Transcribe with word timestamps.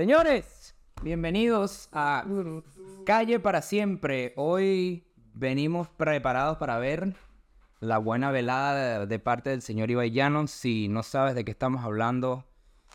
Señores, 0.00 0.74
bienvenidos 1.02 1.90
a 1.92 2.24
Calle 3.04 3.38
para 3.38 3.60
Siempre. 3.60 4.32
Hoy 4.34 5.04
venimos 5.34 5.90
preparados 5.90 6.56
para 6.56 6.78
ver 6.78 7.16
la 7.80 7.98
buena 7.98 8.30
velada 8.30 9.04
de, 9.04 9.18
parte 9.18 9.50
del 9.50 9.60
señor 9.60 9.90
Ibai 9.90 10.10
Llanos. 10.10 10.52
Si 10.52 10.88
no 10.88 11.02
sabes 11.02 11.34
de 11.34 11.44
qué 11.44 11.50
estamos 11.50 11.84
hablando, 11.84 12.46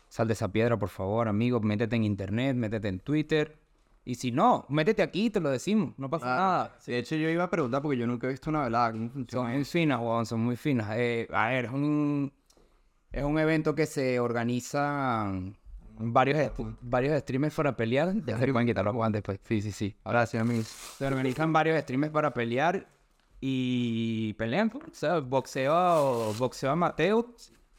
sal 0.08 0.26
de 0.26 0.32
esa 0.32 0.50
piedra, 0.50 0.80
por 0.80 0.88
favor, 0.88 1.28
amigo. 1.28 1.60
Métete 1.60 1.94
en 1.94 2.02
internet, 2.02 2.56
métete 2.56 2.88
en 2.88 2.98
Twitter. 2.98 3.56
Y 4.04 4.16
si 4.16 4.32
no, 4.32 4.66
métete 4.68 5.04
aquí, 5.04 5.30
te 5.30 5.38
lo 5.38 5.50
decimos. 5.50 5.94
No 5.98 6.10
pasa 6.10 6.26
nada. 6.26 6.76
Sí, 6.80 6.90
de 6.90 6.98
hecho 6.98 7.14
yo 7.14 7.28
iba 7.28 7.44
a 7.44 7.50
preguntar 7.50 7.82
porque 7.82 7.98
yo 7.98 8.08
nunca 8.08 8.26
he 8.26 8.30
visto 8.30 8.50
una 8.50 8.64
velada. 8.64 8.90
¿Cómo 8.90 9.26
Son 9.28 9.52
muy 9.52 9.64
finas, 9.64 10.00
weón, 10.00 10.26
son 10.26 10.40
muy 10.40 10.56
finas. 10.56 10.88
Eh, 10.96 11.28
a 11.32 11.50
ver, 11.50 11.66
es 11.66 11.70
un, 11.70 12.32
es 13.12 13.22
un 13.22 13.38
evento 13.38 13.76
que 13.76 13.86
se 13.86 14.18
organiza 14.18 15.32
varios, 15.98 16.52
varios 16.80 17.20
streamers 17.20 17.54
para 17.54 17.76
pelear. 17.76 18.14
Ya 18.24 18.38
se 18.38 18.52
pueden 18.52 18.66
quitar 18.66 18.84
los 18.84 18.94
guantes, 18.94 19.22
pues. 19.22 19.40
Sí, 19.42 19.60
sí, 19.60 19.72
sí. 19.72 19.96
Gracias, 20.04 20.40
amigos. 20.40 20.66
Se 20.66 21.06
organizan 21.06 21.52
varios 21.52 21.80
streamers 21.82 22.12
para 22.12 22.32
pelear 22.32 22.88
y 23.40 24.32
pelean, 24.34 24.70
pues. 24.70 24.84
O 24.84 24.94
sea, 24.94 25.18
boxeo, 25.20 26.32
boxeo 26.34 26.70
amateur. 26.70 27.24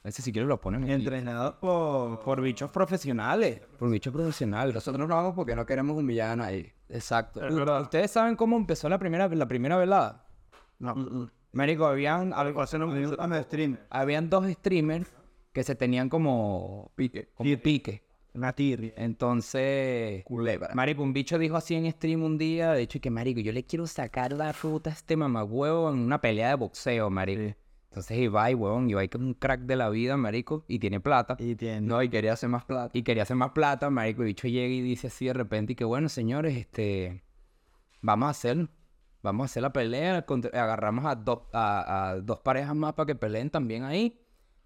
Ese 0.03 0.21
si 0.21 0.31
quieres 0.31 0.47
lo 0.47 0.61
ponen. 0.61 0.89
Entrenado 0.89 1.59
por... 1.59 2.21
Por 2.21 2.41
bichos 2.41 2.71
profesionales. 2.71 3.59
Por 3.77 3.89
bichos 3.89 4.13
profesionales. 4.13 4.73
Nosotros 4.73 5.07
lo 5.07 5.13
vamos 5.13 5.33
porque 5.35 5.53
no 5.53 5.65
queremos 5.65 5.97
humillar 5.97 6.31
a 6.31 6.35
nadie. 6.37 6.73
Exacto. 6.87 7.45
Es 7.45 7.53
verdad. 7.53 7.81
¿Ustedes 7.81 8.11
saben 8.11 8.37
cómo 8.37 8.55
empezó 8.55 8.87
la 8.87 8.99
primera, 8.99 9.27
la 9.27 9.47
primera 9.47 9.75
velada? 9.75 10.25
No. 10.79 11.29
Médico, 11.51 11.87
habían, 11.87 12.31
Algo 12.33 12.63
habían 13.89 14.29
dos 14.29 14.49
streamers 14.49 15.11
que 15.51 15.63
se 15.63 15.75
tenían 15.75 16.07
como 16.07 16.91
Pique. 16.95 17.29
como 17.33 17.57
pique. 17.61 18.06
Una 18.37 18.53
tirria. 18.53 18.93
Entonces, 18.97 20.23
Culebra. 20.23 20.69
marico, 20.75 21.01
un 21.01 21.11
bicho 21.11 21.39
dijo 21.39 21.57
así 21.57 21.73
en 21.73 21.91
stream 21.91 22.21
un 22.21 22.37
día, 22.37 22.73
de 22.73 22.83
hecho, 22.83 23.01
que 23.01 23.09
marico, 23.09 23.39
yo 23.39 23.51
le 23.51 23.63
quiero 23.63 23.87
sacar 23.87 24.31
la 24.31 24.51
ruta 24.51 24.91
a 24.91 24.93
este 24.93 25.17
mamagüevo 25.17 25.89
en 25.89 25.97
una 25.97 26.21
pelea 26.21 26.49
de 26.49 26.55
boxeo, 26.55 27.09
marico. 27.09 27.57
Entonces 27.89 28.15
Ibai, 28.19 28.53
huevón, 28.53 28.91
Ibai 28.91 29.09
que 29.09 29.17
es 29.17 29.23
un 29.23 29.33
crack 29.33 29.61
de 29.61 29.75
la 29.75 29.89
vida, 29.89 30.17
marico, 30.17 30.63
y 30.67 30.77
tiene 30.77 30.99
plata. 30.99 31.35
Y 31.39 31.55
tiene... 31.55 31.81
No, 31.81 32.03
y 32.03 32.09
quería 32.09 32.33
hacer 32.33 32.47
más 32.47 32.63
plata. 32.63 32.95
Y 32.95 33.01
quería 33.01 33.23
hacer 33.23 33.35
más 33.35 33.53
plata, 33.53 33.89
marico. 33.89 34.21
El 34.21 34.27
bicho 34.27 34.47
llega 34.47 34.71
y 34.71 34.81
dice 34.81 35.07
así 35.07 35.25
de 35.25 35.33
repente, 35.33 35.73
y 35.73 35.75
que 35.75 35.85
bueno, 35.85 36.07
señores, 36.07 36.55
este, 36.55 37.23
vamos 38.01 38.27
a 38.27 38.29
hacerlo. 38.29 38.69
Vamos 39.23 39.45
a 39.45 39.45
hacer 39.45 39.63
la 39.63 39.73
pelea. 39.73 40.23
Agarramos 40.53 41.05
a, 41.05 41.15
dos 41.15 41.39
a, 41.53 42.09
a 42.09 42.15
dos 42.17 42.39
parejas 42.41 42.75
más 42.75 42.93
para 42.93 43.07
que 43.07 43.15
peleen 43.15 43.49
también 43.49 43.83
ahí. 43.83 44.21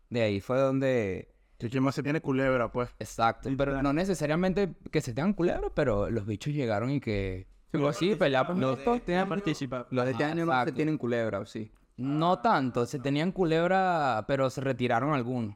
De 0.09 0.23
ahí 0.23 0.41
fue 0.41 0.59
donde... 0.59 1.33
Chichima 1.61 1.91
se 1.91 2.01
tiene 2.01 2.21
culebra, 2.21 2.71
pues. 2.71 2.89
Exacto. 2.97 3.49
Pero 3.55 3.83
no 3.83 3.93
necesariamente 3.93 4.73
que 4.89 4.99
se 4.99 5.13
tengan 5.13 5.33
culebras, 5.33 5.71
pero 5.75 6.09
los 6.09 6.25
bichos 6.25 6.53
llegaron 6.53 6.89
y 6.89 6.99
que... 6.99 7.45
Pues 7.69 7.97
sí, 7.97 8.15
pelear 8.15 8.49
Los 8.57 8.83
dos 8.83 9.01
tenían 9.03 9.29
participado. 9.29 9.85
Los 9.91 10.05
de 10.05 10.11
este 10.11 10.23
año 10.23 10.45
no 10.45 10.65
se 10.65 10.71
tienen 10.71 10.97
culebra, 10.97 11.45
sí. 11.45 11.71
No 11.97 12.39
tanto, 12.39 12.87
se 12.87 12.97
tenían 12.97 13.31
culebra, 13.31 14.25
pero 14.27 14.49
se 14.49 14.59
retiraron 14.59 15.13
algunos. 15.13 15.55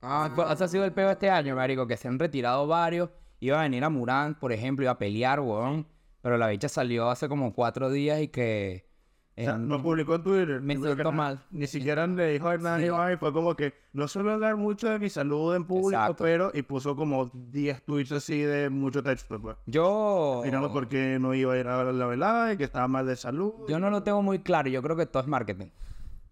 Ah, 0.00 0.30
Ese 0.50 0.64
ha 0.64 0.68
sido 0.68 0.84
el 0.84 0.92
peo 0.92 1.10
este 1.10 1.28
año, 1.28 1.54
marico, 1.54 1.86
que 1.86 1.98
se 1.98 2.08
han 2.08 2.18
retirado 2.18 2.66
varios. 2.66 3.10
Iba 3.38 3.58
a 3.58 3.62
venir 3.62 3.84
a 3.84 3.90
Murán, 3.90 4.38
por 4.38 4.52
ejemplo, 4.52 4.84
iba 4.84 4.92
a 4.92 4.98
pelear, 4.98 5.40
weón. 5.40 5.86
Pero 6.22 6.38
la 6.38 6.48
bicha 6.48 6.68
salió 6.68 7.10
hace 7.10 7.28
como 7.28 7.52
cuatro 7.52 7.90
días 7.90 8.22
y 8.22 8.28
que... 8.28 8.86
eh, 9.36 9.46
Lo 9.58 9.82
publicó 9.82 10.16
en 10.16 10.22
Twitter. 10.22 10.60
Me 10.60 10.74
y 10.74 10.76
siento 10.76 11.10
mal. 11.12 11.42
Ni 11.50 11.66
siquiera 11.66 12.06
le 12.06 12.32
dijo 12.32 12.48
a 12.48 12.54
Hernán 12.54 12.84
Ibai, 12.84 13.16
fue 13.16 13.32
como 13.32 13.54
que 13.56 13.72
no 13.92 14.06
suelo 14.08 14.32
hablar 14.32 14.56
mucho 14.56 14.90
de 14.90 14.98
mi 14.98 15.08
salud 15.08 15.54
en 15.54 15.64
público, 15.64 16.00
Exacto. 16.00 16.24
pero 16.24 16.50
y 16.52 16.62
puso 16.62 16.94
como 16.96 17.30
10 17.32 17.82
tweets 17.84 18.12
así 18.12 18.40
de 18.40 18.68
mucho 18.70 19.02
texto, 19.02 19.40
pues. 19.40 19.56
yo... 19.66 20.42
Mirando 20.44 20.72
por 20.72 20.88
qué 20.88 21.18
no 21.18 21.34
iba 21.34 21.54
a 21.54 21.58
ir 21.58 21.66
a 21.66 21.84
la 21.92 22.06
velada 22.06 22.52
y 22.52 22.56
que 22.56 22.64
estaba 22.64 22.88
mal 22.88 23.06
de 23.06 23.16
salud. 23.16 23.52
Yo 23.68 23.78
no 23.78 23.88
lo 23.90 24.02
tengo 24.02 24.22
muy 24.22 24.40
claro, 24.40 24.68
yo 24.68 24.82
creo 24.82 24.96
que 24.96 25.06
todo 25.06 25.22
es 25.22 25.28
marketing. 25.28 25.68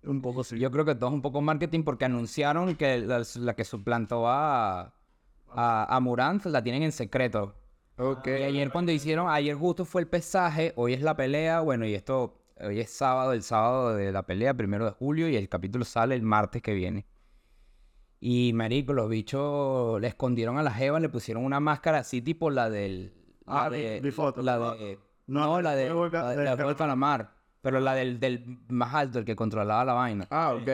Un 0.04 0.22
poco 0.22 0.44
sí. 0.44 0.58
Yo 0.58 0.70
creo 0.70 0.84
que 0.84 0.94
todo 0.94 1.10
es 1.10 1.14
un 1.14 1.22
poco 1.22 1.40
marketing 1.42 1.82
porque 1.84 2.06
anunciaron 2.06 2.74
que 2.76 2.98
la, 3.00 3.22
la 3.36 3.54
que 3.54 3.64
suplantó 3.64 4.26
a, 4.28 4.94
a, 5.48 5.96
a 5.96 6.00
Morant 6.00 6.44
la 6.46 6.62
tienen 6.62 6.82
en 6.82 6.92
secreto. 6.92 7.54
ok. 7.98 8.26
Y 8.26 8.42
ayer 8.44 8.70
cuando 8.70 8.92
hicieron, 8.92 9.28
ayer 9.28 9.54
justo 9.56 9.84
fue 9.84 10.00
el 10.02 10.08
pesaje, 10.08 10.72
hoy 10.76 10.94
es 10.94 11.02
la 11.02 11.16
pelea, 11.16 11.60
bueno, 11.60 11.84
y 11.86 11.94
esto, 11.94 12.39
hoy 12.62 12.80
es 12.80 12.90
sábado, 12.90 13.32
el 13.32 13.42
sábado 13.42 13.94
de 13.94 14.12
la 14.12 14.24
pelea, 14.26 14.54
primero 14.54 14.84
de 14.84 14.92
julio, 14.92 15.28
y 15.28 15.36
el 15.36 15.48
capítulo 15.48 15.84
sale 15.84 16.14
el 16.14 16.22
martes 16.22 16.62
que 16.62 16.74
viene. 16.74 17.06
Y 18.20 18.52
marico, 18.52 18.92
los 18.92 19.08
bichos 19.08 20.00
le 20.00 20.08
escondieron 20.08 20.58
a 20.58 20.62
la 20.62 20.72
jeva, 20.72 21.00
le 21.00 21.08
pusieron 21.08 21.44
una 21.44 21.58
máscara 21.60 21.98
así 21.98 22.20
tipo 22.20 22.50
la 22.50 22.68
del... 22.68 23.12
La 23.46 23.64
Ah, 23.64 23.70
de... 23.70 24.00
vi 24.00 24.10
fotos. 24.10 24.44
La 24.44 24.58
de... 24.58 24.98
No, 25.26 25.46
No, 25.46 25.62
la 25.62 25.74
de... 25.74 25.88
La 25.88 26.30
de, 26.30 26.44
la 26.44 26.56
de. 26.56 26.76
Calamar. 26.76 27.34
Pero 27.62 27.80
la 27.80 27.94
del, 27.94 28.20
del 28.20 28.58
más 28.68 28.94
alto, 28.94 29.18
el 29.18 29.24
que 29.24 29.36
controlaba 29.36 29.84
la 29.84 29.92
vaina. 29.94 30.26
Ah, 30.30 30.54
ok. 30.54 30.68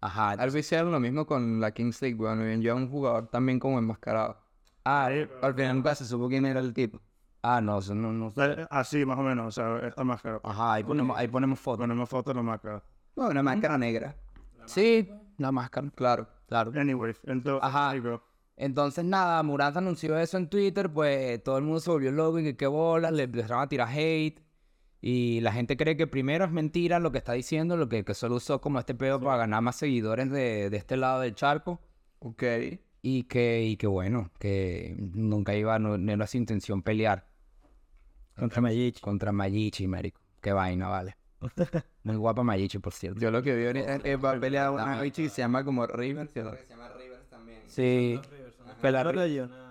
Ajá. 0.00 0.30
Algo 0.32 0.56
hicieron 0.58 0.92
lo 0.92 1.00
mismo 1.00 1.26
con 1.26 1.60
la 1.60 1.72
Kings 1.72 2.00
League, 2.02 2.16
bueno, 2.16 2.50
y 2.50 2.60
yo 2.62 2.74
un 2.76 2.88
jugador 2.90 3.28
también 3.28 3.58
como 3.58 3.78
enmascarado. 3.78 4.38
Ah, 4.84 5.06
Al 5.42 5.54
final 5.54 5.76
nunca 5.76 5.94
se 5.94 6.04
supo 6.06 6.28
quién 6.28 6.46
era 6.46 6.60
el 6.60 6.72
tipo. 6.72 7.00
Ah, 7.42 7.60
no, 7.60 7.78
eso 7.78 7.94
no, 7.94 8.12
no. 8.12 8.32
Eh, 8.36 8.66
Así, 8.70 9.04
más 9.04 9.18
o 9.18 9.22
menos, 9.22 9.46
o 9.46 9.50
sea, 9.50 9.86
esta 9.86 10.04
máscara. 10.04 10.40
Ajá, 10.42 10.74
ahí 10.74 10.84
ponemos, 10.84 11.16
ahí 11.16 11.28
ponemos 11.28 11.58
fotos. 11.58 11.84
Ponemos 11.84 12.08
fotos 12.08 12.34
de 12.34 12.38
la 12.38 12.42
máscara. 12.42 12.82
No, 13.16 13.28
una 13.28 13.42
máscara 13.42 13.78
negra. 13.78 14.16
Sí, 14.66 15.10
la 15.38 15.52
máscara. 15.52 15.90
Claro. 15.94 16.28
Claro. 16.48 16.72
Anyways, 16.74 17.20
entonces, 17.24 17.60
Ajá. 17.62 17.94
Entonces, 18.56 19.04
nada, 19.04 19.42
Murat 19.42 19.76
anunció 19.76 20.18
eso 20.18 20.36
en 20.36 20.48
Twitter, 20.48 20.92
pues 20.92 21.42
todo 21.44 21.58
el 21.58 21.64
mundo 21.64 21.78
se 21.78 21.90
volvió 21.90 22.10
loco 22.10 22.40
y 22.40 22.42
que 22.42 22.56
qué 22.56 22.66
bolas, 22.66 23.12
le 23.12 23.24
empezaron 23.24 23.62
a 23.62 23.68
tirar 23.68 23.88
hate. 23.88 24.42
Y 25.00 25.40
la 25.42 25.52
gente 25.52 25.76
cree 25.76 25.96
que 25.96 26.08
primero 26.08 26.44
es 26.44 26.50
mentira 26.50 26.98
lo 26.98 27.12
que 27.12 27.18
está 27.18 27.34
diciendo, 27.34 27.76
lo 27.76 27.88
que, 27.88 28.04
que 28.04 28.14
solo 28.14 28.36
usó 28.36 28.60
como 28.60 28.80
este 28.80 28.96
pedo 28.96 29.20
para 29.20 29.36
ganar 29.36 29.62
más 29.62 29.76
seguidores 29.76 30.28
de, 30.30 30.70
de 30.70 30.76
este 30.76 30.96
lado 30.96 31.20
del 31.20 31.36
charco. 31.36 31.80
Ok. 32.18 32.42
Y 33.00 33.24
que, 33.24 33.62
y 33.62 33.76
que 33.76 33.86
bueno, 33.86 34.32
que 34.40 34.96
nunca 34.98 35.54
iba, 35.54 35.78
no, 35.78 35.96
no 35.96 36.12
era 36.12 36.26
su 36.26 36.36
intención 36.36 36.82
pelear 36.82 37.27
Contra 38.38 38.60
Mayichi. 38.60 39.00
contra 39.00 39.32
Mayichi, 39.32 39.86
marico. 39.86 40.20
Qué 40.40 40.52
vaina, 40.52 40.88
vale. 40.88 41.16
Muy 42.04 42.16
guapa 42.16 42.42
Mayichi, 42.42 42.78
por 42.78 42.92
cierto. 42.92 43.20
Yo 43.20 43.30
lo 43.30 43.42
que 43.42 43.54
vi 43.54 43.78
es 43.78 44.02
que 44.02 44.16
va 44.16 44.32
a 44.32 44.40
pelear 44.40 44.70
una 44.70 45.00
bicha 45.00 45.22
que 45.22 45.28
se 45.28 45.42
llama 45.42 45.64
como 45.64 45.86
Rivers. 45.86 46.32
Se 46.32 46.42
llama 46.42 46.88
Rivers 46.96 47.28
también. 47.28 47.62
Sí. 47.66 48.20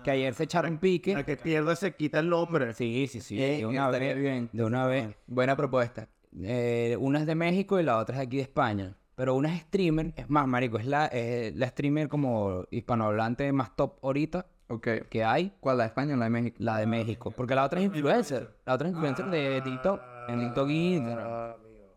Que 0.04 0.10
ayer 0.10 0.34
se 0.34 0.44
echaron 0.44 0.78
pique. 0.78 1.12
el 1.12 1.24
que 1.24 1.36
pierde 1.36 1.76
se 1.76 1.94
quita 1.94 2.20
el 2.20 2.28
nombre. 2.28 2.74
Sí, 2.74 3.06
sí, 3.10 3.20
sí. 3.20 3.42
Eh, 3.42 3.58
de 3.58 3.66
una 3.66 3.88
vez. 3.90 4.16
bien. 4.16 4.50
De 4.52 4.64
una 4.64 4.86
vez. 4.86 5.16
Buena 5.26 5.56
propuesta. 5.56 6.08
Eh, 6.40 6.96
una 7.00 7.20
es 7.20 7.26
de 7.26 7.34
México 7.34 7.80
y 7.80 7.82
la 7.82 7.98
otra 7.98 8.16
es 8.16 8.22
aquí 8.22 8.36
de 8.36 8.42
España. 8.42 8.96
Pero 9.14 9.34
una 9.34 9.52
es 9.54 9.62
streamer, 9.62 10.12
es 10.14 10.30
más, 10.30 10.46
marico, 10.46 10.78
es 10.78 10.86
la, 10.86 11.06
es 11.06 11.54
la 11.56 11.66
streamer 11.68 12.08
como 12.08 12.64
hispanohablante 12.70 13.50
más 13.50 13.74
top 13.74 13.98
ahorita 14.04 14.46
Ok. 14.68 14.88
que 15.08 15.24
hay, 15.24 15.52
¿Cuál? 15.60 15.78
¿La 15.78 15.84
de 15.84 15.88
España 15.88 16.14
o 16.14 16.16
la 16.18 16.24
de 16.24 16.30
México? 16.30 16.56
la 16.58 16.78
de 16.78 16.86
México. 16.86 17.30
Porque 17.30 17.54
la 17.54 17.64
otra 17.64 17.80
es 17.80 17.86
influencer. 17.86 18.54
La 18.66 18.74
otra 18.74 18.88
es 18.88 18.92
influencer 18.94 19.26
de 19.26 19.60
TikTok. 19.62 20.00
En 20.28 20.40
TikTok 20.40 20.68
y... 20.68 21.02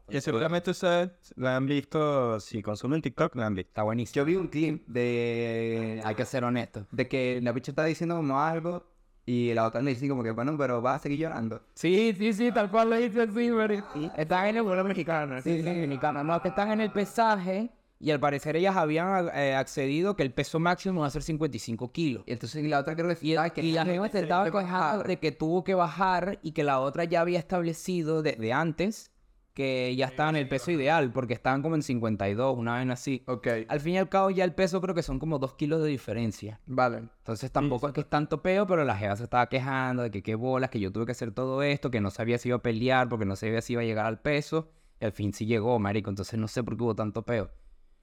Y 0.10 0.20
seguramente 0.20 0.72
ustedes 0.72 1.10
la 1.38 1.56
han 1.56 1.66
visto, 1.66 2.38
si 2.42 2.62
consumen 2.62 3.02
TikTok, 3.02 3.34
la 3.36 3.46
han 3.46 3.56
visto. 3.56 3.70
Está 3.70 3.84
buenísimo. 3.84 4.16
Yo 4.16 4.26
vi 4.26 4.36
un 4.36 4.48
clip 4.48 4.86
de... 4.88 6.02
Hay 6.04 6.16
que 6.16 6.26
ser 6.26 6.44
honesto. 6.44 6.86
De 6.92 7.08
que 7.08 7.40
la 7.42 7.54
bicha 7.54 7.72
está 7.72 7.86
diciendo 7.86 8.18
como 8.18 8.42
algo 8.42 8.86
y 9.26 9.54
la 9.54 9.66
otra 9.66 9.82
le 9.82 9.92
dice 9.92 10.10
como 10.10 10.24
que, 10.24 10.32
bueno, 10.32 10.58
pero 10.58 10.82
vas 10.82 10.98
a 10.98 11.04
seguir 11.04 11.20
llorando. 11.20 11.62
Sí, 11.76 12.14
sí, 12.18 12.34
sí, 12.34 12.52
tal 12.52 12.70
cual 12.70 12.90
lo 12.90 12.98
dice 12.98 13.22
así, 13.22 13.52
marico. 13.52 13.88
Están 14.18 14.48
en 14.48 14.58
el... 14.58 14.64
Una 14.64 14.84
mexicana. 14.84 15.42
Sí, 15.42 15.62
sí, 15.62 15.70
mexicana. 15.70 16.24
No, 16.24 16.42
que 16.42 16.50
están 16.50 16.72
en 16.72 16.82
el 16.82 16.92
pesaje 16.92 17.70
y 18.02 18.12
al 18.12 18.20
parecer 18.20 18.56
ellas 18.56 18.76
habían 18.76 19.30
eh, 19.36 19.54
accedido 19.54 20.16
que 20.16 20.24
el 20.24 20.34
peso 20.34 20.60
máximo 20.60 21.02
va 21.02 21.08
a 21.08 21.12
ser 21.12 21.22
55 21.22 21.92
kilos. 21.92 22.24
Y 22.26 22.34
entonces 22.34 22.64
la 22.66 22.80
otra 22.80 22.96
que 22.96 23.04
Y, 23.04 23.06
decía 23.06 23.50
que... 23.52 23.62
y 23.62 23.72
la 23.74 23.86
jeva 23.86 24.10
se 24.10 24.22
estaba 24.22 24.50
quejando 24.50 25.04
de 25.04 25.18
que 25.20 25.32
tuvo 25.32 25.64
que 25.64 25.76
bajar 25.76 26.40
y 26.42 26.54
que 26.54 26.64
la 26.64 26.80
otra 26.80 27.04
ya 27.04 27.22
había 27.22 27.38
establecido 27.38 28.24
desde 28.24 28.54
antes 28.54 29.12
que 29.54 29.94
ya 29.96 30.06
estaba 30.06 30.30
en 30.30 30.38
el 30.38 30.48
peso 30.48 30.72
ideal 30.72 31.12
porque 31.12 31.34
estaban 31.34 31.62
como 31.62 31.76
en 31.76 31.84
52, 31.84 32.58
una 32.58 32.80
vez 32.80 32.90
así. 32.90 33.24
Ok. 33.28 33.48
Al 33.68 33.80
fin 33.82 33.94
y 33.94 33.98
al 33.98 34.10
cabo 34.10 34.30
ya 34.32 34.46
el 34.46 34.54
peso 34.54 34.82
creo 34.82 34.96
que 34.96 35.04
son 35.04 35.20
como 35.20 35.40
2 35.40 35.54
kilos 35.56 35.84
de 35.84 35.90
diferencia. 35.90 36.60
Vale. 36.66 36.98
Entonces 36.98 37.52
tampoco 37.52 37.88
es 37.88 37.94
que 37.94 38.02
es 38.02 38.10
tanto 38.10 38.42
peo, 38.42 38.66
pero 38.66 38.84
la 38.86 38.96
jeva 38.96 39.16
se 39.16 39.24
estaba 39.24 39.48
quejando 39.48 40.04
de 40.04 40.12
que 40.12 40.24
qué 40.24 40.36
bolas, 40.36 40.70
que 40.70 40.80
yo 40.80 40.92
tuve 40.92 41.06
que 41.06 41.12
hacer 41.12 41.34
todo 41.34 41.62
esto, 41.64 41.92
que 41.92 42.02
no 42.02 42.10
sabía 42.12 42.38
si 42.38 42.50
iba 42.50 42.58
a 42.58 42.62
pelear 42.62 43.10
porque 43.10 43.26
no 43.26 43.36
sabía 43.36 43.62
si 43.62 43.74
iba 43.74 43.82
a 43.82 43.86
llegar 43.86 44.06
al 44.06 44.22
peso. 44.22 44.72
Y 45.00 45.06
al 45.06 45.12
fin 45.12 45.34
sí 45.34 45.46
llegó, 45.46 45.78
marico. 45.80 46.10
Entonces 46.10 46.40
no 46.40 46.48
sé 46.48 46.64
por 46.64 46.78
qué 46.78 46.84
hubo 46.84 46.96
tanto 46.96 47.24
peo. 47.24 47.50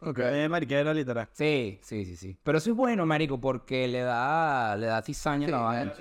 Ok. 0.01 0.19
Eh, 0.21 0.49
mariquera 0.49 0.95
literal. 0.95 1.29
Sí, 1.33 1.79
sí, 1.83 2.05
sí, 2.05 2.17
sí. 2.17 2.39
Pero 2.43 2.59
eso 2.59 2.71
es 2.71 2.77
bueno, 2.77 3.05
marico, 3.05 3.41
porque 3.41 3.89
le 3.89 4.01
da, 4.01 4.77
le 4.77 4.87
da 4.87 5.03
cizaña 5.03 5.49
a 5.49 5.51
la 5.51 5.59
vaina. 5.59 5.93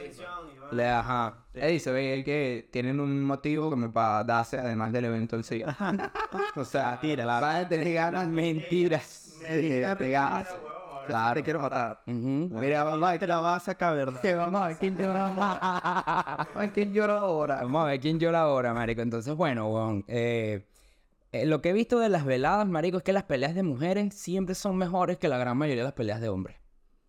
Le 0.72 0.84
da, 0.84 1.00
ajá. 1.00 1.46
Eddie 1.54 1.80
se 1.80 1.92
ve 1.92 2.24
que 2.24 2.70
tienen 2.72 3.00
un 3.00 3.24
motivo 3.24 3.70
como 3.70 3.92
para 3.92 4.24
darse 4.24 4.58
además 4.60 4.92
del 4.92 5.06
evento 5.06 5.36
en 5.36 5.44
sí. 5.44 5.64
o 6.56 6.66
sea, 6.66 7.00
tira, 7.00 7.26
la 7.26 7.40
van 7.40 7.66
a 7.66 7.68
tener 7.68 7.94
ganas 7.94 8.28
mentiras. 8.28 9.40
De 9.48 10.10
ganas. 10.12 10.48
Claro. 11.08 11.36
Te 11.36 11.44
quiero 11.44 11.62
matar. 11.62 12.02
Mira, 12.06 12.84
mamá, 12.84 13.18
te 13.18 13.26
la 13.26 13.40
vas 13.40 13.64
a 13.64 13.66
sacar, 13.68 13.96
¿verdad? 13.96 14.20
Que 14.22 14.36
vamos 14.36 14.62
a 14.62 14.68
ver 14.68 14.78
quién 14.78 14.98
llora. 14.98 15.30
Vamos 15.38 16.56
a 16.56 16.60
ver 16.60 16.72
quién 16.72 16.94
llora 16.94 17.20
ahora. 17.20 17.56
Vamos 17.62 17.84
a 17.84 17.86
ver 17.86 18.00
quién 18.00 18.20
llora 18.20 18.42
ahora, 18.42 18.74
marico. 18.74 19.02
Entonces, 19.02 19.34
bueno, 19.34 19.70
weón, 19.70 20.04
eh, 20.08 20.66
eh, 21.42 21.46
lo 21.46 21.62
que 21.62 21.70
he 21.70 21.74
visto 21.74 22.00
de 22.00 22.10
las 22.10 22.26
veladas, 22.26 22.68
marico, 22.68 22.98
es 22.98 23.04
que 23.04 23.14
las 23.14 23.24
peleas 23.24 23.56
de 23.56 23.64
mujeres 23.64 24.14
siempre 24.14 24.56
son 24.56 24.78
mejores 24.78 25.18
que 25.18 25.28
la 25.28 25.38
gran 25.38 25.58
mayoría 25.58 25.84
de 25.84 25.88
las 25.88 25.94
peleas 25.94 26.22
de 26.22 26.30
hombres. 26.30 26.58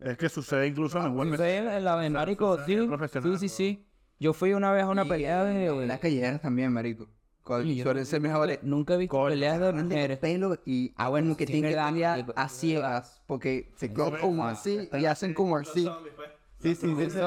Es 0.00 0.16
que 0.16 0.28
sucede 0.28 0.66
incluso 0.66 0.98
en 0.98 1.06
el 1.06 1.10
buen 1.10 1.30
Sí, 1.30 1.82
la 1.82 1.98
de 1.98 2.10
marico, 2.10 2.58
sí, 2.64 2.76
sí, 2.76 3.36
sí, 3.38 3.48
sí. 3.48 3.86
Yo 4.20 4.32
fui 4.32 4.52
una 4.52 4.72
vez 4.72 4.84
a 4.84 4.88
una 4.88 5.04
pelea 5.04 5.44
de... 5.44 5.86
Las 5.86 6.00
callejeras 6.00 6.40
también, 6.40 6.72
marico. 6.72 7.08
Suelen 7.48 8.04
ser 8.04 8.20
mejores. 8.20 8.58
Nunca 8.62 8.94
he 8.94 8.96
visto 8.98 9.24
peleas 9.24 9.58
de 9.58 9.72
mujeres. 9.72 10.18
pelo 10.18 10.58
y 10.66 10.92
ah 10.96 11.08
bueno 11.08 11.36
que 11.36 11.46
tienen 11.46 11.70
que 11.70 11.76
darle 11.76 12.04
a, 12.04 12.48
ciegas 12.48 13.22
porque 13.26 13.72
se 13.76 13.92
cogen 13.92 14.20
como 14.20 14.44
así 14.44 14.88
y 14.92 15.06
hacen 15.06 15.32
como 15.32 15.56
así 15.56 15.88
sí 16.60 16.74
sí 16.74 16.94
sí 16.94 17.18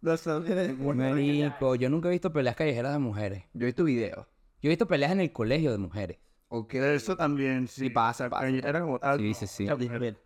Los 0.00 0.20
zombies. 0.20 0.78
Marico, 0.78 1.74
yo 1.74 1.90
nunca 1.90 2.08
he 2.08 2.12
visto 2.12 2.32
peleas 2.32 2.56
callejeras 2.56 2.92
de 2.92 2.98
mujeres. 2.98 3.44
yo 3.52 3.64
he 3.64 3.66
visto 3.66 3.84
videos 3.84 4.26
Yo 4.60 4.68
he 4.68 4.70
visto 4.70 4.86
peleas 4.86 5.12
en 5.12 5.20
el 5.20 5.32
colegio 5.32 5.70
de 5.70 5.78
mujeres. 5.78 6.18
ok 6.48 6.74
Eso 6.74 7.16
también, 7.16 7.68
sí. 7.68 7.82
Sí, 7.82 7.90
pasa, 7.90 8.28
pasa. 8.28 8.48
Era 8.48 8.80
como 8.80 8.98
tal. 8.98 9.18
Sí, 9.20 9.34
sí, 9.34 9.46
sí. 9.46 9.68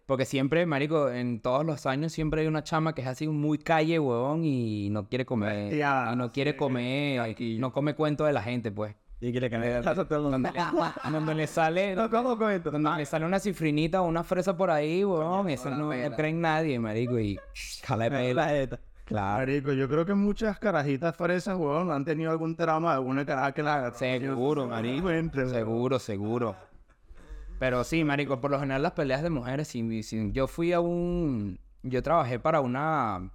Porque 0.06 0.24
siempre, 0.24 0.64
marico, 0.64 1.10
en 1.10 1.40
todos 1.40 1.66
los 1.66 1.84
años 1.86 2.12
siempre 2.12 2.42
hay 2.42 2.46
una 2.46 2.62
chama 2.62 2.94
que 2.94 3.02
es 3.02 3.08
así 3.08 3.28
muy 3.28 3.58
calle, 3.58 3.98
huevón, 3.98 4.44
y 4.44 4.88
no 4.90 5.08
quiere 5.08 5.26
comer. 5.26 5.74
Y 5.74 6.16
no 6.16 6.32
quiere 6.32 6.56
comer, 6.56 7.34
y 7.38 7.58
no 7.58 7.72
come 7.72 7.94
cuento 7.94 8.24
de 8.24 8.32
la 8.32 8.42
gente, 8.42 8.72
pues. 8.72 8.94
Y 9.20 9.30
quiere 9.30 9.48
que 9.48 9.56
me 9.56 9.70
Donde 9.70 10.50
le, 10.50 10.60
donde 11.12 11.34
le 11.36 11.46
sale, 11.46 11.94
donde 11.94 12.90
le 12.96 13.06
sale 13.06 13.24
una 13.24 13.38
cifrinita 13.38 14.02
o 14.02 14.06
una 14.06 14.24
fresa 14.24 14.56
por 14.56 14.68
ahí, 14.68 15.04
huevón, 15.04 15.48
eso 15.48 15.70
no, 15.70 15.94
no 15.94 16.16
cree 16.16 16.30
en 16.30 16.40
nadie, 16.40 16.78
marico, 16.80 17.20
y 17.20 17.38
jala 17.84 18.10
de 18.10 18.10
pelo. 18.10 18.78
Claro. 19.04 19.40
Marico, 19.40 19.72
yo 19.72 19.88
creo 19.88 20.06
que 20.06 20.14
muchas 20.14 20.58
carajitas 20.58 21.16
fresas, 21.16 21.56
weón, 21.58 21.90
han 21.90 22.04
tenido 22.04 22.30
algún 22.30 22.56
trauma, 22.56 22.94
alguna 22.94 23.26
caraja 23.26 23.52
que 23.52 23.62
la 23.62 23.92
Seguro, 23.92 24.68
marico. 24.68 25.08
Seguro, 25.48 25.98
seguro. 25.98 26.56
Pero 27.58 27.84
sí, 27.84 28.04
marico, 28.04 28.40
por 28.40 28.50
lo 28.50 28.58
general 28.58 28.82
las 28.82 28.92
peleas 28.92 29.22
de 29.22 29.30
mujeres, 29.30 29.68
sí, 29.68 30.02
sí, 30.02 30.30
yo 30.32 30.46
fui 30.48 30.72
a 30.72 30.80
un... 30.80 31.60
Yo 31.82 32.02
trabajé 32.02 32.38
para 32.38 32.60
una... 32.60 33.30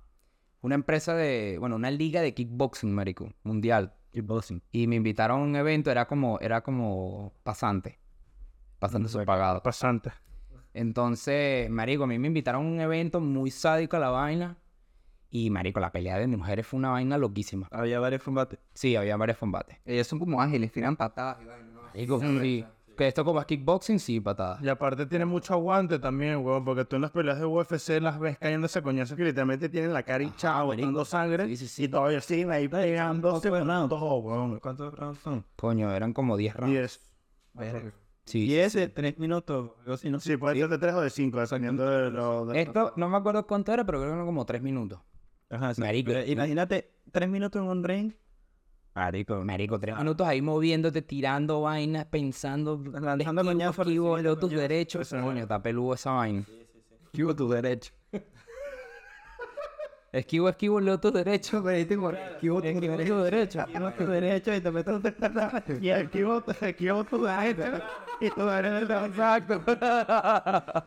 Una 0.61 0.75
empresa 0.75 1.13
de... 1.13 1.57
Bueno, 1.59 1.75
una 1.75 1.91
liga 1.91 2.21
de 2.21 2.33
kickboxing, 2.33 2.93
marico, 2.93 3.31
mundial. 3.43 3.93
Kickboxing. 4.11 4.63
Y 4.71 4.87
me 4.87 4.95
invitaron 4.95 5.39
a 5.39 5.43
un 5.43 5.55
evento, 5.55 5.91
era 5.91 6.07
como... 6.07 6.39
Era 6.39 6.61
como 6.61 7.33
pasante. 7.43 7.99
Pasante 8.79 9.09
subpagado. 9.09 9.61
Pasante. 9.63 10.11
Entonces, 10.73 11.69
marico, 11.69 12.03
a 12.03 12.07
mí 12.07 12.19
me 12.19 12.27
invitaron 12.27 12.65
a 12.65 12.69
un 12.69 12.79
evento 12.81 13.19
muy 13.19 13.49
sádico 13.51 13.97
a 13.97 13.99
la 13.99 14.09
vaina. 14.09 14.57
Y, 15.29 15.49
marico, 15.49 15.79
la 15.79 15.91
pelea 15.91 16.17
de 16.17 16.27
mujeres 16.27 16.65
fue 16.65 16.77
una 16.77 16.89
vaina 16.91 17.17
loquísima. 17.17 17.67
Había 17.71 17.99
varios 17.99 18.23
combates. 18.23 18.59
Sí, 18.73 18.95
había 18.95 19.17
varios 19.17 19.37
combates. 19.37 19.77
ellos 19.85 20.07
son 20.07 20.19
como 20.19 20.41
ágiles 20.41 20.71
tiran 20.71 20.95
patadas 20.95 21.37
y 21.41 21.45
vaina, 21.45 21.67
¿no? 21.73 21.81
Marico, 21.81 22.19
sí. 22.21 22.65
Que 22.95 23.07
esto 23.07 23.23
como 23.23 23.39
es 23.39 23.45
kickboxing, 23.45 23.99
sí, 23.99 24.19
patadas. 24.19 24.59
Y 24.63 24.69
aparte 24.69 25.05
tiene 25.05 25.23
mucho 25.25 25.53
aguante 25.53 25.99
también, 25.99 26.37
weón, 26.37 26.65
porque 26.65 26.83
tú 26.83 26.95
en 26.95 27.03
las 27.03 27.11
peleas 27.11 27.37
de 27.37 27.45
UFC 27.45 28.01
las 28.01 28.19
ves 28.19 28.39
cayéndose 28.39 28.81
coñazos 28.81 29.15
que 29.15 29.23
literalmente 29.23 29.69
tienen 29.69 29.93
la 29.93 30.01
cara 30.01 30.23
hinchada, 30.23 30.63
botando 30.63 31.05
sangre. 31.05 31.45
Sí, 31.45 31.57
sí, 31.57 31.67
sí. 31.67 31.83
Y 31.83 31.87
todavía 31.89 32.21
siguen 32.21 32.49
ahí 32.49 32.67
todo, 32.67 34.15
weón. 34.17 34.59
¿Cuántos 34.59 34.93
rounds 34.95 35.19
son? 35.19 35.45
Coño, 35.55 35.91
eran 35.93 36.11
como 36.13 36.37
10 36.37 36.55
rounds. 36.55 36.73
Y 36.73 36.77
es, 36.77 36.99
Sí. 38.25 38.45
Y 38.45 38.55
ese, 38.55 38.89
tres 38.89 39.17
minutos. 39.19 39.71
Así, 39.87 40.09
¿no? 40.09 40.19
sí, 40.19 40.35
puede 40.35 40.55
ser 40.57 40.67
de 40.67 40.77
3 40.77 40.93
o 40.95 41.01
de 41.01 41.09
5, 41.09 41.39
dependiendo 41.39 41.85
de 41.89 42.11
lo... 42.11 42.45
de- 42.47 42.61
Esto 42.61 42.91
no 42.97 43.07
me 43.07 43.15
acuerdo 43.17 43.47
cuánto 43.47 43.71
era, 43.71 43.85
pero 43.85 43.99
creo 43.99 44.09
que 44.09 44.15
eran 44.15 44.25
como 44.25 44.45
3 44.45 44.61
minutos. 44.61 44.99
Ajá, 45.49 45.73
sí. 45.73 45.81
Marico. 45.81 46.11
Pero 46.11 46.25
imagínate, 46.25 46.91
tres 47.11 47.29
minutos 47.29 47.61
en 47.61 47.67
un 47.67 47.83
ring. 47.83 48.13
Marico, 48.97 49.43
marico, 49.43 49.79
3 49.79 49.95
minutos 49.95 50.25
ahí 50.25 50.41
moviéndote, 50.41 51.03
tirando 51.03 51.61
vainas, 51.61 52.05
pensando, 52.05 52.81
Lanzando 52.83 53.41
esquivo, 53.41 53.43
coñazos, 53.43 53.85
esquivo, 53.85 54.17
leo 54.17 54.35
tus 54.35 54.49
derechos. 54.49 55.09
Coño, 55.11 55.43
está 55.43 55.61
peludo 55.61 55.93
esa 55.93 56.13
vaina. 56.13 56.43
Esquivo 57.05 57.35
tu 57.35 57.47
derecho 57.47 57.93
Esquivo, 60.11 60.49
esquivo, 60.49 60.79
leo 60.79 60.99
tus 60.99 61.13
derechos. 61.13 61.61
pero 61.63 61.75
ahí 61.75 61.85
tengo 61.85 62.11
esquivo 62.11 62.61
tu 62.61 62.67
Esquivo 62.67 62.91
derecho 62.91 63.23
derechos. 63.23 63.65
Tienes 63.65 63.97
tu 63.97 64.05
derecho 64.07 64.55
y 64.55 64.61
te 64.61 64.71
metes 64.71 65.01
Y 65.81 65.89
aquí 65.89 66.23
vos, 66.23 66.43
aquí 66.61 66.89
vos 66.89 67.05
tú 67.07 67.25
y 67.25 67.29
eres 67.29 67.69
el 68.21 68.91
Exacto. 68.91 69.61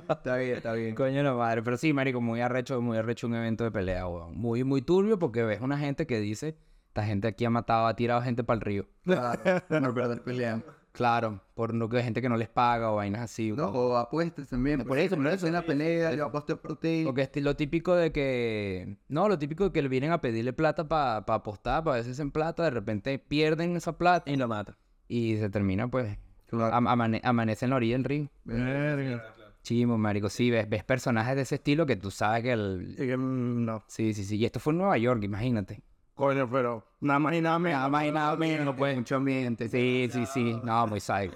está 0.09 0.37
bien 0.37 0.57
está 0.57 0.73
bien 0.73 0.95
Coño 0.95 1.23
la 1.23 1.35
madre, 1.35 1.63
pero 1.63 1.77
sí, 1.77 1.93
marico, 1.93 2.21
muy 2.21 2.41
arrecho, 2.41 2.81
muy 2.81 2.97
arrecho 2.97 3.27
un 3.27 3.35
evento 3.35 3.65
de 3.65 3.71
pelea, 3.71 4.07
weón. 4.09 4.37
Muy, 4.37 4.65
muy 4.65 4.83
turbio 4.83 5.19
porque 5.19 5.43
ves 5.43 5.61
una 5.61 5.79
gente 5.79 6.07
que 6.07 6.19
dice, 6.19 6.57
esta 6.89 7.05
gente 7.05 7.29
aquí 7.29 7.45
ha 7.45 7.51
matado, 7.51 7.87
ha 7.87 7.95
tirado 7.95 8.23
gente 8.23 8.43
para 8.43 8.57
el 8.57 8.61
río. 8.63 8.87
claro 9.05 9.41
no 9.69 9.95
perder 9.95 10.23
peleando 10.23 10.80
Claro, 10.93 11.41
por 11.55 11.73
no 11.73 11.89
que 11.89 12.03
gente 12.03 12.21
que 12.21 12.29
no 12.29 12.37
les 12.37 12.49
paga 12.49 12.91
o 12.91 12.97
vainas 12.97 13.21
así. 13.23 13.53
no 13.53 13.69
o 13.69 13.97
apuestas 13.97 14.49
también 14.49 14.85
por 14.85 14.99
eso 14.99 15.17
por 15.17 15.27
eso 15.29 15.47
en 15.47 15.53
la 15.53 15.63
pelea 15.63 16.15
yo 16.15 16.27
apuesto 16.27 16.61
por 16.61 16.79
ti 16.81 17.03
Porque 17.05 17.23
es 17.33 17.43
lo 17.43 17.55
típico 17.55 17.95
de 17.95 18.11
que... 18.13 18.97
No, 19.09 19.29
lo 19.29 19.39
típico 19.39 19.65
de 19.65 19.73
que 19.73 19.83
le 19.83 19.89
vienen 19.89 20.11
a 20.11 20.21
pedirle 20.21 20.53
plata 20.53 20.89
para 20.89 21.19
apostar, 21.19 21.85
para 21.85 21.99
veces 21.99 22.19
en 22.19 22.31
plata, 22.33 22.65
de 22.65 22.71
repente 22.71 23.19
pierden 23.21 23.77
esa 23.77 23.97
plata 23.97 24.31
y 24.31 24.37
lo 24.37 24.49
mata. 24.49 24.77
y 25.09 25.37
se 25.37 25.49
termina, 25.51 25.89
pues, 25.89 26.19
Claro. 26.49 26.75
am- 26.75 26.89
amane- 26.89 27.21
amanece 27.23 27.65
en 27.67 27.71
la 27.71 27.77
orilla 27.77 27.95
del 27.95 28.05
río. 28.05 28.29
Verga. 28.45 29.23
Chimo, 29.63 29.97
marico, 29.99 30.29
sí, 30.29 30.51
ves, 30.51 30.69
ves 30.69 30.83
personajes 30.85 31.37
de 31.37 31.43
ese 31.43 31.57
estilo 31.57 31.87
que 31.87 31.95
tú 31.97 32.11
sabes 32.11 32.43
que 32.43 32.53
el... 32.53 32.97
Mm, 33.19 33.65
no, 33.65 33.85
Sí, 33.87 34.15
sí, 34.15 34.25
sí. 34.25 34.37
Y 34.39 34.45
esto 34.47 34.59
fue 34.59 34.73
en 34.73 34.79
Nueva 34.79 34.99
York, 34.99 35.23
imagínate. 35.23 35.83
Coño, 36.21 36.49
pero 36.51 36.85
nada 37.01 37.19
más 37.19 37.35
y 37.35 37.41
nada 37.41 37.59
menos. 37.59 37.79
Nada 37.79 37.89
más 37.89 38.05
y 38.05 38.13
nada 38.13 38.37
menos, 38.37 38.77
pues. 38.77 38.97
mucho 38.97 39.17
ambiente 39.17 39.69
Sí, 39.69 40.09
sí, 40.13 40.27
sí. 40.27 40.61
No, 40.63 40.87
muy 40.87 41.01
psycho. 41.01 41.35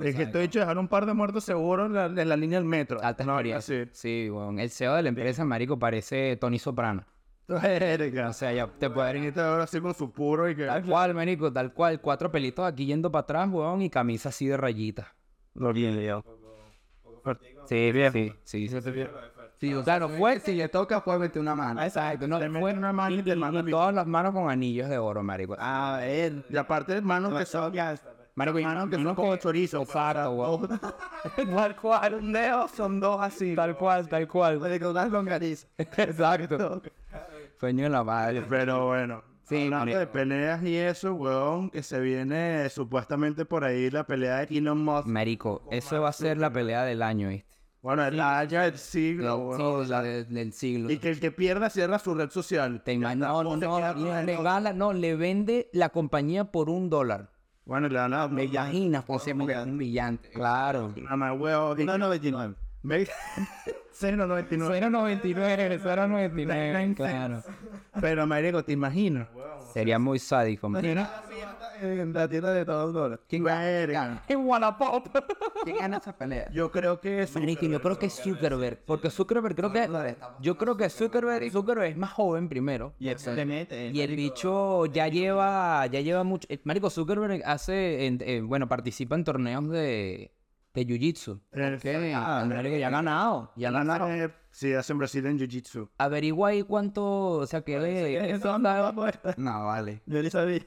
Es 0.00 0.14
que 0.14 0.22
estoy 0.22 0.44
hecho 0.44 0.60
dejar 0.60 0.78
un 0.78 0.86
par 0.86 1.04
de 1.04 1.12
muertos 1.12 1.42
seguros 1.42 1.86
en 1.86 1.94
la, 1.94 2.06
en 2.06 2.28
la 2.28 2.36
línea 2.36 2.58
del 2.58 2.66
metro. 2.66 3.02
Alta 3.02 3.24
no, 3.24 3.36
así. 3.36 3.82
Sí, 3.92 4.28
weón. 4.30 4.60
El 4.60 4.70
CEO 4.70 4.94
de 4.94 5.02
la 5.02 5.08
empresa, 5.08 5.44
marico, 5.44 5.78
parece 5.78 6.36
Tony 6.36 6.58
Soprano. 6.58 7.04
O 7.48 7.58
sea, 8.32 8.52
ya 8.52 8.68
te 8.68 8.88
puede 8.90 9.18
Y 9.18 9.26
este 9.26 9.40
ahora 9.40 9.64
así 9.64 9.80
con 9.80 9.92
su 9.92 10.12
puro 10.12 10.48
y 10.48 10.54
que... 10.54 10.66
Tal 10.66 10.84
cual, 10.84 11.14
marico, 11.14 11.52
tal 11.52 11.72
cual. 11.72 12.00
Cuatro 12.00 12.30
pelitos 12.30 12.64
aquí 12.64 12.86
yendo 12.86 13.10
para 13.10 13.22
atrás, 13.22 13.48
weón, 13.50 13.82
y 13.82 13.90
camisa 13.90 14.28
así 14.28 14.46
de 14.46 14.56
rayitas. 14.56 15.08
Lo 15.54 15.72
bien, 15.72 15.96
Leo. 15.96 16.24
Sí, 17.66 17.90
bien. 17.90 18.12
Sí, 18.12 18.32
sí, 18.44 18.68
sí. 18.68 18.80
sí 18.80 19.04
o 19.74 19.84
sea, 19.84 20.08
fue... 20.08 20.40
si 20.40 20.54
le 20.54 20.68
toca 20.68 21.04
puede 21.04 21.18
meter 21.18 21.40
una 21.40 21.54
mano 21.54 21.82
Exacto, 21.82 22.26
no, 22.26 22.38
Te 22.38 22.48
fue 22.48 22.72
una 22.72 22.92
mano 22.92 23.16
y 23.16 23.22
te 23.22 23.36
mandan 23.36 23.68
y 23.68 23.70
todas 23.70 23.94
las 23.94 24.06
manos 24.06 24.32
con 24.32 24.50
anillos 24.50 24.88
de 24.88 24.98
oro, 24.98 25.22
marico. 25.22 25.54
A 25.58 25.98
ver. 25.98 26.44
Y 26.48 26.56
aparte, 26.56 26.94
hermanos 26.94 27.38
que 27.38 27.44
son... 27.44 27.72
Marico, 28.34 28.58
y 28.58 28.62
Hermanos 28.62 28.88
que 28.88 28.96
son 29.02 29.14
como 29.14 29.36
chorizo. 29.36 29.82
Exacto, 29.82 30.30
weón. 30.30 30.80
Tal 31.54 31.76
cual, 31.76 32.14
un 32.14 32.32
dedo 32.32 32.68
son 32.68 33.00
dos 33.00 33.20
así. 33.20 33.54
Tal 33.54 33.76
cual, 33.76 34.08
tal 34.08 34.26
cual. 34.28 34.60
de 34.60 34.80
con 34.80 34.94
las 34.94 35.10
longanizas 35.10 35.68
Exacto. 35.78 36.80
Sueño 37.60 37.86
en 37.86 37.92
la 37.92 38.04
madre. 38.04 38.42
Pero 38.48 38.86
bueno. 38.86 39.22
Sí, 39.42 39.64
Hablando 39.64 39.78
marico. 39.78 39.98
de 39.98 40.06
peleas 40.06 40.62
y 40.62 40.76
eso, 40.76 41.12
weón, 41.14 41.70
que 41.70 41.82
se 41.82 41.98
viene 42.00 42.68
supuestamente 42.70 43.44
por 43.44 43.64
ahí 43.64 43.90
la 43.90 44.04
pelea 44.04 44.46
de 44.46 44.58
Elon 44.58 44.78
Musk. 44.82 45.06
Marico, 45.08 45.62
eso 45.72 46.00
va 46.00 46.10
a 46.10 46.12
ser 46.12 46.38
la 46.38 46.52
pelea 46.52 46.84
del 46.84 47.02
año, 47.02 47.28
¿viste? 47.30 47.59
Bueno, 47.82 48.04
es 48.04 48.12
la 48.12 48.38
haya 48.40 48.62
del 48.62 48.76
siglo, 48.78 49.38
weón. 49.38 49.84
Sí, 49.86 49.90
la 49.90 50.02
de- 50.02 50.24
del 50.24 50.52
siglo. 50.52 50.90
Y 50.90 50.98
que 50.98 51.08
el 51.10 51.18
que 51.20 51.30
pierda 51.30 51.70
cierra 51.70 51.98
su 51.98 52.14
red 52.14 52.28
social. 52.30 52.82
Te 52.84 52.92
imaginas, 52.92 53.28
no, 53.30 53.42
no, 53.42 53.56
no, 53.56 53.94
le 53.94 54.22
regala, 54.26 54.72
no, 54.74 54.92
le 54.92 55.16
vende 55.16 55.70
la 55.72 55.88
compañía 55.88 56.44
por 56.44 56.68
un 56.68 56.90
dólar. 56.90 57.30
Bueno, 57.64 57.88
le 57.88 57.98
dan. 57.98 58.34
Me 58.34 58.44
imaginas, 58.44 59.04
o 59.06 59.18
sea 59.18 59.34
porque 59.34 59.52
es 59.54 59.64
un 59.64 59.78
brillante 59.78 60.28
Claro. 60.30 60.92
Más, 60.96 61.38
weón. 61.40 61.78
1.99. 61.78 62.54
Ve- 62.82 63.08
0.99. 63.92 64.46
0.99, 64.48 65.78
0.99, 65.82 66.94
claro. 66.96 67.42
Pero, 68.00 68.26
marico, 68.26 68.62
¿te 68.64 68.72
imaginas? 68.72 69.28
Sería 69.72 69.98
muy 69.98 70.18
sádico. 70.18 70.68
man. 70.68 70.82
En 71.80 72.12
la 72.12 72.28
tienda 72.28 72.52
de 72.52 72.64
todos 72.64 72.92
dólares. 72.92 73.24
quién 73.28 73.44
gana 73.44 74.22
En 74.28 74.46
Wallapop. 74.46 75.06
quién 75.64 75.76
gana 75.78 75.96
esa 75.98 76.16
pelea 76.16 76.50
Yo 76.52 76.70
creo 76.70 77.00
que 77.00 77.22
es... 77.22 77.34
Marico, 77.34 77.66
yo 77.66 77.80
creo 77.80 77.98
que 77.98 78.06
es 78.06 78.14
Zuckerberg. 78.22 78.84
Porque 78.84 79.10
Zuckerberg 79.10 79.54
creo 79.56 79.72
que... 79.72 79.88
Yo 80.40 80.56
creo 80.58 80.76
que 80.76 80.88
Zuckerberg, 80.90 81.50
Zuckerberg 81.50 81.90
es 81.90 81.96
más 81.96 82.12
joven 82.12 82.48
primero. 82.48 82.94
Y 82.98 83.08
el 84.00 84.16
bicho 84.16 84.86
ya 84.86 85.08
lleva, 85.08 85.86
ya 85.86 86.00
lleva 86.00 86.24
mucho. 86.24 86.46
eh, 86.50 86.60
Marico 86.64 86.90
Zuckerberg 86.90 87.42
hace, 87.44 88.06
en- 88.06 88.18
eh, 88.24 88.40
bueno, 88.42 88.68
participa 88.68 89.14
en 89.14 89.24
torneos 89.24 89.68
de, 89.68 90.32
de 90.74 90.86
Jiu-Jitsu. 90.86 91.40
Marico, 92.46 92.76
ya 92.76 92.86
ha 92.88 92.90
ganado. 92.90 93.52
Ya 93.56 93.68
ha 93.68 93.72
ganado. 93.72 94.08
Sí, 94.52 94.72
hacen 94.74 94.98
Brasil 94.98 95.24
en 95.26 95.38
Jiu-Jitsu. 95.38 95.88
Averigua 95.98 96.48
ahí 96.50 96.62
cuánto, 96.62 97.04
o 97.32 97.46
sea, 97.46 97.62
que 97.62 97.78
le... 97.78 98.38
no 99.36 99.64
vale 99.66 100.02
Yo 100.06 100.20
le 100.22 100.30
sabía. 100.30 100.60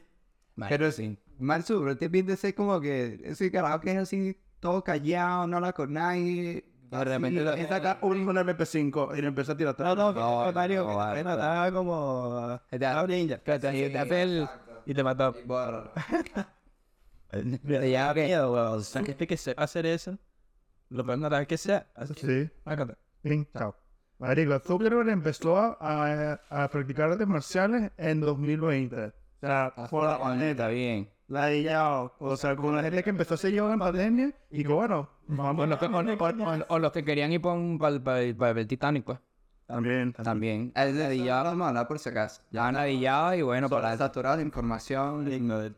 Pero 0.70 0.92
sí, 0.92 1.18
Marzu, 1.40 1.82
pero 1.82 1.98
te 1.98 2.10
piensas 2.10 2.40
ser 2.40 2.54
como 2.56 2.80
que 2.80 3.20
ese 3.24 3.52
carajo 3.52 3.80
que 3.82 3.92
es 3.92 3.98
así, 3.98 4.38
todo 4.60 4.84
callado, 4.84 5.48
no 5.48 5.58
habla 5.58 5.74
con 5.74 5.94
nadie, 5.94 6.66
De 6.92 7.04
repente 7.04 7.42
lo- 7.44 7.58
Y 7.58 7.66
saca 7.66 7.98
un, 8.04 8.28
un 8.30 8.36
MP5 8.38 9.18
y 9.18 9.22
le 9.22 9.28
empieza 9.30 9.54
a 9.54 9.58
tirar 9.58 9.74
atrás. 9.74 9.96
No, 9.96 10.14
no, 10.14 10.20
No, 10.20 10.46
no, 10.46 10.52
Mario, 10.54 10.86
estaba 11.18 11.72
como... 11.72 12.60
Te- 12.70 12.76
Estaba 12.76 13.08
ninja. 13.08 13.40
Y 14.86 14.94
te 14.94 15.04
mató. 15.04 15.34
Te 17.32 17.88
lleva 17.90 18.14
que- 18.14 18.26
miedo, 18.26 18.54
weón. 18.54 18.84
Gente 18.84 19.26
que 19.28 19.38
sepa 19.38 19.64
hacer 19.64 19.86
eso, 19.88 20.18
lo 20.90 21.04
peor 21.06 21.18
no 21.18 21.36
es 21.38 21.48
que 21.48 21.58
sea. 21.58 21.88
Así 21.96 22.14
Sí. 22.14 22.50
Chao. 23.58 23.76
Marico, 24.20 24.60
Zuckerberg 24.60 25.10
empezó 25.10 25.58
a, 25.58 25.78
a, 25.80 26.40
a 26.64 26.70
practicar 26.70 27.12
artes 27.12 27.28
marciales 27.28 27.92
en 27.98 28.22
2020. 28.22 29.12
O 29.44 29.46
sea, 29.46 29.74
por 29.90 30.06
la 30.06 30.14
Está 30.14 30.24
maneta. 30.24 30.68
bien. 30.70 31.10
La 31.28 31.48
de 31.48 31.64
ya, 31.64 32.02
o 32.02 32.38
sea, 32.38 32.56
con 32.56 32.76
la 32.76 32.84
gente 32.84 33.04
que 33.04 33.10
empezó 33.10 33.34
a 33.34 33.36
hacer 33.36 33.52
yoga 33.52 33.74
en 33.74 33.80
pandemia 33.80 34.32
y 34.52 34.64
que 34.64 34.72
bueno, 34.72 35.10
vamos 35.28 35.70
a 35.70 35.86
O, 35.86 36.66
o 36.76 36.80
los 36.80 36.92
que 36.92 37.04
querían 37.04 37.32
ir 37.32 37.42
para 37.42 38.22
el 38.22 38.68
Titanic, 38.68 39.04
pues. 39.04 39.20
También. 39.66 40.14
También. 40.14 40.72
Es 40.76 40.94
dedillado, 40.96 41.46
vamos 41.46 41.66
a 41.66 41.70
hablar 41.70 41.88
por 41.88 42.00
si 42.00 42.10
acaso. 42.10 42.42
Ya 42.52 42.68
han 42.68 42.76
adillado 42.76 43.34
y 43.34 43.42
bueno, 43.42 43.70
para 43.70 43.98
Saturado 43.98 44.38
de 44.38 44.44
información. 44.44 45.28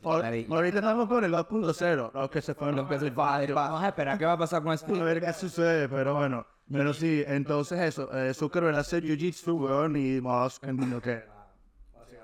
Ahorita 0.03 0.77
estamos 0.79 1.07
con 1.07 1.23
el 1.23 1.31
2.0, 1.31 2.11
los 2.13 2.29
que 2.29 2.41
se 2.41 2.53
fueron. 2.53 2.75
los 2.75 2.87
que 2.87 2.99
se 2.99 3.09
Vamos 3.11 3.83
a 3.83 3.87
esperar 3.87 4.17
qué 4.17 4.25
va 4.25 4.33
a 4.33 4.37
pasar 4.37 4.61
con 4.63 4.73
eso. 4.73 4.85
A 4.87 5.03
ver 5.03 5.21
qué 5.21 5.33
sucede, 5.33 5.87
pero 5.89 6.15
bueno. 6.15 6.45
Pero 6.71 6.93
sí, 6.93 7.23
entonces 7.27 7.79
eso, 7.79 8.11
eh, 8.11 8.33
Zuckerberg 8.33 8.75
hace 8.75 8.99
jiu-jitsu, 9.01 9.53
weón, 9.53 9.95
y 9.95 10.19
Musk 10.19 10.63
entiendo 10.63 10.99
que... 10.99 11.23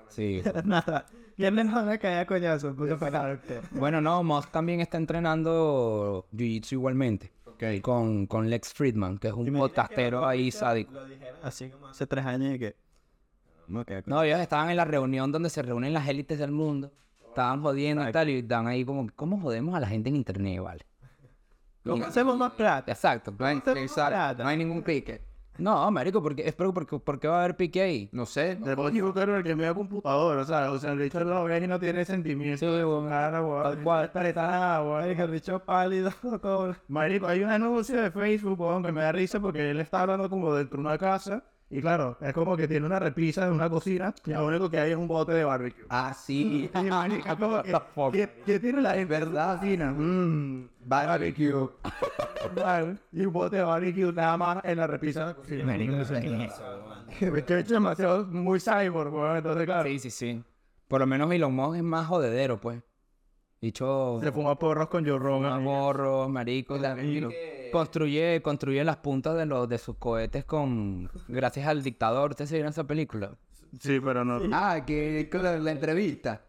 Sí. 0.08 0.42
Nada. 0.64 1.06
¿Quién 1.36 1.56
le 1.56 1.64
van 1.64 1.88
a 1.88 2.26
coñazo? 2.26 2.74
Bueno, 3.72 4.00
no, 4.00 4.22
Musk 4.22 4.50
también 4.50 4.80
está 4.80 4.96
entrenando 4.96 6.26
Jiu-Jitsu 6.32 6.72
igualmente. 6.72 7.32
Con, 7.80 8.26
con 8.26 8.50
Lex 8.50 8.72
Friedman, 8.74 9.18
que 9.18 9.28
es 9.28 9.34
un 9.34 9.52
podcastero 9.52 10.26
ahí 10.26 10.50
sádico. 10.50 10.92
Lo 10.92 11.06
dijeron 11.06 11.38
así 11.44 11.70
como 11.70 11.86
hace 11.86 12.06
tres 12.08 12.26
años 12.26 12.56
y 12.56 12.58
que... 12.58 12.76
No, 14.06 14.22
ellos 14.24 14.40
estaban 14.40 14.70
en 14.70 14.76
la 14.76 14.84
reunión 14.84 15.30
donde 15.30 15.48
se 15.48 15.62
reúnen 15.62 15.92
las 15.92 16.08
élites 16.08 16.40
del 16.40 16.50
mundo. 16.50 16.90
Estaban 17.28 17.62
jodiendo 17.62 18.06
y 18.06 18.12
tal, 18.12 18.28
y 18.28 18.42
dan 18.42 18.66
ahí 18.66 18.84
como, 18.84 19.08
¿cómo 19.14 19.40
jodemos 19.40 19.74
a 19.76 19.80
la 19.80 19.86
gente 19.86 20.08
en 20.10 20.16
internet, 20.16 20.60
vale? 20.60 20.84
¿Cómo 21.84 22.04
hacemos 22.04 22.36
más 22.36 22.52
plata? 22.52 22.92
Exacto. 22.92 23.34
No 23.38 23.46
hay, 23.46 23.56
exacto, 23.56 23.94
plata. 23.94 24.42
no 24.42 24.48
hay 24.48 24.56
ningún 24.56 24.82
pique. 24.82 25.22
No, 25.58 25.90
marico, 25.90 26.22
porque, 26.22 26.46
es 26.46 26.54
porque, 26.54 26.72
porque, 26.72 26.98
porque 26.98 27.28
va 27.28 27.36
a 27.36 27.44
haber 27.44 27.56
pique 27.56 27.82
ahí. 27.82 28.08
No 28.12 28.24
sé. 28.26 28.56
Después 28.56 28.94
Zuckerberg 28.94 29.44
que 29.44 29.54
me 29.54 29.64
da 29.64 29.74
computador, 29.74 30.38
o 30.38 30.44
sea, 30.44 30.70
o 30.70 30.78
sea, 30.78 30.92
el 30.92 30.98
bicho 30.98 31.22
no 31.24 31.44
ve 31.44 31.58
y 31.58 31.66
no 31.66 31.78
tiene 31.78 32.04
sentimiento. 32.04 32.58
Sí, 32.58 32.66
weón. 32.66 33.08
Cara, 33.08 33.42
weón. 33.42 34.04
Está 34.24 34.82
weón. 34.82 35.14
Que 35.14 35.22
el 35.22 35.30
bicho 35.30 35.58
pálido. 35.64 36.10
todo. 36.42 36.74
Marico, 36.88 37.26
hay 37.26 37.42
un 37.42 37.50
anuncio 37.50 38.00
de 38.00 38.10
Facebook, 38.10 38.60
weón, 38.60 38.82
que 38.82 38.92
me 38.92 39.02
da 39.02 39.12
risa 39.12 39.40
porque 39.40 39.70
él 39.70 39.80
está 39.80 40.00
hablando 40.02 40.28
como 40.30 40.54
dentro 40.54 40.78
de 40.78 40.88
una 40.88 40.98
casa. 40.98 41.44
Y 41.72 41.80
claro, 41.80 42.18
es 42.20 42.34
como 42.34 42.54
que 42.54 42.68
tiene 42.68 42.84
una 42.84 42.98
repisa 42.98 43.46
de 43.46 43.50
una 43.50 43.70
cocina 43.70 44.14
y 44.26 44.30
lo 44.32 44.46
único 44.46 44.68
que 44.68 44.78
hay 44.78 44.90
es 44.90 44.96
un 44.96 45.08
bote 45.08 45.32
de 45.32 45.42
barbecue. 45.42 45.86
Ah, 45.88 46.12
sí. 46.14 46.70
Y 46.74 46.82
marico, 46.82 47.34
como 47.38 47.62
que, 47.62 47.72
¿qué, 48.12 48.42
qué 48.44 48.60
tiene 48.60 48.82
la 48.82 48.92
verdad 49.06 49.58
cocina? 49.58 49.90
Mmm, 49.90 50.68
Barbecue. 50.84 51.70
vale. 52.54 52.98
Y 53.12 53.24
un 53.24 53.32
bote 53.32 53.56
de 53.56 53.62
barbecue 53.62 54.12
nada 54.12 54.36
más 54.36 54.64
en 54.64 54.76
la 54.76 54.86
repisa 54.86 55.20
de 55.20 55.26
la 55.28 55.34
cocina. 55.34 55.64
Marico, 55.64 55.96
Es 55.96 56.08
que 57.46 57.58
es 57.60 57.68
demasiado 57.68 58.26
muy 58.26 58.60
cyborg, 58.60 59.14
weón. 59.14 59.38
Entonces, 59.38 59.64
claro, 59.64 59.88
Sí, 59.88 59.98
sí, 59.98 60.10
sí. 60.10 60.44
Por 60.88 61.00
lo 61.00 61.06
menos 61.06 61.32
Elon 61.32 61.54
Musk 61.54 61.76
es 61.76 61.82
más 61.82 62.06
jodedero, 62.06 62.60
pues. 62.60 62.82
Dicho... 63.62 64.20
se 64.22 64.30
fuma 64.30 64.58
porros 64.58 64.88
con 64.88 65.06
Joe 65.06 65.18
Rogan. 65.18 65.62
Morros, 65.62 66.28
marico. 66.28 66.76
Construye, 67.72 68.40
construye 68.42 68.84
las 68.84 68.98
puntas 68.98 69.36
de 69.36 69.46
los 69.46 69.68
de 69.68 69.78
sus 69.78 69.96
cohetes 69.96 70.44
con 70.44 71.10
gracias 71.28 71.66
al 71.66 71.82
dictador. 71.82 72.30
¿Ustedes 72.30 72.50
se 72.50 72.56
vieron 72.56 72.70
esa 72.70 72.84
película? 72.84 73.36
Sí, 73.80 73.98
pero 74.00 74.24
no. 74.24 74.40
Ah, 74.52 74.84
que 74.86 75.28
con 75.30 75.42
la, 75.42 75.58
la 75.58 75.70
entrevista. 75.72 76.44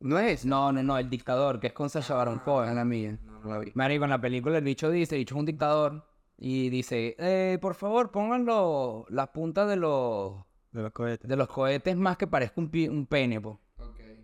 ¿No 0.00 0.18
es? 0.18 0.44
No, 0.44 0.72
no, 0.72 0.82
no, 0.82 0.98
el 0.98 1.08
dictador, 1.10 1.60
que 1.60 1.68
es 1.68 1.72
con 1.72 1.88
Sacha 1.90 2.14
Baron 2.14 2.38
Ah, 2.40 2.44
Cohen. 2.44 2.74
la 2.74 2.84
mía. 2.84 3.18
No, 3.24 3.40
no 3.40 3.50
la 3.50 3.58
vi. 3.58 3.70
Marico, 3.74 4.04
en 4.04 4.10
la 4.10 4.20
película 4.20 4.58
el 4.58 4.64
bicho 4.64 4.90
dice, 4.90 5.14
el 5.14 5.20
bicho 5.20 5.34
es 5.34 5.38
un 5.40 5.46
dictador. 5.46 6.06
Y 6.38 6.70
dice, 6.70 7.14
eh, 7.18 7.58
por 7.60 7.74
favor, 7.74 8.10
pongan 8.10 8.44
lo- 8.44 9.06
las 9.10 9.28
puntas 9.28 9.68
de 9.68 9.76
los, 9.76 10.34
De 10.72 10.82
los 10.82 10.90
cohetes. 10.92 11.28
de 11.28 11.36
los 11.36 11.46
cohetes 11.46 11.96
más 11.96 12.16
que 12.16 12.26
parezca 12.26 12.60
un, 12.60 12.68
pi- 12.68 12.88
un 12.88 13.06
pene, 13.06 13.40
po. 13.40 13.60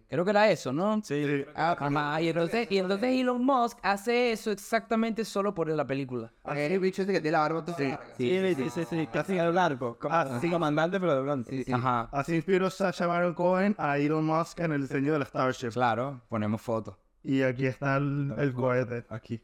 Creo 0.09 0.25
que 0.25 0.31
era 0.31 0.51
eso, 0.51 0.73
¿no? 0.73 1.03
Sí. 1.05 1.45
Ah, 1.55 1.77
ajá, 1.79 2.23
y 2.23 2.29
entonces, 2.29 2.67
y 2.71 2.79
entonces 2.79 3.21
Elon 3.21 3.45
Musk 3.45 3.79
hace 3.83 4.33
eso 4.33 4.51
exactamente 4.51 5.23
solo 5.23 5.53
por 5.55 5.69
la 5.69 5.87
película. 5.87 6.33
Ah, 6.45 6.59
el 6.59 6.81
bicho 6.81 7.03
ese 7.03 7.13
que 7.13 7.21
tiene 7.21 7.33
la 7.37 7.41
barba 7.41 7.63
toda 7.63 7.79
larga. 7.79 8.01
Sí, 8.17 8.55
sí, 8.57 8.71
sí, 8.71 8.85
sí, 8.89 9.07
casi 9.13 9.39
a 9.39 9.45
lo 9.45 9.53
largo. 9.53 9.99
Como 9.99 10.15
Ah, 10.15 10.39
sí. 10.41 10.49
comandante, 10.51 10.99
pero 10.99 11.15
de 11.15 11.21
blanco. 11.23 11.51
Sí, 11.51 11.63
sí. 11.65 11.73
Ajá, 11.73 12.09
Así 12.11 12.37
inspiró 12.37 12.71
Sacha 12.71 13.07
Baron 13.07 13.35
Cohen 13.35 13.75
a 13.77 13.99
Elon 13.99 14.25
Musk 14.25 14.61
en 14.61 14.73
el 14.73 14.81
diseño 14.83 15.13
del 15.13 15.27
Starship. 15.27 15.73
claro, 15.73 16.23
ponemos 16.31 16.63
fotos. 16.63 16.97
Y 17.23 17.43
aquí 17.43 17.67
está 17.67 17.99
el, 17.99 18.33
el 18.39 18.55
cohete. 18.55 19.05
Aquí. 19.11 19.43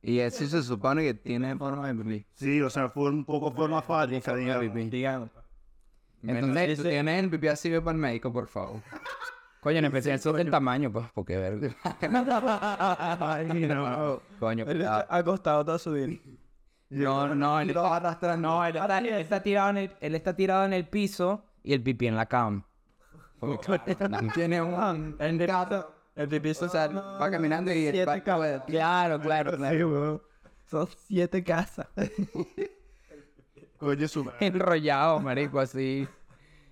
Y 0.00 0.20
eso 0.20 0.46
se 0.46 0.62
supone 0.62 1.02
que 1.02 1.14
tiene 1.14 1.56
forma 1.56 1.88
de 1.92 1.94
pipí. 2.04 2.26
Sí, 2.34 2.60
o 2.60 2.70
sea, 2.70 2.88
fue 2.88 3.08
un 3.10 3.24
poco 3.24 3.50
forma 3.50 3.82
fálica, 3.82 4.36
digamos. 4.36 4.90
Digamos. 4.90 5.30
Entonces, 6.22 6.76
tú 6.76 6.84
tienes 6.84 7.24
el 7.24 7.30
pipí 7.30 7.48
así 7.48 7.70
para 7.80 7.90
el 7.92 7.96
médico, 7.98 8.32
por 8.32 8.46
favor. 8.46 8.80
Coño, 9.64 9.78
en 9.78 9.86
especial 9.86 10.20
sobre 10.20 10.42
el 10.42 10.50
tamaño, 10.50 10.92
pues, 10.92 11.06
porque 11.14 11.38
ver, 11.38 11.74
Ay, 13.18 13.66
no. 13.66 14.20
coño, 14.38 14.66
Él 14.66 14.76
cuidado. 14.76 15.00
está 15.00 15.16
acostado 15.16 15.64
toda 15.64 15.78
su 15.78 15.92
vida. 15.92 16.18
No, 16.90 17.34
no, 17.34 17.58
él, 17.60 17.72
no, 17.72 17.96
él 18.66 18.76
está, 18.76 18.98
él 18.98 19.06
está 19.08 19.42
tirado 19.42 19.70
en 19.70 19.76
el, 19.78 19.90
él 20.02 20.14
está 20.14 20.36
tirado 20.36 20.66
en 20.66 20.74
el 20.74 20.86
piso 20.86 21.46
y 21.62 21.72
el 21.72 21.82
pipí 21.82 22.06
en 22.06 22.14
la 22.14 22.26
cama. 22.26 22.66
Tiene 24.34 24.60
un... 24.60 25.16
El 25.18 25.38
gato. 25.46 25.94
El 26.14 26.28
pipí 26.28 26.50
O 26.50 26.68
sea, 26.68 26.88
va 26.88 27.30
caminando 27.30 27.72
y... 27.72 27.90
Siete 27.90 28.04
va-. 28.04 28.64
Claro, 28.66 29.18
claro, 29.18 29.56
claro. 29.56 30.22
Son 30.66 30.86
siete 31.06 31.42
casas. 31.42 31.88
Coño, 33.78 34.08
su. 34.08 34.30
Enrollado, 34.40 35.20
marico, 35.20 35.58
así. 35.58 36.06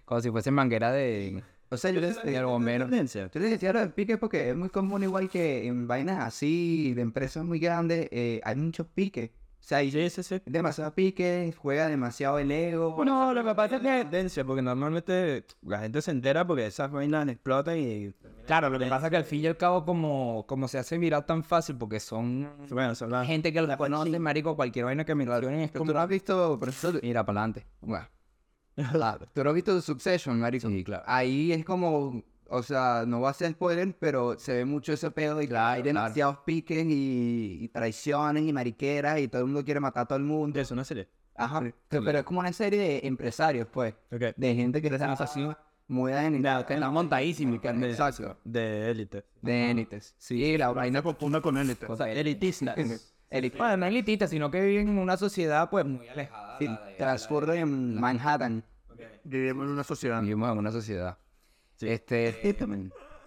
Como 0.05 0.21
si 0.21 0.31
fuese 0.31 0.51
manguera 0.51 0.93
de, 0.93 1.43
O 1.73 1.77
sea, 1.79 1.91
yo 1.91 2.01
les, 2.03 2.23
de 2.23 2.45
bombero. 2.45 2.87
yo 2.91 3.41
les 3.41 3.51
decía 3.51 3.73
lo 3.73 3.81
del 3.81 3.93
pique 3.93 4.19
porque 4.19 4.51
es 4.51 4.57
muy 4.57 4.69
común, 4.69 5.03
igual 5.03 5.31
que 5.31 5.67
en 5.67 5.89
vainas 5.89 6.23
así, 6.23 6.93
de 6.93 7.01
empresas 7.01 7.45
muy 7.47 7.59
grandes, 7.59 8.09
eh, 8.11 8.41
hay 8.45 8.57
muchos 8.57 8.87
piques. 8.89 9.31
O 9.31 9.65
sea, 9.65 9.79
hay 9.79 9.91
Sí, 9.91 10.11
sí, 10.11 10.23
sí. 10.25 10.43
demasiado 10.45 10.93
pique, 10.93 11.55
juega 11.57 11.87
demasiado 11.87 12.39
el 12.41 12.51
ego. 12.51 13.03
No, 13.05 13.33
lo 13.33 13.43
que 13.45 13.55
pasa 13.55 13.77
es 13.77 13.83
que 13.83 14.01
es 14.01 14.03
tendencia, 14.11 14.45
porque 14.45 14.61
normalmente 14.61 15.47
la 15.63 15.79
gente 15.79 16.03
se 16.03 16.11
entera 16.11 16.45
porque 16.47 16.67
esas 16.67 16.91
vainas 16.91 17.29
explotan 17.29 17.79
y... 17.79 18.13
Claro, 18.45 18.69
lo 18.69 18.79
que 18.79 18.87
pasa 18.87 19.07
es 19.07 19.11
que 19.13 19.17
al 19.17 19.25
fin 19.25 19.41
y 19.41 19.47
al 19.47 19.57
cabo, 19.57 19.85
como, 19.87 20.45
como 20.49 20.67
se 20.69 20.79
hace 20.79 20.99
viral 20.99 21.25
tan 21.25 21.43
fácil, 21.45 21.77
porque 21.77 22.01
son 22.01 22.51
Bueno, 22.71 22.95
son 22.97 23.13
las... 23.13 23.25
gente 23.27 23.53
que 23.53 23.63
lo 23.63 23.77
conoce, 23.79 24.19
marico, 24.19 24.57
cualquier 24.57 24.85
vaina 24.87 25.05
que 25.05 25.15
me 25.15 25.25
lo 25.25 25.39
es 25.39 25.71
como... 25.71 25.87
tú 25.87 25.95
no 25.95 26.01
has 26.01 26.09
visto, 26.09 26.59
por 26.59 26.69
eso, 26.69 26.93
Mira, 27.01 27.25
para 27.25 27.41
adelante. 27.41 27.67
bueno, 27.81 28.07
claro, 28.93 29.27
tú 29.33 29.43
no 29.45 29.51
has 29.51 29.55
visto 29.55 29.81
Succession, 29.81 30.39
marico. 30.41 30.69
Sí, 30.69 30.85
claro. 30.85 31.03
Ahí 31.07 31.53
es 31.53 31.65
como, 31.65 32.23
o 32.49 32.63
sea, 32.63 33.05
no 33.07 33.21
va 33.21 33.31
a 33.31 33.35
ser 33.35 33.53
spoiler, 33.53 33.95
pero 33.99 34.39
se 34.39 34.53
ve 34.55 34.65
mucho 34.65 34.93
ese 34.93 35.11
pedo 35.11 35.41
y 35.43 35.49
hay 35.55 35.83
demasiados 35.83 36.39
piques 36.45 36.85
y, 36.87 37.59
y 37.63 37.69
traiciones 37.69 38.45
y 38.45 38.53
mariqueras 38.53 39.21
y 39.21 39.29
todo 39.29 39.43
el 39.43 39.47
mundo 39.49 39.65
quiere 39.65 39.81
matar 39.81 40.05
a 40.05 40.07
todo 40.07 40.19
el 40.19 40.25
mundo. 40.25 40.61
Es 40.61 40.71
una 40.71 40.85
serie. 40.85 41.09
Ajá, 41.35 41.61
pero, 41.89 42.05
pero 42.05 42.19
es 42.19 42.25
como 42.25 42.41
una 42.41 42.53
serie 42.53 42.79
de 42.79 43.01
empresarios, 43.07 43.67
pues, 43.73 43.95
Ok. 44.13 44.35
de 44.37 44.55
gente 44.55 44.83
que 44.83 44.89
está 44.89 45.13
así, 45.13 45.47
muy 45.89 46.13
en 46.13 46.35
montadísimo, 46.91 47.61
que 47.61 47.69
ande- 47.69 47.91
Exacto, 47.91 48.37
De 48.45 48.91
élite. 48.91 49.25
de 49.41 49.71
élites. 49.71 50.15
Sí, 50.19 50.57
la 50.59 50.67
No 50.67 50.75
vaina 50.75 50.99
se 51.01 51.03
confunda 51.03 51.41
con 51.41 51.57
élite. 51.57 51.87
cosas 51.87 52.09
Elitistas. 52.09 52.77
élite. 53.33 53.59
Bueno, 53.59 53.77
no 53.79 53.87
elitista, 53.87 54.27
sino 54.29 54.51
que 54.51 54.61
viven 54.61 54.89
en 54.89 54.99
una 54.99 55.17
sociedad, 55.17 55.69
pues, 55.71 55.85
muy 55.85 56.07
alejada. 56.09 56.57
Sí, 56.59 56.69
transcurre 56.99 57.59
en 57.59 58.01
Manhattan. 58.01 58.65
Vivimos 59.25 59.67
en 59.67 59.73
una 59.73 59.85
sociedad. 59.85 60.23
Vivimos 60.23 60.53
en 60.53 60.59
una 60.59 60.71
sociedad. 60.71 61.19
Este, 61.81 62.57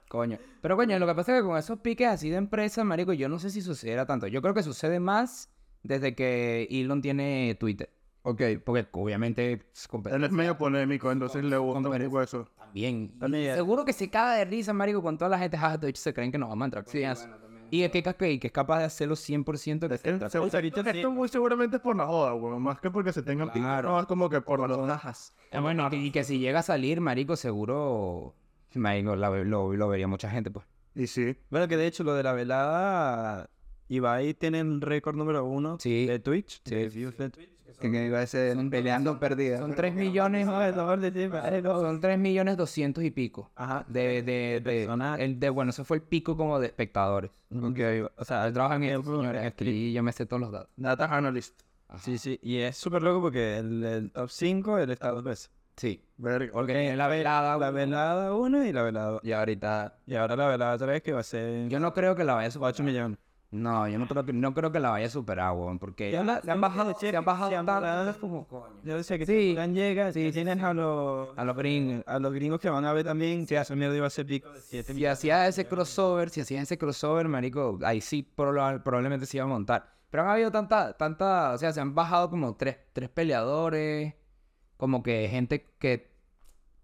coño. 0.08 0.38
Pero 0.62 0.78
coño, 0.78 0.98
lo 0.98 1.08
que 1.08 1.16
pasa 1.16 1.36
es 1.36 1.42
que 1.42 1.48
con 1.48 1.58
esos 1.58 1.80
piques 1.80 2.08
así 2.08 2.30
de 2.30 2.38
empresa, 2.38 2.84
marico, 2.84 3.14
yo 3.14 3.28
no 3.28 3.40
sé 3.40 3.50
si 3.50 3.62
sucederá 3.62 4.06
tanto. 4.06 4.28
Yo 4.28 4.42
creo 4.42 4.54
que 4.54 4.64
sucede 4.64 5.00
más 5.00 5.50
desde 5.84 6.16
que 6.16 6.68
Elon 6.72 7.02
tiene 7.02 7.56
Twitter. 7.60 7.90
Ok, 8.28 8.42
porque 8.64 8.88
obviamente 8.94 9.52
es 9.72 9.88
Él 10.12 10.24
es 10.24 10.32
medio 10.32 10.58
polémico, 10.58 11.12
entonces 11.12 11.44
le 11.44 11.58
gusta 11.58 11.88
un 11.88 12.06
poco 12.06 12.22
eso. 12.24 12.50
también. 12.58 13.14
Seguro 13.54 13.86
que 13.86 13.94
se 13.94 14.10
caga 14.10 14.34
de 14.34 14.46
risa, 14.46 14.74
marico, 14.74 15.04
con 15.04 15.16
toda 15.16 15.30
la 15.30 15.38
gente 15.38 15.60
hecho 15.84 16.02
se 16.02 16.12
creen 16.12 16.32
que 16.32 16.40
nos 16.40 16.50
vamos 16.50 16.64
a 16.64 16.66
entrar. 16.66 16.84
confianza. 16.84 17.30
Y 17.72 17.82
es 17.84 17.92
que, 17.92 18.02
que, 18.04 18.40
que 18.40 18.48
es 18.48 18.54
capaz 18.54 18.80
de 18.80 18.86
hacerlo 18.86 19.16
100% 19.16 19.88
que 19.90 19.98
se 19.98 21.00
Esto 21.00 21.12
muy 21.12 21.28
seguramente 21.30 21.78
es 21.78 21.82
por 21.82 21.96
la 21.96 22.06
joda, 22.06 22.34
weón. 22.34 22.62
Más 22.62 22.80
que 22.80 22.92
porque 22.92 23.12
se 23.14 23.22
tengan 23.24 23.50
Claro. 23.50 23.90
No, 23.92 24.00
es 24.00 24.06
como 24.06 24.30
que 24.30 24.42
por 24.42 24.68
los 24.68 24.88
Najas. 24.88 25.36
Ah, 25.52 25.60
bueno, 25.60 25.88
y 25.92 26.12
que 26.12 26.24
si 26.24 26.40
llega 26.40 26.60
a 26.60 26.64
salir, 26.64 27.02
marico, 27.02 27.36
seguro... 27.36 28.36
Marico, 28.74 29.16
la- 29.16 29.30
lo, 29.30 29.74
lo 29.74 29.88
vería 29.88 30.08
mucha 30.08 30.30
gente, 30.30 30.52
pues. 30.52 30.66
Y 30.96 31.08
sí. 31.08 31.36
Bueno, 31.50 31.68
que 31.68 31.78
de 31.78 31.88
hecho 31.88 32.04
lo 32.04 32.14
de 32.14 32.24
la 32.24 32.34
velada... 32.34 33.50
Ibai 33.88 34.34
tiene 34.34 34.62
el 34.62 34.82
récord 34.82 35.16
número 35.16 35.46
uno 35.46 35.78
Sí. 35.80 36.08
de 36.08 36.18
Twitch. 36.20 36.62
Sí. 36.66 36.74
de 36.76 36.90
views 36.90 37.16
de 37.18 37.30
Twitch. 37.30 37.50
Que, 37.80 37.92
que 37.92 38.06
iba 38.06 38.20
a 38.20 38.28
ser 38.28 38.58
peleando 38.70 39.20
perdida. 39.20 39.58
Son 39.58 39.76
3 39.76 39.94
millones, 39.94 40.46
son 40.46 42.02
3 42.02 42.20
millones 42.20 42.58
200 42.58 43.04
y 43.04 43.12
pico. 43.12 43.52
Ajá. 43.56 43.86
De, 43.88 44.22
de, 44.22 44.62
de, 44.62 44.62
personas. 44.62 45.20
el 45.20 45.40
de, 45.40 45.50
bueno, 45.50 45.72
ese 45.72 45.84
fue 45.84 45.98
el 45.98 46.04
pico 46.04 46.38
como 46.38 46.60
de 46.60 46.68
espectadores. 46.68 47.32
Ok, 47.52 47.80
o 48.18 48.26
sea, 48.26 48.48
Él 48.48 48.54
trabaja 48.54 48.76
en 48.76 48.84
el 48.84 49.54
y 49.60 49.94
yo 49.94 50.04
me 50.04 50.12
sé 50.12 50.26
todos 50.26 50.42
los 50.42 50.52
datos. 50.52 50.70
Data 50.76 51.06
analyst. 51.06 51.62
Sí, 52.00 52.18
sí, 52.18 52.40
y 52.42 52.58
es 52.58 52.76
súper 52.76 53.04
loco 53.04 53.22
porque 53.22 53.58
el, 53.58 53.84
el 53.84 54.12
top 54.12 54.30
5 54.30 54.80
él 54.80 54.90
está 54.90 55.12
dos 55.12 55.24
veces. 55.24 55.52
Sí. 55.76 56.02
Porque 56.54 56.96
la 56.96 57.08
velada. 57.08 57.58
La 57.58 57.72
velada 57.72 58.34
1 58.34 58.66
y 58.66 58.72
la 58.74 58.84
velada 58.84 59.10
2. 59.12 59.22
Y 59.24 59.32
ahorita. 59.34 60.00
Y 60.06 60.16
ahora 60.16 60.36
la 60.36 60.48
velada 60.48 60.78
3 60.78 61.02
que 61.02 61.12
va 61.14 61.20
a 61.20 61.24
ser 61.24 61.68
Yo 61.68 61.80
no 61.80 61.94
creo 61.94 62.16
que 62.16 62.24
la 62.24 62.34
vaya 62.34 62.48
a 62.48 62.52
superar. 62.52 62.74
8 62.74 62.84
millones. 62.84 63.20
No, 63.56 63.88
yo 63.88 63.98
no 63.98 64.08
creo 64.08 64.26
que, 64.26 64.34
no 64.34 64.54
creo 64.54 64.72
que 64.72 64.80
la 64.80 64.90
vaya 64.90 65.08
a 65.08 65.10
superar, 65.10 65.54
weón. 65.54 65.80
Porque 65.80 66.12
Ya 66.12 66.24
la- 66.24 66.42
se 66.42 66.52
han 66.52 66.60
bajado, 66.62 66.92
sí, 67.00 67.10
se 67.10 67.16
han 67.16 67.24
bajado 67.26 67.50
sí 67.50 67.56
han 67.56 67.66
tanto, 67.66 68.20
como 68.20 68.48
coño. 68.48 68.76
Yo 68.84 68.98
decía 68.98 69.18
que 69.18 69.26
Sí. 69.26 69.56
si 69.58 69.72
llega, 69.74 70.12
si 70.12 70.32
tienes 70.32 70.62
a 70.62 70.74
los, 70.74 71.30
A 71.38 71.46
los 71.46 71.56
gringos. 71.56 72.04
a 72.08 72.20
los 72.20 72.34
gringos 72.34 72.60
que 72.60 72.70
van 72.70 72.86
a 72.86 72.94
ver 72.94 73.06
también, 73.06 73.48
si 73.48 73.56
esa 73.56 73.76
mierda 73.76 73.96
iba 73.96 74.08
a 74.08 74.10
ser 74.10 74.26
pico 74.26 74.52
de 74.52 74.60
7 74.62 74.94
Si 74.94 75.06
hacía 75.06 75.48
ese 75.48 75.66
crossover, 75.68 76.30
si 76.30 76.42
hacían 76.42 76.64
ese 76.64 76.78
crossover, 76.78 77.28
marico, 77.28 77.80
ahí 77.84 78.02
sí 78.02 78.28
proba- 78.36 78.84
probablemente 78.84 79.26
se 79.26 79.38
iba 79.38 79.46
a 79.46 79.50
montar. 79.50 79.96
Pero 80.10 80.24
han 80.24 80.30
habido 80.30 80.52
tanta, 80.52 80.94
tanta, 80.98 81.52
o 81.54 81.58
sea, 81.58 81.72
se 81.74 81.82
han 81.82 81.94
bajado 81.96 82.30
como 82.30 82.56
tres, 82.56 82.78
tres 82.94 83.10
peleadores, 83.10 84.14
como 84.78 85.04
que 85.04 85.28
gente 85.30 85.74
que 85.80 86.12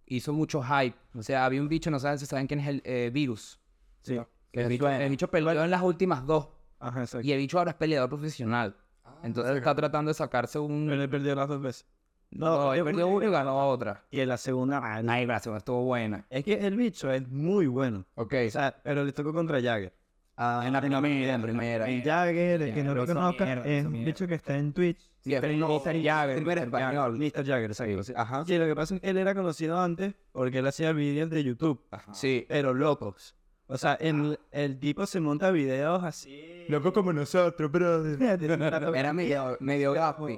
hizo 0.06 0.34
mucho 0.34 0.62
hype. 0.62 0.98
O 1.16 1.24
sea, 1.24 1.46
había 1.46 1.62
un 1.62 1.68
bicho, 1.70 1.90
no 1.92 2.00
saben 2.00 2.20
si 2.20 2.25
saben 2.25 2.48
quién 2.48 2.60
es 2.60 2.68
el 2.68 2.82
eh, 2.86 3.10
virus. 3.13 3.60
Sí. 4.01 4.20
Que 4.51 4.62
el 4.63 4.68
bicho, 4.68 4.90
el 4.90 5.10
bicho 5.10 5.30
peleó 5.32 5.63
en 5.63 5.72
las 5.72 5.82
últimas 5.82 6.25
dos. 6.25 6.50
Ajá, 6.82 7.02
exacto. 7.02 7.26
Y 7.26 7.32
el 7.32 7.38
bicho 7.38 7.58
ahora 7.58 7.72
es 7.72 7.78
peleador 7.78 8.10
profesional. 8.10 8.76
Entonces 9.24 9.56
está 9.56 9.76
tratando 9.76 10.10
de 10.10 10.16
sacarse 10.16 10.60
un... 10.60 10.88
Pero 10.90 11.02
él 11.02 11.10
perdió 11.10 11.36
las 11.36 11.48
dos 11.48 11.62
veces. 11.62 11.86
No, 12.32 12.74
yo 12.76 12.86
perdió 12.86 13.08
una 13.08 13.26
y 13.26 13.30
ganó 13.30 13.70
otra. 13.70 14.06
Y 14.10 14.22
en 14.22 14.30
la 14.30 14.38
segunda, 14.38 14.80
ah, 14.82 15.04
no. 15.04 15.12
Ay, 15.12 15.26
gracias, 15.26 15.56
estuvo 15.56 15.84
buena. 15.84 16.26
es 16.30 16.46
que 16.46 16.54
el 16.54 16.78
bicho 16.78 17.12
es 17.12 17.28
muy 17.28 17.68
bueno. 17.68 18.06
Ok. 18.16 18.34
O 18.48 18.50
sea, 18.50 18.76
pero 18.84 19.04
le 19.04 19.12
tocó 19.12 19.34
contra 19.34 19.62
Jagger. 19.62 19.94
Ah, 20.38 20.64
en 20.66 20.74
la 20.74 20.80
primera, 20.80 21.36
en 21.36 21.42
la 21.42 21.46
primera. 21.46 21.92
Y 21.92 22.02
Jagger, 22.02 22.62
el 22.62 22.74
que 22.74 22.84
no 22.84 22.96
lo 22.96 23.06
conozca, 23.06 23.46
mierda, 23.46 23.66
es 23.66 23.86
un 23.86 24.06
bicho 24.06 24.26
que 24.28 24.36
está 24.36 24.58
en 24.58 24.72
Twitch. 24.74 25.12
Sí, 25.20 25.36
Mr. 25.36 26.02
Jagger. 26.02 26.36
Primero 26.38 26.62
español. 26.62 27.18
Mr. 27.18 27.46
Jagger, 27.46 27.72
exacto. 27.72 28.04
sí. 28.04 28.14
Ajá. 28.16 28.46
Sí, 28.46 28.58
lo 28.58 28.66
que 28.66 28.76
pasa 28.76 28.96
es 28.96 29.02
que 29.02 29.10
él 29.10 29.18
era 29.18 29.36
conocido 29.36 29.80
antes 29.80 30.16
porque 30.32 30.60
él 30.60 30.68
hacía 30.68 30.94
vídeos 30.94 31.30
de 31.30 31.44
YouTube. 31.44 31.84
Sí. 32.14 32.46
Pero 32.48 32.74
locos. 32.74 33.36
O 33.72 33.78
sea, 33.78 33.94
el, 34.01 34.38
el 34.51 34.78
tipo 34.80 35.06
se 35.06 35.22
monta 35.22 35.50
videos 35.50 36.04
así. 36.04 36.66
Loco 36.68 36.92
como 36.92 37.13
nosotros, 37.13 37.72
brother. 37.72 38.22
Era 38.96 39.13
medio, 39.13 39.56
medio 39.62 39.94
gafi. 39.94 40.38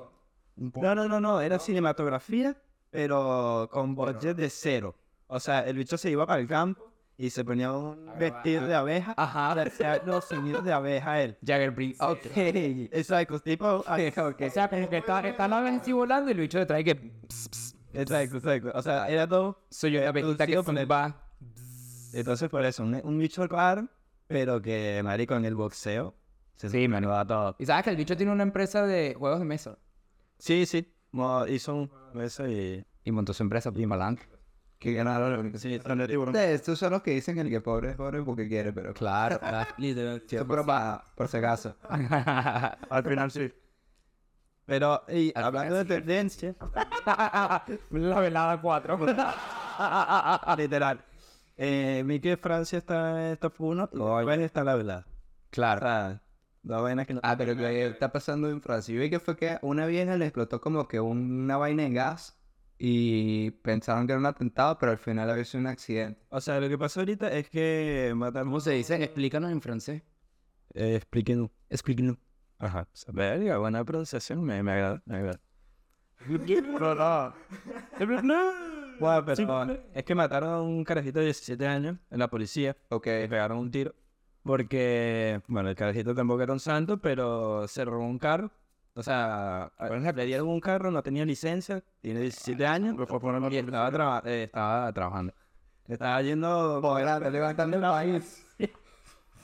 No, 0.56 0.94
no, 0.94 1.08
no, 1.08 1.20
no. 1.20 1.42
Era 1.42 1.58
cinematografía, 1.58 2.56
pero 2.92 3.68
con 3.72 3.96
budget 3.96 4.38
de 4.38 4.52
cero. 4.52 4.96
O 5.26 5.40
sea, 5.40 5.62
el 5.62 5.78
bicho 5.78 5.98
se 5.98 6.12
iba 6.12 6.28
para 6.28 6.42
el 6.42 6.48
campo 6.48 6.94
y 7.18 7.32
se 7.32 7.44
ponía 7.44 7.72
un 7.72 8.08
vestido 8.20 8.68
de 8.68 8.76
abeja. 8.76 9.16
Ajá. 9.18 9.60
O 9.66 9.70
sea, 9.72 10.00
los 10.06 10.26
sonidos 10.26 10.64
de 10.64 10.72
abeja 10.72 11.20
él. 11.20 11.36
Jagger 11.44 11.74
Priest. 11.74 12.04
Ok. 12.04 12.20
Exacto, 12.36 13.40
tipo. 13.40 13.66
ah, 13.88 13.98
O 13.98 14.50
sea, 14.52 14.70
como 14.70 14.88
que 14.90 14.98
está, 14.98 15.28
está 15.28 15.48
la 15.48 15.60
vez 15.62 15.82
así 15.82 15.92
volando 15.92 16.30
y 16.30 16.34
el 16.34 16.40
bicho 16.40 16.60
detrás 16.60 16.84
que... 16.84 16.94
pss, 16.96 17.50
pss. 17.50 17.76
Exacto, 17.94 18.38
exacto. 18.38 18.72
O 18.76 18.82
sea, 18.84 19.08
era 19.08 19.28
todo. 19.28 19.58
Soy 19.70 19.94
yo 19.94 20.02
la 20.02 20.10
abejita 20.10 20.46
que 20.46 20.56
va. 20.86 21.23
Entonces, 22.14 22.50
por 22.50 22.64
eso, 22.66 22.84
un, 22.84 22.96
un 23.04 23.18
bicho 23.18 23.46
raro, 23.48 23.88
pero 24.28 24.62
que, 24.62 25.02
marico, 25.04 25.36
en 25.36 25.46
el 25.46 25.56
boxeo. 25.56 26.16
se 26.56 26.70
Sí, 26.70 26.88
me 26.88 27.02
da 27.02 27.26
todo. 27.26 27.56
Y 27.60 27.66
sabes 27.66 27.84
que 27.84 27.90
el 27.90 27.96
bicho 27.98 28.16
tiene 28.16 28.32
una 28.32 28.44
empresa 28.44 28.86
de 28.86 29.16
juegos 29.18 29.40
de 29.40 29.46
mesa. 29.46 29.78
Sí, 30.38 30.66
sí. 30.66 30.94
Mo- 31.12 31.46
Hizo 31.48 31.76
un 31.76 31.92
eso 32.22 32.48
y. 32.48 32.86
Y 33.06 33.12
montó 33.12 33.34
su 33.34 33.44
empresa 33.44 33.72
y 33.76 33.86
malante. 33.86 34.24
Que 34.80 34.94
ganaron. 34.94 35.58
Sí, 35.58 35.78
De 35.78 36.54
estos 36.54 36.80
son 36.80 36.92
los 36.92 37.02
que 37.02 37.12
dicen 37.12 37.36
que 37.36 37.42
el 37.42 37.50
que 37.50 37.62
pobre 37.62 37.92
es 37.92 37.96
pobre 37.96 38.22
porque 38.24 38.48
quiere, 38.48 38.72
pero 38.74 38.94
Claro, 38.96 39.40
claro. 39.40 39.70
literal. 39.78 40.24
Pero 40.30 40.66
para, 40.66 41.04
por 41.16 41.28
si 41.28 41.38
acaso. 41.38 41.76
Al 41.90 43.04
final 43.04 43.32
sí. 43.32 43.52
Pero, 44.66 45.04
y 45.10 45.32
hablando 45.36 45.76
de 45.76 45.86
tendencia, 45.86 46.56
la 47.06 48.20
velada 48.22 48.62
4. 48.62 48.98
literal. 50.58 51.04
Eh, 51.58 52.04
vi 52.06 52.20
que 52.20 52.36
Francia 52.38 52.78
está 52.80 53.32
en 53.32 53.38
top 53.38 53.54
1 53.60 53.90
y 53.94 53.98
después 53.98 54.40
está 54.40 54.64
la 54.64 54.76
velada. 54.76 55.06
O 55.08 55.14
Claro. 55.52 55.82
sea, 55.82 56.22
la 56.64 56.82
vaina 56.82 57.06
que 57.06 57.14
no. 57.14 57.20
Ah, 57.24 57.36
pero 57.38 57.56
que 57.56 57.86
está 57.88 58.12
pasando 58.12 58.50
en 58.50 58.62
Francia. 58.62 58.94
Yo 58.96 59.02
vi 59.02 59.10
que 59.10 59.20
fue 59.20 59.36
que 59.38 59.60
una 59.62 59.86
vieja 59.86 60.16
le 60.18 60.26
explotó 60.26 60.62
como 60.62 60.88
que 60.88 61.00
una 61.00 61.58
vaina 61.58 61.84
de 61.84 61.92
gas 61.92 62.40
y 62.80 63.52
pensaron 63.62 64.08
que 64.08 64.14
era 64.14 64.20
un 64.20 64.26
atentado, 64.26 64.78
pero 64.80 64.92
al 64.94 64.98
final 64.98 65.30
había 65.30 65.46
sido 65.46 65.62
un 65.62 65.68
accidente. 65.68 66.20
O 66.30 66.42
sea, 66.42 66.60
lo 66.60 66.68
que 66.70 66.78
pasó 66.78 67.02
ahorita 67.02 67.32
es 67.32 67.50
que 67.50 68.14
mataron. 68.16 68.48
¿Cómo 68.50 68.60
se 68.60 68.72
dice? 68.72 68.96
Explícanos 69.04 69.52
en 69.52 69.62
francés. 69.62 70.02
Eh, 70.74 70.96
explíquenos. 70.96 71.50
Explíquenos. 71.70 72.18
Ajá. 72.58 72.88
O 72.92 72.96
sea, 72.96 73.14
verga, 73.14 73.58
buena 73.60 73.84
pronunciación, 73.84 74.44
me, 74.44 74.64
me 74.64 74.72
agrada, 74.72 75.02
me 75.06 75.18
agrada. 75.18 75.40
Pero 77.98 78.22
no. 78.24 78.73
Bueno, 79.00 79.26
pero 79.26 79.36
es 79.94 80.04
que 80.04 80.16
mataron 80.16 80.50
a 80.50 80.62
un 80.62 80.84
carajito 80.84 81.20
de 81.20 81.26
17 81.26 81.68
años 81.68 81.98
en 82.10 82.20
la 82.20 82.28
policía. 82.30 82.76
Ok. 82.90 83.06
Le 83.08 83.28
pegaron 83.30 83.58
un 83.58 83.72
tiro. 83.72 83.94
Porque, 84.44 85.42
bueno, 85.48 85.70
el 85.70 85.76
carajito 85.76 86.14
tampoco 86.14 86.42
era 86.44 86.54
un 86.54 86.60
santo, 86.60 86.98
pero 86.98 87.68
se 87.68 87.86
robó 87.86 88.04
un 88.06 88.20
carro. 88.20 88.52
O 88.96 89.02
sea, 89.02 89.72
le 90.16 90.26
dieron 90.26 90.48
un 90.50 90.60
carro, 90.60 90.92
no 90.92 91.02
tenía 91.02 91.26
licencia, 91.26 91.82
tiene 92.02 92.20
17 92.22 92.66
años 92.68 92.96
y 93.52 93.58
estaba, 93.58 93.92
traba- 93.92 94.22
eh, 94.26 94.44
estaba 94.44 94.94
trabajando. 94.94 95.34
Estaba 95.88 96.22
yendo... 96.22 96.80
levantando 97.32 97.78
el 97.78 97.84
país. 97.84 98.46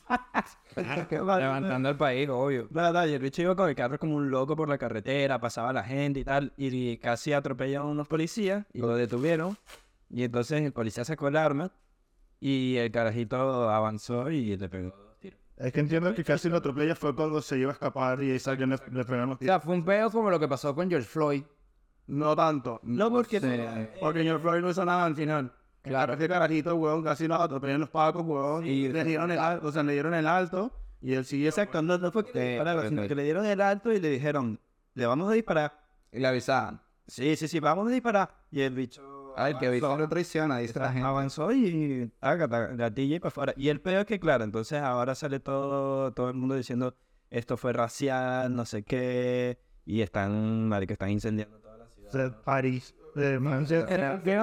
Levantando 0.75 1.89
el 1.89 1.97
país, 1.97 2.29
obvio. 2.29 2.67
Nada, 2.71 3.07
y 3.07 3.13
el 3.13 3.21
bicho 3.21 3.41
iba 3.41 3.55
con 3.55 3.69
el 3.69 3.75
carro 3.75 3.97
como 3.99 4.15
un 4.15 4.29
loco 4.29 4.55
por 4.55 4.67
la 4.69 4.77
carretera, 4.77 5.39
pasaba 5.39 5.73
la 5.73 5.83
gente 5.83 6.19
y 6.21 6.23
tal, 6.23 6.53
y 6.57 6.97
casi 6.97 7.33
atropellan 7.33 7.81
a 7.83 7.85
unos 7.85 8.07
policías 8.07 8.65
y 8.73 8.79
lo 8.79 8.95
detuvieron. 8.95 9.57
Y 10.09 10.23
entonces 10.23 10.61
el 10.61 10.71
policía 10.73 11.05
sacó 11.05 11.27
el 11.27 11.35
arma 11.37 11.71
y 12.39 12.77
el 12.77 12.91
carajito 12.91 13.69
avanzó 13.69 14.31
y 14.31 14.57
le 14.57 14.69
pegó 14.69 14.89
dos 14.89 15.19
tiros. 15.19 15.39
Es 15.57 15.71
que 15.73 15.79
entiendo 15.81 16.13
que 16.15 16.23
casi 16.23 16.49
lo 16.49 16.57
atropella 16.57 16.95
fue 16.95 17.15
cuando 17.15 17.41
se 17.41 17.57
iba 17.59 17.69
a 17.71 17.73
escapar 17.73 18.23
y 18.23 18.31
esa 18.31 18.51
alguien 18.51 18.69
le, 18.71 18.77
le 18.91 19.05
pegaron 19.05 19.29
los 19.29 19.35
O 19.35 19.39
tiros. 19.39 19.53
sea, 19.53 19.59
fue 19.59 19.75
un 19.75 19.85
pedo 19.85 20.09
como 20.09 20.29
lo 20.29 20.39
que 20.39 20.47
pasó 20.47 20.73
con 20.73 20.89
George 20.89 21.07
Floyd. 21.07 21.43
No 22.07 22.35
tanto. 22.35 22.79
No, 22.81 23.11
porque... 23.11 23.39
Porque 23.99 24.23
George 24.23 24.41
Floyd 24.41 24.61
no 24.61 24.69
hizo 24.71 24.83
nada 24.83 25.05
al 25.05 25.15
final. 25.15 25.53
Claro. 25.81 26.13
Ese 26.13 26.27
carajito, 26.27 26.75
weón, 26.75 27.03
casi 27.03 27.27
nos 27.27 27.39
atropellan 27.39 27.79
los 27.79 27.89
pacos, 27.89 28.23
weón. 28.25 28.65
Y 28.65 28.89
le 28.89 29.03
dieron 29.03 29.31
el 29.31 29.39
alto, 29.39 29.67
o 29.67 29.71
sea, 29.71 29.83
le 29.83 29.93
dieron 29.93 30.13
el 30.13 30.27
alto. 30.27 30.71
Y 31.01 31.13
él 31.13 31.25
siguió 31.25 31.49
Exacto, 31.49 31.81
no, 31.81 31.97
no 31.97 32.11
fue 32.11 32.25
que 32.25 32.37
le 32.37 32.49
dispararon, 32.49 32.83
ok, 32.83 32.89
sino 32.89 33.01
ok. 33.03 33.07
que 33.07 33.15
le 33.15 33.23
dieron 33.23 33.45
el 33.45 33.61
alto 33.61 33.91
y 33.93 33.99
le 33.99 34.09
dijeron, 34.09 34.59
le 34.93 35.05
vamos 35.05 35.29
a 35.29 35.33
disparar. 35.33 35.79
Y 36.11 36.19
le 36.19 36.27
avisaban. 36.27 36.81
Sí, 37.07 37.35
sí, 37.35 37.47
sí, 37.47 37.59
vamos 37.59 37.87
a 37.87 37.91
disparar. 37.91 38.29
Y 38.51 38.61
el 38.61 38.73
bicho... 38.73 39.33
A 39.37 39.45
ver, 39.45 39.57
que 39.57 39.67
avisa 39.67 39.95
no 39.95 40.09
traiciona, 40.09 40.57
dice 40.57 40.77
la 40.79 40.91
gente. 40.91 41.07
Avanzó 41.07 41.53
y 41.53 42.11
hágata, 42.19 42.67
gatilla 42.75 43.15
y 43.15 43.19
para 43.19 43.29
afuera. 43.29 43.53
Y 43.55 43.69
el 43.69 43.79
peor 43.79 44.01
es 44.01 44.05
que, 44.05 44.19
claro, 44.19 44.43
entonces 44.43 44.81
ahora 44.81 45.15
sale 45.15 45.39
todo, 45.39 46.11
todo 46.11 46.27
el 46.27 46.35
mundo 46.35 46.55
diciendo 46.55 46.93
esto 47.29 47.55
fue 47.55 47.71
racial, 47.71 48.53
no 48.53 48.65
sé 48.65 48.83
qué. 48.83 49.57
Y 49.85 50.01
están, 50.01 50.67
marica, 50.67 50.93
están 50.93 51.11
incendiando 51.11 51.57
toda 51.59 51.77
la 51.77 51.87
ciudad. 51.87 52.09
O 52.09 52.11
sea, 52.11 52.41
París. 52.41 52.93
De, 53.15 53.39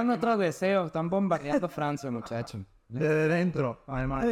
nuestros 0.04 0.38
deseos, 0.38 0.86
están 0.86 1.08
bombardeando 1.08 1.68
Francia, 1.68 2.10
muchachos. 2.10 2.62
desde 2.88 3.28
dentro, 3.28 3.82
además. 3.86 4.24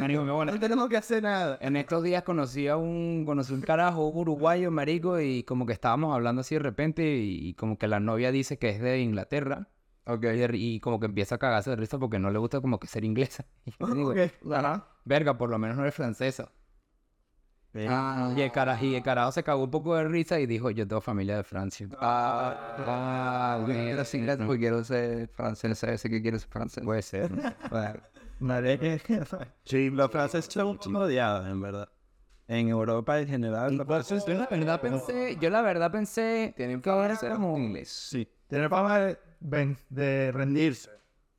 Marico, 0.00 0.24
qué 0.24 0.30
bueno. 0.30 0.52
No 0.52 0.60
tenemos 0.60 0.88
que 0.88 0.96
hacer 0.96 1.22
nada. 1.22 1.58
En 1.60 1.76
estos 1.76 2.02
días 2.02 2.22
conocí 2.22 2.68
a 2.68 2.76
un, 2.76 3.24
conocí 3.24 3.52
un 3.52 3.62
carajo 3.62 4.06
un 4.08 4.18
uruguayo, 4.18 4.70
marico, 4.70 5.20
y 5.20 5.44
como 5.44 5.66
que 5.66 5.72
estábamos 5.72 6.14
hablando 6.14 6.40
así 6.40 6.54
de 6.54 6.60
repente 6.60 7.02
y, 7.02 7.48
y 7.48 7.54
como 7.54 7.78
que 7.78 7.88
la 7.88 8.00
novia 8.00 8.32
dice 8.32 8.58
que 8.58 8.70
es 8.70 8.80
de 8.80 9.00
Inglaterra. 9.00 9.68
Y, 10.04 10.74
y 10.74 10.80
como 10.80 10.98
que 10.98 11.06
empieza 11.06 11.36
a 11.36 11.38
cagarse 11.38 11.70
de 11.70 11.76
risa 11.76 11.98
porque 11.98 12.18
no 12.18 12.30
le 12.30 12.38
gusta 12.38 12.60
como 12.60 12.80
que 12.80 12.86
ser 12.86 13.04
inglesa. 13.04 13.46
Y 13.64 13.72
yo 13.78 13.94
digo, 13.94 14.14
Ajá. 14.52 14.88
Verga, 15.04 15.38
por 15.38 15.50
lo 15.50 15.58
menos 15.58 15.76
no 15.76 15.82
eres 15.82 15.94
francesa. 15.94 16.50
Ah, 17.88 18.32
Y 18.36 18.40
el, 18.42 18.52
carajo, 18.52 18.84
y 18.84 18.94
el 18.94 19.02
carajo 19.02 19.32
se 19.32 19.42
cagó 19.42 19.64
un 19.64 19.70
poco 19.70 19.96
de 19.96 20.04
risa 20.04 20.38
y 20.38 20.46
dijo, 20.46 20.70
yo 20.70 20.86
tengo 20.86 21.00
familia 21.00 21.36
de 21.38 21.42
Francia. 21.44 21.88
ah, 21.98 22.76
ah, 22.86 23.62
quiero 23.64 24.04
ser 24.04 24.20
inglés 24.20 24.38
porque 24.44 24.58
quiero 24.60 24.84
ser 24.84 25.28
francés, 25.28 25.82
ese 25.82 26.10
que 26.10 26.20
quiero 26.20 26.38
ser 26.38 26.48
francés. 26.50 26.84
Puede 26.84 27.00
ser. 27.02 27.30
Nadie- 28.40 29.00
Sí, 29.64 29.88
Los 29.90 30.10
franceses 30.10 30.52
son 30.52 30.78
odiados, 30.96 31.46
en 31.48 31.60
verdad. 31.60 31.88
En 32.48 32.68
Europa 32.68 33.18
en 33.20 33.28
general. 33.28 33.70
Yo 33.70 34.34
la 34.34 34.46
verdad 34.50 34.80
pensé, 34.80 35.38
yo 35.40 35.48
la 35.48 35.62
verdad 35.62 35.90
pensé, 35.90 36.52
tienen 36.56 36.82
que 36.82 36.90
haber 36.90 37.16
ser 37.16 37.32
como 37.32 37.56
inglés. 37.56 37.88
Sí. 37.88 38.28
Tiene 38.48 38.68
fama 38.68 39.16
de 39.40 40.30
rendirse. 40.34 40.90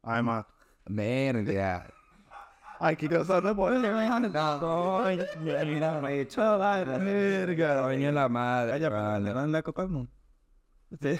Además. 0.02 0.46
Verga. 0.86 1.93
Ay, 2.80 2.96
qué 2.96 3.08
cosa 3.08 3.40
no 3.42 3.56
puede 3.56 3.80
Verga. 7.00 7.84
Coño 7.84 8.12
la 8.12 8.30
madre. 8.30 8.72
Vaya, 8.72 8.90
dan 8.90 9.52
la 9.52 9.62
Copa 9.62 9.84
del 9.84 9.92
Mundo. 9.92 10.12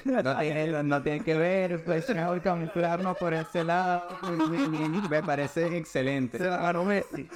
No 0.06 0.38
tiene, 0.40 0.84
no 0.84 1.02
tiene 1.02 1.24
que 1.24 1.36
ver, 1.36 1.84
pues 1.84 2.08
mejor 2.14 2.42
camuflarnos 2.42 3.18
por 3.18 3.34
ese 3.34 3.64
lado. 3.64 4.04
Me 5.10 5.24
parece 5.24 5.78
excelente. 5.78 6.38
Se 6.38 6.46
la 6.46 6.58
ganó 6.58 6.86
Messi. 6.86 7.28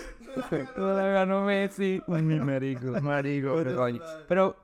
La 0.75 1.07
ganó 1.07 1.45
Messi. 1.45 2.03
Marico. 2.07 3.01
Marico. 3.01 3.63
Coño. 3.75 4.01
Pero, 4.27 4.55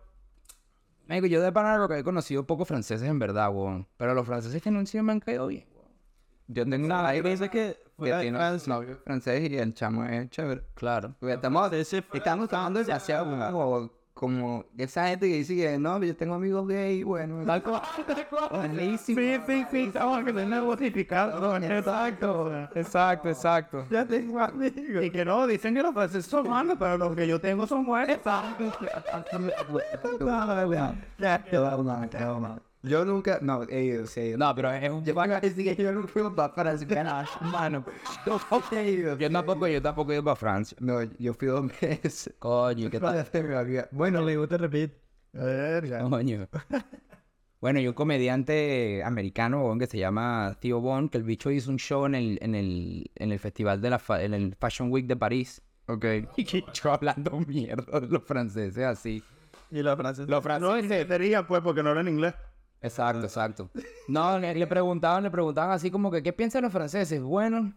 marico, 1.07 1.25
yo 1.25 1.41
de 1.41 1.51
pana 1.51 1.77
lo 1.77 1.89
que 1.89 1.97
he 1.97 2.03
conocido 2.03 2.45
pocos 2.45 2.67
franceses 2.67 3.07
en 3.07 3.17
verdad, 3.17 3.49
weón. 3.51 3.87
Pero 3.97 4.13
los 4.13 4.27
franceses 4.27 4.61
que 4.61 4.69
no 4.69 4.77
han 4.77 4.85
sido 4.85 5.03
me 5.03 5.13
han 5.13 5.19
caído 5.19 5.47
bien. 5.47 5.72
Yo 6.47 6.65
tengo 6.67 6.85
una 6.85 7.01
vaina 7.01 7.23
veces 7.23 7.49
que, 7.49 7.77
que 7.97 8.13
tiene 8.19 8.37
Francia. 8.37 8.73
novio 8.73 8.97
francés 9.03 9.49
y 9.49 9.57
el 9.57 9.73
chamo 9.73 10.03
es 10.05 10.29
chévere. 10.29 10.63
Claro. 10.73 11.15
Porque 11.19 11.35
estamos, 11.35 11.71
estamos 11.73 12.53
hablando 12.53 12.83
demasiado 12.83 13.25
como, 13.25 13.91
como 14.13 14.65
esa 14.77 15.07
gente 15.07 15.27
que 15.27 15.35
dice 15.35 15.55
que 15.55 15.77
no, 15.77 16.01
yo 16.03 16.15
tengo 16.15 16.35
amigos 16.35 16.67
gay, 16.67 17.03
bueno. 17.03 17.45
Tal 17.45 17.63
cual, 17.63 17.81
tal 18.05 18.27
cual. 18.27 18.49
Buenísimo. 18.51 19.19
Sí, 19.19 19.37
sí, 19.47 19.65
sí, 19.71 19.83
estamos 19.83 20.23
que 20.23 20.33
tener. 20.33 20.63
Exacto. 21.63 22.67
Exacto, 22.75 23.29
exacto. 23.29 23.85
Ya 23.89 24.05
tengo 24.05 24.39
amigos. 24.39 25.03
Y 25.03 25.09
que 25.11 25.25
no, 25.25 25.47
dicen 25.47 25.73
que 25.73 25.81
los 25.81 25.93
franceses 25.93 26.25
son 26.29 26.49
malos, 26.49 26.75
pero 26.77 26.97
los 26.97 27.15
que 27.15 27.27
yo 27.27 27.39
tengo 27.39 27.65
son 27.65 27.85
buenos. 27.85 28.19
Yo 32.83 33.05
nunca, 33.05 33.39
no, 33.41 33.63
sí 33.63 33.69
he 33.71 33.83
ido. 34.27 34.37
No, 34.37 34.53
pero 34.53 34.71
es 34.73 34.89
un... 34.91 35.05
Yo 35.05 35.13
van 35.13 35.31
a 35.31 35.39
decir 35.39 35.75
que 35.75 35.81
yo 35.81 35.91
no 35.93 36.05
fui 36.07 36.21
para 36.35 36.53
Francia. 36.53 36.87
Mano, 37.41 37.85
No, 38.25 38.39
yo 39.17 39.31
tampoco, 39.31 39.67
yo 39.67 39.81
tampoco 39.81 40.11
he 40.11 40.15
ido 40.15 40.23
para 40.23 40.35
Francia. 40.35 40.77
No, 40.81 41.01
yo 41.17 41.33
fui 41.33 41.47
dos 41.47 41.63
meses. 41.81 42.33
Coño, 42.39 42.89
¿qué 42.89 42.99
tal? 42.99 43.25
Bueno, 43.91 44.21
le 44.21 44.35
gusta 44.37 44.57
repetir. 44.57 44.97
Coño. 45.31 46.47
Bueno, 47.61 47.79
y 47.79 47.87
un 47.87 47.93
comediante 47.93 49.01
americano 49.05 49.73
que 49.79 49.87
se 49.87 49.97
llama 49.97 50.57
Theo 50.59 50.81
Bon, 50.81 51.07
que 51.07 51.17
el 51.17 51.23
bicho 51.23 51.49
hizo 51.49 51.71
un 51.71 51.77
show 51.77 52.05
en 52.05 52.15
el, 52.15 52.37
en 52.41 52.55
el, 52.55 53.09
en 53.15 53.31
el 53.31 53.39
festival 53.39 53.79
de 53.81 53.89
la 53.89 53.99
fa- 53.99 54.21
en 54.21 54.33
el 54.33 54.55
Fashion 54.59 54.91
Week 54.91 55.07
de 55.07 55.15
París. 55.15 55.61
ok. 55.87 56.05
Y 56.35 56.43
que 56.43 56.65
yo 56.73 56.91
hablando 56.91 57.39
mierda 57.47 58.01
de 58.01 58.07
los 58.07 58.23
franceses 58.25 58.83
así. 58.83 59.23
Y 59.71 59.81
los 59.81 59.95
franceses. 59.95 60.29
Los 60.29 60.39
No 60.39 60.41
franceses. 60.41 60.91
entendería, 60.91 61.47
pues, 61.47 61.61
porque 61.61 61.81
no 61.81 61.91
hablan 61.91 62.09
inglés. 62.09 62.33
Exacto, 62.83 63.23
exacto. 63.23 63.69
No, 64.07 64.37
le, 64.37 64.53
le 64.53 64.67
preguntaban, 64.67 65.23
le 65.23 65.31
preguntaban 65.31 65.71
así 65.71 65.89
como 65.89 66.11
que, 66.11 66.21
¿qué 66.21 66.33
piensan 66.33 66.63
los 66.63 66.71
franceses? 66.71 67.21
Bueno, 67.21 67.73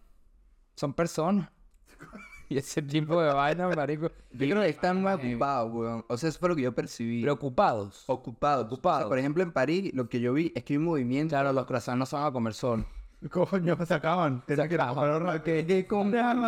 son 0.75 0.92
personas. 0.92 1.51
Y 2.49 2.59
ese 2.59 2.81
tipo 2.81 3.21
de 3.21 3.33
vaina, 3.35 3.69
marico. 3.69 4.09
Yo 4.31 4.38
creo 4.38 4.62
que 4.62 4.69
están 4.69 5.03
más 5.03 5.16
ocupados, 5.16 5.73
weón. 5.73 6.05
O 6.09 6.16
sea, 6.16 6.29
eso 6.29 6.38
fue 6.38 6.49
lo 6.51 6.55
que 6.55 6.62
yo 6.62 6.73
percibí. 6.73 7.21
Preocupados. 7.23 8.05
ocupados. 8.07 8.66
Ocupados. 8.66 8.99
O 8.99 9.01
sea, 9.01 9.09
por 9.09 9.19
ejemplo, 9.19 9.42
en 9.42 9.51
París, 9.51 9.90
lo 9.95 10.09
que 10.09 10.21
yo 10.21 10.33
vi 10.33 10.53
es 10.55 10.62
que 10.62 10.75
hay 10.75 10.77
un 10.77 10.85
movimiento. 10.85 11.31
Claro, 11.31 11.53
los 11.53 11.66
croissants 11.66 11.99
no 11.99 12.07
son 12.07 12.25
a 12.25 12.31
comer 12.31 12.55
sol. 12.55 12.87
Coño, 13.31 13.77
se 13.85 13.95
acaban. 13.95 14.43
Que 14.47 14.57
acaban. 14.65 15.43
Que 15.43 15.62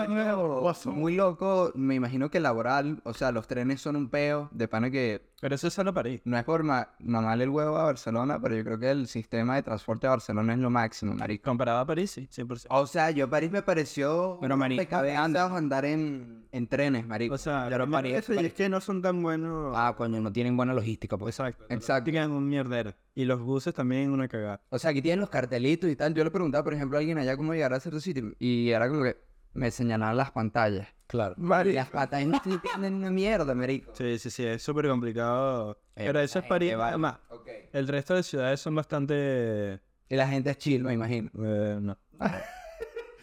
nuevo. 0.09 0.73
Muy 0.93 1.15
loco, 1.17 1.73
me 1.75 1.95
imagino 1.95 2.31
que 2.31 2.41
laboral, 2.41 3.01
o 3.05 3.15
sea, 3.15 3.33
los 3.33 3.47
trenes 3.47 3.81
son 3.81 3.97
un 3.97 4.09
peo, 4.09 4.49
de 4.53 4.69
pana 4.69 4.91
que 4.91 5.23
Pero 5.41 5.55
eso 5.55 5.69
es 5.69 5.75
solo 5.75 5.93
París. 5.95 6.21
no 6.25 6.37
es 6.39 6.45
por 6.45 6.63
ma 6.63 6.89
mamarle 6.99 7.45
el 7.45 7.51
huevo 7.51 7.77
a 7.77 7.85
Barcelona, 7.85 8.39
pero 8.41 8.57
yo 8.57 8.65
creo 8.65 8.79
que 8.79 8.91
el 8.91 9.07
sistema 9.07 9.57
de 9.57 9.63
transporte 9.63 10.07
de 10.07 10.11
Barcelona 10.11 10.53
es 10.55 10.59
lo 10.59 10.71
máximo, 10.71 11.15
marico. 11.15 11.45
Comparado 11.45 11.79
a 11.79 11.87
París, 11.87 12.11
sí, 12.11 12.29
100%. 12.31 12.67
O 12.71 12.87
sea, 12.87 13.11
yo 13.11 13.29
París 13.29 13.51
me 13.51 13.63
pareció 13.63 14.39
Pero, 14.41 14.57
marico, 14.57 14.85
cabezas 14.89 15.53
andar 15.53 15.85
en, 15.85 16.47
en 16.53 16.67
trenes, 16.67 17.07
marico. 17.07 17.35
O 17.35 17.39
sea, 17.39 17.67
Claro, 17.69 17.89
París- 17.91 18.17
eso, 18.17 18.35
y 18.35 18.45
es 18.47 18.53
que 18.53 18.69
no 18.69 18.81
son 18.81 19.03
tan 19.03 19.23
buenos. 19.23 19.75
Ah, 19.77 19.95
coño, 19.97 20.21
no 20.21 20.33
tienen 20.33 20.57
buena 20.57 20.75
logística, 20.75 21.17
pues. 21.17 21.39
Exacto. 21.39 21.65
Exacto. 21.69 22.11
Tienen 22.11 22.31
un 22.31 22.49
mierdero. 22.49 22.95
Y 23.19 23.25
los 23.25 23.41
buses 23.41 23.75
también 23.75 24.13
una 24.13 24.29
cagada. 24.29 24.61
O 24.69 24.79
sea, 24.79 24.93
aquí 24.93 25.03
tienen 25.03 25.19
los 25.19 25.29
cartelitos 25.29 25.91
y 25.91 25.97
tal. 25.97 26.15
Yo 26.15 26.23
le 26.23 26.31
preguntaba, 26.31 26.63
por 26.63 26.73
ejemplo, 26.75 26.99
a 26.99 27.01
alguien 27.01 27.19
allá 27.19 27.37
cómo 27.37 27.53
llegar 27.53 27.75
a 27.75 27.81
cierto 27.81 27.99
sitio. 27.99 28.33
Y 28.39 28.71
era 28.71 28.89
como 28.89 29.03
que 29.03 29.17
me 29.55 29.73
señalaban 29.73 30.17
las 30.17 30.31
pantallas. 30.31 30.87
Claro. 31.09 31.35
Y 31.37 31.41
Marico. 31.41 31.75
las 31.75 31.91
pantallas 31.91 32.29
no 32.29 32.53
entienden 32.55 32.95
una 32.95 33.11
mierda, 33.11 33.57
marico. 33.57 33.93
Sí, 33.97 34.21
sí, 34.21 34.31
sí, 34.31 34.45
es 34.47 34.63
súper 34.63 34.87
complicado. 34.87 35.81
Eh, 35.97 36.05
Pero 36.07 36.21
eso 36.21 36.39
es 36.39 36.45
París. 36.45 36.79
va- 36.79 36.91
Además, 36.91 37.17
Ok. 37.31 37.49
el 37.73 37.89
resto 37.89 38.15
de 38.15 38.23
ciudades 38.23 38.61
son 38.61 38.77
bastante. 38.77 39.81
Y 40.09 40.15
la 40.15 40.29
gente 40.29 40.51
es 40.51 40.59
chill, 40.59 40.85
me 40.85 40.93
imagino. 40.95 41.29
eh, 41.45 41.79
no. 41.81 41.99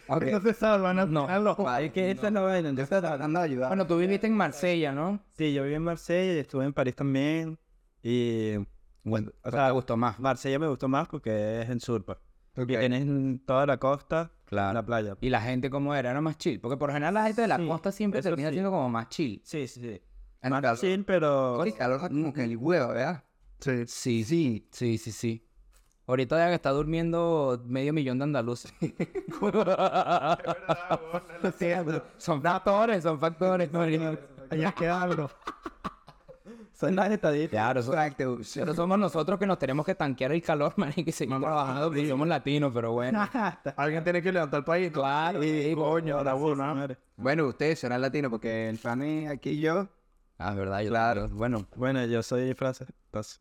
Ok. 0.08 0.24
No 0.24 0.40
se 0.42 0.52
salvan 0.52 0.98
al 0.98 1.10
No. 1.12 1.26
los- 1.40 1.56
Es 1.80 1.90
que 1.92 2.10
esa 2.10 2.26
es 2.28 2.32
la 2.34 2.40
vaina. 2.42 2.60
Yo 2.64 2.68
entonces- 2.68 2.84
estoy 2.96 3.00
tratando 3.00 3.40
de 3.40 3.44
ayudar. 3.46 3.68
Bueno, 3.70 3.86
tú 3.86 3.96
viviste 3.98 4.26
en 4.26 4.34
Marsella, 4.34 4.92
¿no? 4.92 5.20
Sí, 5.38 5.52
yo 5.54 5.62
viví 5.64 5.74
en 5.74 5.82
Marsella 5.82 6.34
y 6.34 6.38
estuve 6.40 6.64
en 6.66 6.72
París 6.74 6.94
también. 6.94 7.58
Y. 8.02 8.56
Bueno, 9.08 9.30
o 9.42 9.50
¿Te 9.50 9.56
sea, 9.56 9.70
gustó 9.70 9.96
más? 9.96 10.18
Marsella 10.18 10.58
me 10.58 10.66
gustó 10.66 10.88
más 10.88 11.06
porque 11.08 11.62
es 11.62 11.70
en 11.70 11.78
sur, 11.80 12.04
pues. 12.04 12.18
Ok. 12.56 12.70
Y 12.70 12.76
tienes 12.78 13.44
toda 13.46 13.64
la 13.66 13.78
costa, 13.78 14.32
Claro. 14.46 14.74
la 14.74 14.84
playa. 14.84 15.16
¿Y 15.20 15.30
la 15.30 15.40
gente 15.40 15.70
cómo 15.70 15.94
era? 15.94 16.10
¿Era 16.10 16.20
más 16.20 16.36
chill? 16.38 16.60
Porque 16.60 16.76
por 16.76 16.90
general 16.90 17.14
la 17.14 17.24
gente 17.26 17.42
de 17.42 17.48
la 17.48 17.56
Sí, 17.56 17.66
costa 17.68 17.92
siempre 17.92 18.20
termina 18.20 18.48
sí. 18.48 18.54
siendo 18.54 18.70
como 18.70 18.88
más 18.88 19.08
chill. 19.08 19.40
Sí, 19.44 19.68
sí, 19.68 19.80
sí. 19.80 20.02
En 20.42 20.50
Más 20.50 20.60
calor. 20.60 20.78
chill, 20.80 21.04
pero. 21.04 21.54
Oye, 21.58 21.72
calor 21.72 22.00
como 22.00 22.32
que 22.32 22.44
el 22.44 22.56
huevo, 22.56 22.88
¿verdad? 22.88 23.22
Sí. 23.60 23.84
Sí, 23.86 24.24
sí, 24.24 24.68
sí, 24.72 24.98
sí, 24.98 25.12
sí. 25.12 25.42
Ahorita 26.08 26.38
ya 26.38 26.48
que 26.48 26.54
está 26.54 26.70
durmiendo 26.70 27.60
medio 27.66 27.92
millón 27.92 28.18
de 28.18 28.24
andaluces. 28.24 28.72
son 32.18 32.42
factores, 32.42 33.02
son 33.02 33.18
factores. 33.20 33.70
Allá 34.50 34.72
queda 34.72 35.02
algo. 35.02 35.30
Son 36.78 36.94
las 36.94 37.10
estadísticas. 37.10 37.50
Claro, 37.64 37.80
eso- 37.80 37.92
Exacto. 37.92 38.38
pero 38.54 38.74
somos 38.74 38.98
nosotros 38.98 39.38
que 39.38 39.46
nos 39.46 39.58
tenemos 39.58 39.86
que 39.86 39.94
tanquear 39.94 40.32
el 40.32 40.42
calor, 40.42 40.74
man, 40.76 40.92
y 40.94 41.04
que 41.04 41.10
seguimos 41.12 41.40
trabajando, 41.40 41.86
porque 41.88 42.06
somos 42.08 42.28
latinos, 42.28 42.70
pero 42.74 42.92
bueno. 42.92 43.26
Alguien 43.76 44.04
tiene 44.04 44.20
que 44.22 44.30
levantar 44.30 44.58
el 44.58 44.64
país. 44.64 44.92
Claro, 44.92 45.40
Coño, 45.74 46.22
la 46.22 46.34
buena. 46.34 46.98
Bueno, 47.16 47.46
ustedes 47.46 47.78
serán 47.78 48.02
latinos 48.02 48.30
porque 48.30 48.68
el 48.68 48.76
fan 48.78 49.00
es 49.02 49.30
aquí 49.30 49.50
y 49.50 49.60
yo. 49.60 49.88
Ah, 50.38 50.50
es 50.50 50.56
verdad, 50.56 50.82
yo 50.82 50.90
Claro. 50.90 51.28
Bueno, 51.30 51.66
Bueno, 51.76 52.04
yo 52.04 52.22
soy 52.22 52.52
francés. 52.52 52.88
Entonces. 53.06 53.40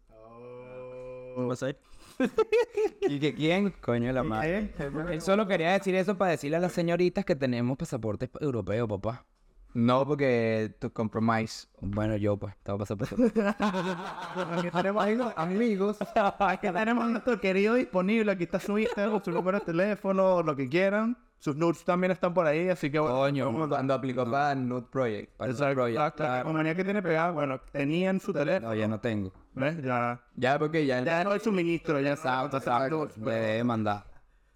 ¿Vos 1.35 1.61
ahí? 1.63 1.75
¿y 3.01 3.19
que 3.19 3.35
quién? 3.35 3.71
Coño 3.81 4.07
de 4.07 4.13
la 4.13 4.23
madre. 4.23 4.73
Él 5.11 5.21
solo 5.21 5.45
quería 5.45 5.73
decir 5.73 5.93
eso 5.95 6.17
para 6.17 6.31
decirle 6.31 6.55
a 6.55 6.61
las 6.61 6.71
señoritas 6.71 7.25
que 7.25 7.35
tenemos 7.35 7.77
pasaporte 7.77 8.29
europeo, 8.39 8.87
papá. 8.87 9.25
No, 9.75 10.05
porque 10.07 10.73
tu 10.79 10.89
compromise. 10.93 11.67
Bueno, 11.81 12.15
yo 12.15 12.37
pues, 12.37 12.55
tengo 12.63 12.79
pasaporte. 12.79 13.13
Aquí 13.59 14.69
tenemos 14.71 15.03
amigos, 15.03 15.33
amigos. 15.35 15.97
Aquí 16.39 16.67
tenemos 16.71 17.03
a 17.03 17.07
nuestro 17.09 17.39
querido 17.41 17.75
disponible. 17.75 18.31
Aquí 18.31 18.43
está 18.45 18.57
su 18.59 18.77
Instagram, 18.79 19.21
su 19.21 19.31
número 19.31 19.59
de 19.59 19.65
teléfono, 19.65 20.41
lo 20.41 20.55
que 20.55 20.69
quieran. 20.69 21.17
Sus 21.39 21.57
nudes 21.57 21.83
también 21.83 22.11
están 22.11 22.33
por 22.33 22.47
ahí, 22.47 22.69
así 22.69 22.89
que 22.89 22.97
bueno. 22.99 23.15
Coño, 23.17 23.67
Cuando 23.67 23.93
aplicó 23.93 24.23
para 24.23 24.55
Nude 24.55 24.87
Project. 24.89 25.35
para 25.35 25.49
el 25.49 25.55
Exacto, 25.55 25.75
rollo. 25.81 25.93
exacto. 25.95 26.23
La 26.23 26.43
manía 26.45 26.73
que 26.73 26.83
tiene 26.85 27.01
pegada, 27.03 27.31
bueno, 27.31 27.59
tenían 27.73 28.21
su 28.21 28.31
teléfono. 28.31 28.69
No, 28.69 28.75
ya 28.75 28.87
no 28.87 28.99
tengo. 29.01 29.33
¿Ves? 29.53 29.83
Ya, 29.83 30.21
Ya, 30.37 30.57
porque 30.57 30.85
ya. 30.85 31.03
ya 31.03 31.23
no 31.25 31.31
hay 31.31 31.41
suministro, 31.41 31.99
ya 31.99 32.13
exacto, 32.13 32.57
exacto. 32.57 33.09
Le 33.17 33.61
mandar. 33.65 34.05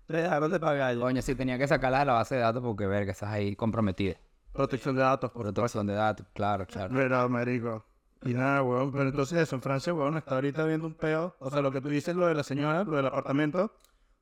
Le 0.07 0.21
dejaron 0.21 0.49
de 0.49 0.59
pagar. 0.61 0.97
Coño, 0.97 1.21
sí 1.21 1.35
tenía 1.35 1.57
que 1.57 1.67
sacarla 1.67 1.99
de 1.99 2.05
la 2.05 2.13
base 2.13 2.35
de 2.35 2.41
datos 2.41 2.63
porque, 2.63 2.87
verga, 2.87 3.11
estás 3.11 3.29
ahí 3.29 3.55
comprometida. 3.57 4.15
Protección 4.53 4.95
de 4.95 5.01
datos. 5.01 5.31
Por 5.31 5.43
protección 5.43 5.87
de 5.87 5.93
datos, 5.93 6.25
claro, 6.33 6.65
claro. 6.65 6.93
Verdad, 6.93 7.29
marico. 7.29 7.85
Y 8.25 8.33
nada, 8.33 8.63
weón. 8.63 8.91
Pero 8.91 9.03
entonces 9.09 9.37
eso, 9.39 9.55
en 9.55 9.61
Francia, 9.61 9.93
weón, 9.93 10.17
está 10.17 10.35
ahorita 10.35 10.65
viendo 10.65 10.87
un 10.87 10.93
peo. 10.93 11.35
O 11.39 11.49
sea, 11.49 11.61
lo 11.61 11.71
que 11.71 11.79
tú 11.81 11.87
dices, 11.89 12.15
lo 12.15 12.27
de 12.27 12.33
la 12.35 12.43
señora, 12.43 12.83
lo 12.83 12.97
del 12.97 13.05
apartamento, 13.05 13.71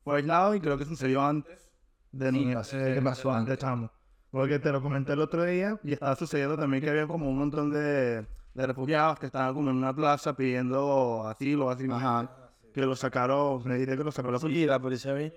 fue 0.04 0.18
aislado 0.18 0.54
y 0.56 0.60
creo 0.60 0.78
que 0.78 0.86
sucedió 0.86 1.22
antes 1.22 1.70
de 2.12 2.32
Sí, 2.32 2.54
sé, 2.63 2.94
¿qué 2.96 3.02
pasó 3.02 3.32
antes? 3.32 3.58
chamo. 3.58 3.90
Porque 4.30 4.60
te 4.60 4.72
lo 4.72 4.82
comenté 4.82 5.13
el 5.13 5.22
otro 5.22 5.44
día 5.46 5.80
y 5.84 5.94
estaba 5.94 6.16
sucediendo 6.16 6.58
también 6.58 6.84
que 6.84 6.90
había 6.90 7.08
como 7.08 7.30
un 7.30 7.38
montón 7.40 7.72
de, 7.72 8.26
de 8.54 8.68
refugiados 8.68 9.18
que 9.20 9.26
estaban 9.28 9.54
como 9.54 9.70
en 9.72 9.78
una 9.78 9.96
plaza 9.96 10.36
pidiendo 10.36 11.26
asilo, 11.28 11.70
así. 11.70 11.88
Ajá. 11.90 12.30
Que 12.74 12.82
lo 12.86 12.96
sacaron, 12.96 13.63
me 13.66 13.76
dice 13.78 13.98
que 13.98 14.04
lo 14.04 14.12
sacó 14.12 14.30
la 14.32 14.38
policía. 14.38 14.63
Y 14.63 14.68
la 14.68 14.80
policía 14.80 15.13
viene 15.13 15.34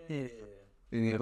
y- 0.90 0.96
Y 0.96 1.16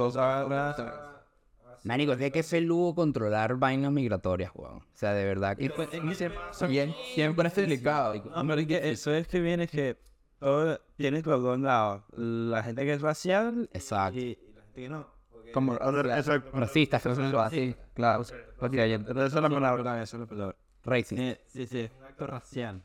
Marico, 1.84 2.12
es 2.12 2.32
que 2.32 2.42
ser 2.42 2.62
lugo 2.62 2.94
controlar 2.94 3.56
vainas 3.56 3.92
migratorias, 3.92 4.50
weón. 4.54 4.78
O 4.78 4.84
sea, 4.94 5.12
de 5.12 5.24
verdad 5.24 5.56
que... 5.56 5.64
Y 5.64 6.78
él 6.78 6.94
siempre 7.14 7.48
es 7.48 7.54
delicado. 7.54 8.14
No, 8.14 8.46
pero 8.46 8.60
es 8.60 8.66
que 8.66 8.90
eso 8.90 9.12
es 9.12 9.26
que 9.28 9.40
viene 9.40 9.66
que 9.68 9.96
todo, 10.38 10.80
tienes 10.96 11.26
los 11.26 11.42
dos 11.42 11.58
lados. 11.58 12.02
La 12.16 12.62
gente 12.62 12.84
que 12.84 12.92
es 12.92 13.00
racial 13.00 13.68
Exacto. 13.72 14.18
y, 14.18 14.38
la 14.54 14.62
gente 14.62 14.82
que 14.82 14.88
no. 14.88 15.18
Como. 15.52 15.76
Racistas, 15.76 17.06
así, 17.06 17.74
claro. 17.94 18.22
Porque 18.58 18.82
ayer- 18.82 19.00
Esa 19.08 19.26
es 19.26 19.34
la 19.34 19.48
palabra. 19.48 20.02
Eso 20.02 20.16
es 20.16 20.20
la 20.20 20.26
palabra. 20.26 20.56
racist. 20.84 21.16
Sí, 21.16 21.36
sí, 21.46 21.66
sí, 21.66 21.80
es 21.80 21.90
un 21.98 22.04
acto 22.04 22.26
racial. 22.26 22.82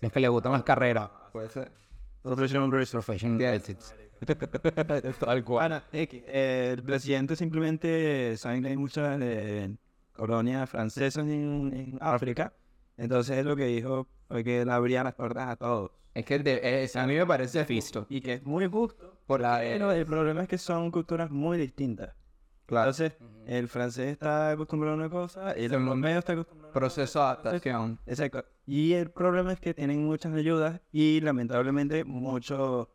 Es 0.00 0.12
que 0.12 0.20
le 0.20 0.28
gustan 0.28 0.52
las 0.52 0.64
carreras. 0.64 1.10
Puede 1.32 1.48
ser. 1.48 1.70
Professional. 2.22 2.70
Professional 2.70 3.40
racists. 3.40 3.94
Tal 5.18 5.44
cual. 5.44 5.82
Eh, 5.92 6.70
el 6.76 6.82
presidente 6.82 7.34
simplemente 7.36 8.36
saben 8.36 8.62
que 8.62 8.68
hay 8.68 8.76
muchas 8.76 9.18
eh, 9.20 9.74
colonias 10.12 10.70
francesas 10.70 11.24
en, 11.26 11.72
en 11.74 11.98
África. 12.00 12.52
Entonces 12.96 13.38
es 13.38 13.44
lo 13.44 13.56
que 13.56 13.64
dijo, 13.66 14.06
fue 14.28 14.44
que 14.44 14.60
él 14.62 14.70
abría 14.70 15.02
las 15.02 15.14
puertas 15.14 15.48
a 15.48 15.56
todos. 15.56 15.90
Es 16.14 16.24
que 16.24 16.38
de- 16.38 16.84
es- 16.84 16.94
a 16.94 17.06
mí 17.06 17.14
me 17.16 17.26
parece 17.26 17.64
fisto. 17.64 18.06
Y 18.08 18.20
que 18.20 18.34
es 18.34 18.44
muy 18.44 18.66
justo. 18.68 19.16
Por 19.26 19.40
la, 19.40 19.58
Pero 19.60 19.90
el 19.92 20.04
problema 20.06 20.42
es 20.42 20.48
que 20.48 20.58
son 20.58 20.90
culturas 20.90 21.30
muy 21.30 21.58
distintas. 21.58 22.14
Entonces, 22.68 23.12
el 23.46 23.68
francés 23.68 24.12
está 24.12 24.50
acostumbrado 24.50 24.94
a 24.94 24.98
una 24.98 25.10
cosa, 25.10 25.52
el 25.52 25.72
europeo 25.72 26.18
está 26.18 26.32
acostumbrado 26.32 26.68
a 26.68 26.70
otra 26.70 26.80
proceso 26.80 27.18
de 27.18 27.24
adaptación. 27.24 27.98
Exacto. 28.06 28.44
Y 28.66 28.92
el 28.94 29.10
problema 29.10 29.52
es 29.52 29.60
que 29.60 29.74
tienen 29.74 30.04
muchas 30.06 30.32
ayudas 30.34 30.80
y 30.92 31.20
lamentablemente 31.20 32.04
muchos 32.04 32.88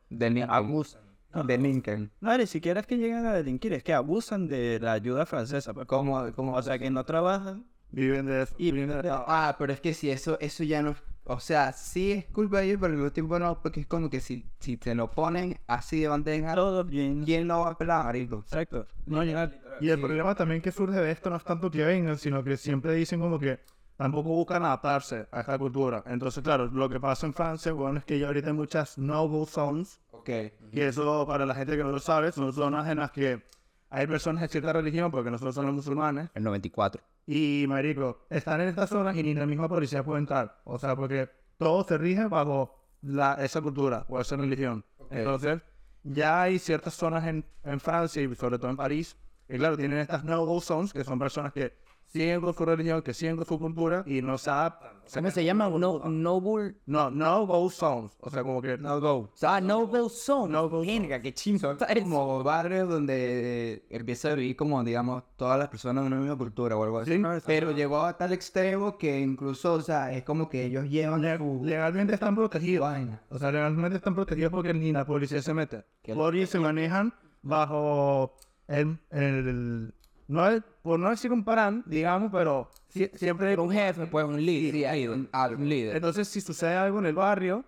abusan. 0.48 1.02
No, 1.34 1.44
Delinquen. 1.44 2.10
no, 2.22 2.36
ni 2.38 2.48
siquiera 2.48 2.80
es 2.80 2.88
que 2.88 2.98
llegan 2.98 3.26
a 3.26 3.34
delinquir, 3.34 3.74
es 3.74 3.84
que 3.84 3.94
abusan 3.94 4.48
de 4.48 4.80
la 4.80 4.94
ayuda 4.94 5.26
francesa. 5.26 5.74
pues. 5.74 5.86
¿Cómo, 5.86 6.26
cómo? 6.34 6.54
O 6.56 6.62
sea, 6.64 6.80
que 6.80 6.90
no 6.90 7.04
trabajan 7.04 7.66
Viven 7.92 8.26
de 8.26 8.44
eso. 8.44 8.56
y 8.58 8.72
viven 8.72 8.90
de- 9.02 9.10
Ah, 9.12 9.56
pero 9.60 9.74
es 9.74 9.82
que 9.82 9.94
si 9.94 10.10
eso, 10.10 10.38
eso 10.40 10.64
ya 10.64 10.82
no... 10.82 10.96
O 11.30 11.40
sea, 11.42 11.74
sí 11.74 12.14
es 12.14 12.26
culpa 12.28 12.60
de 12.60 12.68
ellos, 12.68 12.78
pero 12.80 12.92
al 12.94 12.98
mismo 12.98 13.12
tiempo 13.12 13.38
no, 13.38 13.62
porque 13.62 13.82
es 13.82 13.88
como 13.88 14.10
que 14.10 14.22
si, 14.22 14.46
si 14.60 14.78
te 14.78 14.96
lo 14.96 15.12
ponen 15.12 15.60
así 15.68 16.00
de 16.02 16.08
bandeja, 16.08 16.56
todos 16.56 16.88
bien. 16.88 17.24
¿quién 17.26 17.48
lo 17.48 17.60
va 17.62 17.72
a 17.72 17.78
pelar, 17.78 18.06
marico? 18.06 18.38
Exacto. 18.40 18.88
No. 19.06 19.24
Y 19.26 19.90
el 19.90 20.00
problema 20.00 20.36
también 20.36 20.62
que 20.62 20.72
surge 20.72 21.00
de 21.02 21.12
esto 21.12 21.30
no 21.30 21.36
es 21.36 21.44
tanto 21.44 21.70
que 21.70 21.84
vengan, 21.84 22.18
sino 22.18 22.44
que 22.44 22.56
siempre 22.56 22.94
dicen 22.94 23.20
como 23.20 23.38
que 23.38 23.60
tampoco 23.98 24.30
buscan 24.30 24.64
adaptarse 24.64 25.28
a 25.32 25.42
esta 25.42 25.58
cultura. 25.58 26.02
Entonces, 26.08 26.42
claro, 26.44 26.68
lo 26.68 26.88
que 26.88 27.00
pasa 27.00 27.26
en 27.28 27.34
Francia, 27.34 27.74
bueno, 27.74 28.00
es 28.00 28.06
que 28.06 28.18
ya 28.20 28.28
ahorita 28.28 28.48
hay 28.48 28.54
muchas 28.54 28.98
no-go 28.98 29.46
zones, 29.46 30.00
Ok. 30.12 30.30
y 30.72 30.80
eso 30.80 31.26
para 31.28 31.46
la 31.46 31.56
gente 31.56 31.76
que 31.76 31.84
no 31.84 31.92
lo 31.92 32.00
sabe, 32.00 32.32
son 32.32 32.54
zonas 32.54 32.88
en 32.88 33.00
las 33.00 33.12
que 33.12 33.44
hay 33.90 34.08
personas 34.08 34.42
de 34.42 34.48
cierta 34.48 34.74
religión, 34.74 35.12
porque 35.12 35.32
nosotros 35.32 35.56
somos 35.56 35.74
musulmanes, 35.74 36.30
El 36.34 36.44
94. 36.44 37.02
y 37.26 37.66
marico, 37.68 38.26
están 38.30 38.62
en 38.62 38.70
estas 38.70 38.90
zonas 38.90 39.16
y 39.16 39.24
ni 39.24 39.34
la 39.34 39.46
misma 39.46 39.68
policía 39.68 40.04
puede 40.04 40.20
entrar. 40.20 40.60
O 40.66 40.78
sea, 40.78 40.96
porque 40.96 41.30
todo 41.58 41.84
se 41.84 41.98
rige 41.98 42.26
bajo 42.26 42.76
la, 43.02 43.36
esa 43.44 43.62
cultura 43.62 44.06
o 44.10 44.20
esa 44.20 44.36
religión. 44.36 44.84
Entonces, 45.10 45.62
ya 46.04 46.42
hay 46.42 46.60
ciertas 46.60 46.94
zonas 46.94 47.26
en, 47.28 47.46
en 47.64 47.80
Francia 47.80 48.22
y 48.22 48.36
sobre 48.36 48.58
todo 48.58 48.70
en 48.70 48.78
París, 48.78 49.18
que 49.48 49.58
claro, 49.58 49.78
tienen 49.78 50.00
estas 50.00 50.24
no-go 50.24 50.60
zones, 50.62 50.92
que 50.92 51.04
son 51.04 51.20
personas 51.20 51.54
que 51.54 51.74
siguen 52.08 52.42
con 52.42 52.54
su 52.54 52.66
religión, 52.66 53.02
que 53.02 53.14
siguen 53.14 53.36
con 53.38 53.46
su 53.46 53.60
cultura 53.60 54.04
y 54.06 54.22
no 54.22 54.38
se 54.38 54.50
adaptan. 54.50 54.98
O 55.06 55.10
sea, 55.10 55.22
¿Cómo 55.22 55.32
se 55.32 55.46
llama? 55.46 55.70
No, 55.70 56.00
noble. 56.00 56.76
No, 56.86 57.10
no-go 57.10 57.70
zones. 57.70 58.12
O 58.20 58.30
sea, 58.30 58.44
como 58.44 58.62
que 58.62 58.78
no 58.78 59.00
go. 59.00 59.32
Ah, 59.42 59.62
noble 59.62 60.10
zone. 60.10 60.52
No-go 60.52 60.82
Venga, 60.82 61.22
qué 61.22 61.34
chimbo. 61.34 61.78
Como 62.04 62.44
barrios 62.44 62.90
donde 62.90 63.74
eh, 63.76 63.86
empieza 63.90 64.32
a 64.32 64.36
vivir 64.36 64.56
como, 64.58 64.84
digamos, 64.84 65.24
todas 65.38 65.58
las 65.58 65.70
personas 65.70 66.04
de 66.04 66.08
una 66.08 66.18
misma 66.18 66.38
cultura 66.38 66.76
o 66.76 66.84
algo 66.84 67.00
así. 67.00 67.16
Sí. 67.16 67.24
Pero 67.46 67.72
llegó 67.72 68.02
a 68.02 68.18
tal 68.18 68.34
extremo 68.34 68.98
que 68.98 69.20
incluso, 69.20 69.74
o 69.76 69.82
sea, 69.82 70.12
es 70.12 70.24
como 70.24 70.50
que 70.50 70.66
ellos 70.66 70.90
llevan 70.90 71.24
su... 71.24 71.62
Legalmente 71.64 72.14
están 72.14 72.36
protegidos. 72.36 72.94
O 73.30 73.40
sea, 73.40 73.52
legalmente 73.52 73.98
están 73.98 74.14
protegidos 74.16 74.52
porque 74.52 74.74
ni 74.74 74.92
la 74.92 75.06
policía 75.06 75.42
se 75.42 75.54
mete. 75.54 75.86
Porque 76.16 76.46
se 76.48 76.60
manejan 76.60 77.14
bajo 77.42 78.36
el, 78.68 78.98
el- 79.12 79.94
no 80.28 80.48
es, 80.50 80.62
por 80.82 81.00
no 81.00 81.10
decir 81.10 81.32
un 81.32 81.44
parán, 81.44 81.84
digamos, 81.86 82.32
pero 82.32 82.70
sie- 82.94 83.12
siempre 83.16 83.50
hay 83.50 83.56
Un 83.56 83.72
jefe, 83.72 84.08
pues 84.08 84.26
un 84.26 84.44
líder. 84.44 84.74
Sí, 84.74 84.86
hay 84.86 85.08
un, 85.08 85.30
algo. 85.32 85.62
Un 85.62 85.70
líder. 85.70 85.96
Entonces, 85.96 86.28
si 86.28 86.42
sucede 86.42 86.76
algo 86.76 87.00
en 87.00 87.06
el 87.08 87.16
barrio, 87.16 87.64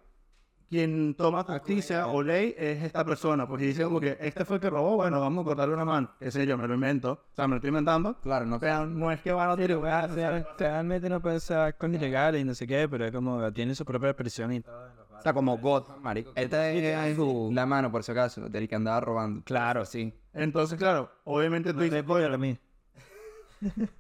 quien 0.70 1.16
toma 1.16 1.44
justicia 1.44 2.06
o 2.08 2.22
ley 2.22 2.54
es 2.58 2.84
esta 2.84 3.04
persona. 3.04 3.48
Pues 3.48 3.64
y 3.64 3.68
dice 3.68 3.84
como 3.84 4.00
que 4.00 4.18
este 4.22 4.46
fue 4.46 4.58
el 4.58 4.62
que 4.62 4.70
robó, 4.70 4.98
bueno, 4.98 5.20
vamos 5.20 5.42
a 5.42 5.46
cortarle 5.46 5.74
una 5.74 5.86
mano. 5.86 6.12
Qué 6.20 6.30
sé 6.30 6.46
yo, 6.46 6.58
me 6.58 6.68
lo 6.68 6.76
invento. 6.76 7.14
O 7.14 7.36
sea, 7.36 7.48
me 7.48 7.52
lo 7.52 7.56
estoy 7.56 7.70
inventando. 7.70 8.20
Claro, 8.22 8.46
no 8.46 8.60
Pero 8.60 8.86
no 8.86 9.12
es 9.12 9.20
que 9.22 9.32
van 9.32 9.50
a 9.50 9.56
tirar, 9.58 10.46
Realmente 10.60 11.10
no 11.10 11.22
pueden 11.22 11.40
ser 11.40 11.58
actos 11.58 11.90
ilegales 11.90 12.42
y 12.42 12.46
no 12.46 12.54
sé 12.54 12.68
qué, 12.68 12.88
pero 12.88 13.06
es 13.06 13.12
como 13.12 13.52
tienen 13.52 13.74
su 13.76 13.84
propia 13.84 14.16
presión 14.16 14.54
y 14.54 14.62
todo. 14.62 14.99
O 15.20 15.22
sea, 15.22 15.34
como 15.34 15.58
God, 15.58 15.98
marico. 16.02 16.32
Esta 16.36 16.72
es 16.72 17.16
su- 17.16 17.50
la 17.54 17.66
mano, 17.66 17.92
por 17.92 18.04
si 18.04 18.12
acaso, 18.12 18.48
del 18.50 18.68
que 18.68 18.76
andaba 18.76 19.02
robando. 19.02 19.44
Claro, 19.44 19.86
sí. 19.86 20.14
Entonces, 20.34 20.78
claro, 20.78 21.12
obviamente 21.26 21.74
tú 21.74 21.82
dices, 21.82 22.04
a 22.08 22.38
mí. 22.38 22.58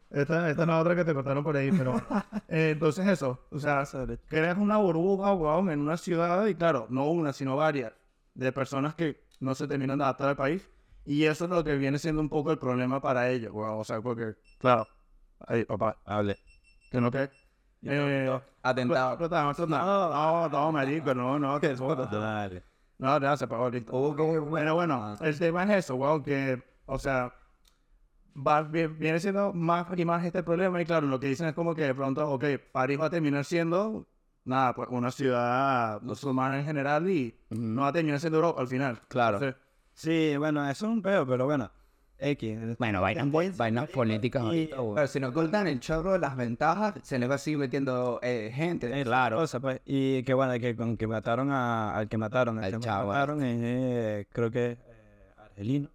esta, 0.09 0.49
esta 0.49 0.61
es 0.61 0.67
la 0.67 0.79
otra 0.79 0.95
que 0.95 1.03
te 1.03 1.13
cortaron 1.13 1.43
por 1.43 1.57
ahí, 1.57 1.71
pero... 1.71 1.95
eh, 2.47 2.71
entonces 2.71 3.05
eso, 3.07 3.45
o 3.51 3.59
sea, 3.59 3.83
creas 4.27 4.57
una 4.57 4.77
burbuja, 4.77 5.33
weón, 5.33 5.69
en 5.69 5.81
una 5.81 5.97
ciudad 5.97 6.45
y 6.45 6.55
claro, 6.55 6.87
no 6.89 7.09
una, 7.09 7.33
sino 7.33 7.57
varias, 7.57 7.91
de 8.33 8.51
personas 8.53 8.95
que 8.95 9.21
no 9.39 9.55
se 9.55 9.67
terminan 9.67 9.97
de 9.97 10.05
adaptar 10.05 10.29
al 10.29 10.37
país. 10.37 10.69
Y 11.05 11.25
eso 11.25 11.45
es 11.45 11.49
lo 11.49 11.63
que 11.63 11.75
viene 11.75 11.97
siendo 11.99 12.21
un 12.21 12.29
poco 12.29 12.51
el 12.51 12.59
problema 12.59 13.01
para 13.01 13.29
ellos, 13.29 13.51
weón. 13.53 13.79
O 13.79 13.83
sea, 13.83 13.99
porque, 14.01 14.35
claro, 14.59 14.87
ahí, 15.39 15.65
papá, 15.65 15.97
Hable. 16.05 16.37
que 16.91 17.01
no 17.01 17.11
que... 17.11 17.29
Eh, 17.83 18.39
Atentado. 18.61 19.17
no, 19.67 20.09
no, 20.09 20.49
no, 20.49 20.71
marico, 20.71 21.13
no, 21.13 21.39
no, 21.39 21.59
que 21.59 21.73
Dale. 21.75 22.63
no, 22.97 23.37
se 23.37 23.45
apagó 23.45 23.69
listo. 23.69 23.91
Como- 23.91 24.51
Pero 24.53 24.75
bueno, 24.75 25.15
el 25.21 25.39
tema 25.39 25.63
es 25.63 25.85
eso, 25.85 25.95
weón, 25.95 26.21
que, 26.23 26.61
o 26.85 26.99
sea, 26.99 27.33
va, 28.35 28.61
vi- 28.63 28.87
viene 28.87 29.19
siendo 29.19 29.53
más 29.53 29.87
y 29.97 30.05
más 30.05 30.25
este 30.25 30.43
problema. 30.43 30.81
Y 30.81 30.85
claro, 30.85 31.07
lo 31.07 31.19
que 31.19 31.27
dicen 31.27 31.47
es 31.47 31.53
como 31.53 31.73
que 31.73 31.83
de 31.83 31.95
pronto, 31.95 32.29
ok, 32.29 32.43
París 32.71 32.99
va 32.99 33.05
a 33.05 33.09
terminar 33.09 33.45
siendo, 33.45 34.05
nada, 34.43 34.73
pues 34.75 34.89
una 34.91 35.11
ciudad 35.11 36.01
musulmana 36.01 36.59
en 36.59 36.65
general 36.65 37.09
y 37.09 37.39
no 37.49 37.83
va 37.83 37.87
a 37.89 37.93
terminar 37.93 38.19
siendo 38.19 38.37
Europa 38.39 38.59
al 38.61 38.67
final. 38.67 38.99
Claro. 39.07 39.37
Entonces, 39.37 39.61
Sí, 39.93 40.37
bueno, 40.37 40.63
eso 40.69 40.85
es 40.85 40.91
un 40.93 41.01
peo, 41.01 41.27
pero 41.27 41.43
bueno. 41.45 41.69
X. 42.19 42.77
Bueno, 42.77 43.01
vainas, 43.01 43.57
vainas 43.57 43.89
políticas. 43.89 44.43
ahorita, 44.43 44.77
güey. 44.79 44.95
Pero 44.95 45.07
si 45.07 45.19
no 45.19 45.33
cortan 45.33 45.67
el 45.67 45.79
chorro 45.79 46.13
de 46.13 46.19
las 46.19 46.35
ventajas, 46.35 46.95
se 47.03 47.17
les 47.19 47.29
va 47.29 47.35
a 47.35 47.37
seguir 47.37 47.57
metiendo 47.59 48.19
eh, 48.21 48.51
gente. 48.53 48.99
Eh, 48.99 49.03
claro. 49.03 49.43
Pues, 49.61 49.81
y 49.85 50.23
que 50.23 50.33
bueno, 50.33 50.59
que 50.59 50.75
con 50.75 50.97
que 50.97 51.07
mataron 51.07 51.51
a, 51.51 51.95
al 51.95 52.07
que 52.09 52.17
mataron, 52.17 52.57
al 52.59 52.65
Al 52.65 52.71
que 52.73 52.79
chavo. 52.79 53.07
mataron 53.09 53.43
es, 53.43 53.59
eh, 53.61 54.27
creo 54.31 54.51
que 54.51 54.71
eh, 54.71 54.77
argelino. 55.37 55.89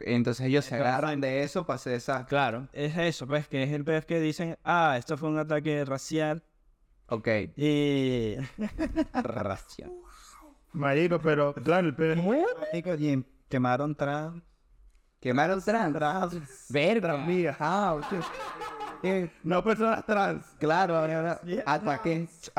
Entonces 0.00 0.46
ellos 0.46 0.66
se 0.66 0.74
agarran 0.74 1.20
de 1.20 1.42
eso 1.42 1.64
para 1.64 1.76
hacer 1.76 1.94
esa... 1.94 2.26
Claro. 2.26 2.68
Es 2.74 2.96
eso, 2.98 3.26
pues, 3.26 3.48
que 3.48 3.62
es 3.62 3.70
el 3.72 3.84
pez 3.84 4.04
que 4.04 4.20
dicen, 4.20 4.58
ah, 4.62 4.96
esto 4.98 5.16
fue 5.16 5.30
un 5.30 5.38
ataque 5.38 5.82
racial 5.86 6.42
Ok. 7.06 7.26
y... 7.56 8.34
Racial. 9.14 9.90
marico, 10.72 11.18
pero 11.20 11.54
claro, 11.54 11.88
el 11.88 11.94
peor 11.94 12.18
y 13.00 13.24
quemaron 13.48 13.94
trans. 13.94 14.42
Quemaron 15.20 15.60
trans. 15.62 16.66
Verga. 16.68 17.14
amigas, 17.14 17.56
Ah, 17.58 17.94
ok. 17.94 18.24
Eh, 19.02 19.30
no 19.44 19.62
personas 19.62 20.04
trans. 20.06 20.44
claro, 20.58 20.96
ahora 20.96 21.40
ataques. 21.66 22.50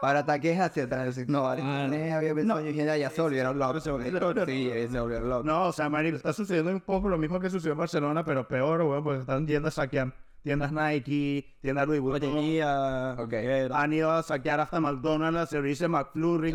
Para 0.00 0.20
ataques 0.20 0.60
hacia 0.60 0.84
atrás. 0.84 1.16
No, 1.28 1.42
vale. 1.44 1.62
Eh, 1.62 2.12
había 2.12 2.34
pensado 2.34 2.60
yo 2.60 2.70
ya, 2.70 3.10
se 3.10 3.22
volvieron 3.22 3.58
locos. 3.58 3.82
Sí, 3.82 3.90
se 3.90 5.00
volvieron 5.00 5.28
locos. 5.28 5.44
No, 5.44 5.68
o 5.68 5.72
sea, 5.72 5.88
marico, 5.88 6.16
está 6.16 6.32
sucediendo 6.32 6.70
un 6.70 6.80
poco 6.80 7.08
lo 7.08 7.16
mismo 7.16 7.40
que 7.40 7.48
sucedió 7.48 7.72
en 7.72 7.78
Barcelona, 7.78 8.24
pero 8.24 8.46
peor, 8.46 8.82
weón, 8.82 9.02
porque 9.02 9.20
están 9.20 9.46
yendo 9.46 9.68
a 9.68 9.70
saquear 9.70 10.12
tiendas 10.46 10.70
Nike, 10.70 11.56
tiendas 11.60 11.88
Louis 11.88 12.00
Vuitton. 12.00 12.30
Joyería, 12.30 13.16
Ok. 13.18 13.28
que- 13.30 13.68
Han 13.72 13.92
ido 13.92 14.12
a 14.12 14.22
saquear 14.22 14.60
hasta 14.60 14.78
McDonald's, 14.78 15.50
servicio 15.50 15.88
McFlurry, 15.88 16.52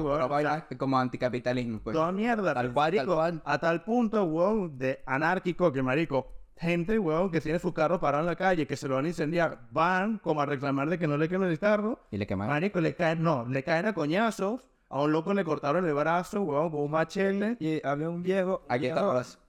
como 0.78 0.98
anticapitalismo, 0.98 1.80
pues. 1.84 1.94
Toda 1.94 2.10
mierda. 2.14 2.54
Tal 2.54 2.68
pues, 2.68 2.74
cual, 2.74 2.92
marico, 2.94 3.06
tal 3.06 3.16
cual. 3.16 3.42
A 3.44 3.58
tal 3.60 3.84
punto, 3.84 4.24
weón, 4.24 4.78
de 4.78 5.02
anárquico 5.06 5.74
que, 5.74 5.84
marico, 5.84 6.26
gente, 6.56 6.98
weón, 7.00 7.30
que 7.32 7.42
tiene 7.42 7.60
su 7.60 7.74
carro 7.74 8.00
parado 8.00 8.24
en 8.24 8.28
la 8.28 8.38
calle, 8.38 8.66
que 8.66 8.78
se 8.78 8.88
lo 8.88 8.96
van 8.96 9.04
a 9.06 9.10
incendiar, 9.10 9.60
van 9.72 10.20
como 10.20 10.40
a 10.42 10.46
reclamar 10.46 10.90
de 10.90 10.98
que 10.98 11.08
no 11.08 11.18
le 11.18 11.28
quemen 11.28 11.50
el 11.50 11.60
carro. 11.60 12.00
Y 12.12 12.18
le 12.18 12.26
quemaron. 12.26 12.54
Marico, 12.54 12.80
le 12.80 12.96
caen, 12.96 13.22
no, 13.22 13.46
le 13.46 13.62
caen 13.62 13.88
a 13.88 13.94
coñazos. 13.94 14.66
A 14.88 15.02
un 15.02 15.12
loco 15.12 15.34
le 15.34 15.44
cortaron 15.44 15.86
el 15.86 15.94
brazo, 15.94 16.42
weón, 16.44 16.70
con 16.72 16.82
un 16.82 16.92
machete. 16.92 17.58
Y 17.60 17.86
había 17.86 18.10
un 18.10 18.24
viejo, 18.24 18.62
Aquí 18.70 18.86
está, 18.88 19.02
viejo- 19.02 19.14
pues. 19.16 19.40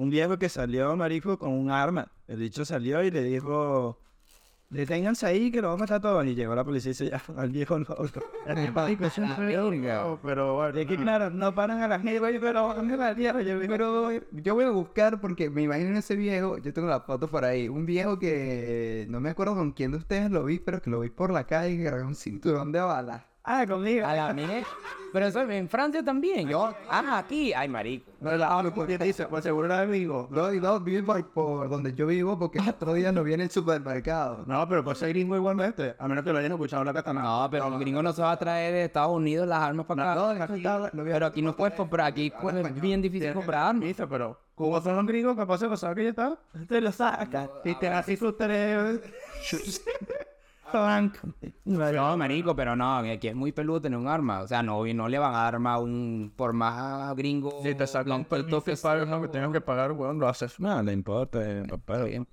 Un 0.00 0.08
viejo 0.08 0.38
que 0.38 0.48
salió, 0.48 0.96
marico, 0.96 1.38
con 1.38 1.52
un 1.52 1.70
arma. 1.70 2.10
El 2.26 2.38
dicho 2.40 2.64
salió 2.64 3.02
y 3.04 3.10
le 3.10 3.22
dijo, 3.22 3.98
deténganse 4.70 5.26
ahí 5.26 5.50
que 5.50 5.60
lo 5.60 5.68
vamos 5.68 5.82
a 5.82 5.84
matar 5.84 5.96
a 5.98 6.00
todos. 6.00 6.24
Y 6.24 6.34
llegó 6.34 6.54
la 6.54 6.64
policía 6.64 6.92
y 6.92 6.94
se 6.94 7.10
llama 7.10 7.22
al 7.36 7.50
viejo 7.50 7.78
loco. 7.78 8.22
Marico, 8.74 9.04
eso 9.04 9.22
es 9.24 9.36
verga, 9.36 10.18
Pero 10.22 10.54
bueno. 10.54 10.78
Es 10.78 10.86
que 10.86 10.96
claro, 10.96 11.28
no 11.28 11.54
paran 11.54 11.82
a 11.82 11.88
la 11.88 12.00
gente, 12.00 12.18
pero 12.40 12.74
¿dónde 12.74 12.96
la 12.96 13.14
tierra? 13.14 13.42
Yo 13.42 13.58
Pero 13.58 14.10
yo 14.32 14.54
voy 14.54 14.64
a 14.64 14.70
buscar 14.70 15.20
porque 15.20 15.50
me 15.50 15.62
imagino 15.62 15.98
ese 15.98 16.16
viejo, 16.16 16.56
yo 16.56 16.72
tengo 16.72 16.88
la 16.88 17.00
foto 17.00 17.28
por 17.28 17.44
ahí, 17.44 17.68
un 17.68 17.84
viejo 17.84 18.18
que 18.18 19.06
no 19.10 19.20
me 19.20 19.28
acuerdo 19.28 19.54
con 19.54 19.72
quién 19.72 19.90
de 19.90 19.98
ustedes 19.98 20.30
lo 20.30 20.44
vi, 20.44 20.60
pero 20.60 20.80
que 20.80 20.88
lo 20.88 21.00
vi 21.00 21.10
por 21.10 21.30
la 21.30 21.44
calle 21.44 21.76
que 21.76 21.84
cargaba 21.84 22.08
un 22.08 22.14
cinturón 22.14 22.72
de 22.72 22.80
balas. 22.80 23.29
Ah, 23.44 23.66
conmigo. 23.66 24.06
A 24.06 24.14
la 24.14 24.32
mía. 24.32 24.62
Pero 25.12 25.26
eso 25.26 25.40
en 25.50 25.68
Francia 25.68 26.04
también. 26.04 26.48
Yo, 26.48 26.72
ah, 26.88 27.18
aquí. 27.18 27.52
Ay, 27.52 27.68
marico. 27.68 28.10
No, 28.20 28.36
la, 28.36 28.58
ah, 28.58 28.72
pues, 28.74 28.98
dice, 28.98 29.26
pues 29.26 29.42
seguro 29.42 29.66
era 29.66 29.80
amigo. 29.80 30.28
No, 30.30 30.52
y 30.52 30.60
no, 30.60 30.78
vive 30.80 31.02
por, 31.02 31.26
por 31.30 31.68
donde 31.68 31.94
yo 31.94 32.06
vivo 32.06 32.38
porque 32.38 32.60
otro 32.68 32.92
día 32.94 33.10
no 33.12 33.24
viene 33.24 33.44
el 33.44 33.50
supermercado. 33.50 34.44
No, 34.46 34.68
pero 34.68 34.84
pues 34.84 34.98
ser 34.98 35.08
gringo 35.10 35.36
igualmente. 35.36 35.96
A 35.98 36.06
menos 36.06 36.24
que 36.24 36.32
lo 36.32 36.38
hayan 36.38 36.52
escuchado 36.52 36.84
la 36.84 36.92
katana. 36.92 37.22
No, 37.22 37.48
pero 37.50 37.66
el 37.68 37.78
gringo 37.78 38.02
no 38.02 38.12
se 38.12 38.22
va 38.22 38.32
a 38.32 38.38
traer 38.38 38.72
de 38.72 38.84
Estados 38.84 39.16
Unidos 39.16 39.48
las 39.48 39.60
armas 39.60 39.86
para 39.86 40.12
acá. 40.12 40.20
No, 40.20 40.44
aquí 40.44 40.62
no 40.62 41.04
Pero 41.04 41.26
aquí 41.26 41.42
no 41.42 41.56
puedes 41.56 41.74
comprar. 41.74 42.06
Aquí 42.06 42.32
pues, 42.40 42.54
es 42.54 42.80
bien 42.80 43.02
difícil 43.02 43.32
comprar 43.32 43.68
armas. 43.68 43.84
Dice, 43.84 44.06
pero 44.06 44.38
como 44.54 44.80
son 44.82 44.94
los 44.94 45.06
gringos, 45.06 45.36
capaz 45.36 45.60
de 45.60 45.68
pasar 45.68 45.94
que 45.94 46.04
ya 46.04 46.10
está. 46.10 46.38
Te 46.68 46.80
lo 46.80 46.92
saca. 46.92 47.48
Y 47.64 47.74
te 47.76 47.88
así 47.88 48.16
sus 48.16 48.36
tres. 48.36 49.00
Frank. 50.70 51.18
No, 51.64 52.16
marico, 52.16 52.54
pero 52.56 52.74
no, 52.76 52.98
aquí 52.98 53.28
es 53.28 53.34
muy 53.34 53.52
peludo 53.52 53.80
tener 53.80 53.98
un 53.98 54.08
arma. 54.08 54.40
O 54.40 54.48
sea, 54.48 54.62
no, 54.62 54.86
y 54.86 54.94
no 54.94 55.08
le 55.08 55.18
van 55.18 55.34
a 55.34 55.38
dar 55.38 55.54
arma 55.54 55.74
a 55.74 55.78
un, 55.78 56.32
por 56.36 56.52
más 56.52 57.14
gringo. 57.16 57.60
Si 57.62 57.74
te 57.74 57.86
sacan 57.86 58.12
un 58.20 58.24
que 58.24 58.76
pagues 58.76 59.08
lo 59.08 59.20
que 59.22 59.28
tengas 59.28 59.52
que 59.52 59.60
pagar, 59.60 59.92
weón, 59.92 60.18
lo 60.18 60.28
haces. 60.28 60.58
No, 60.60 60.82
le 60.82 60.92
importa, 60.92 61.38
eh, 61.42 61.64
pero 61.84 62.04
bien. 62.04 62.26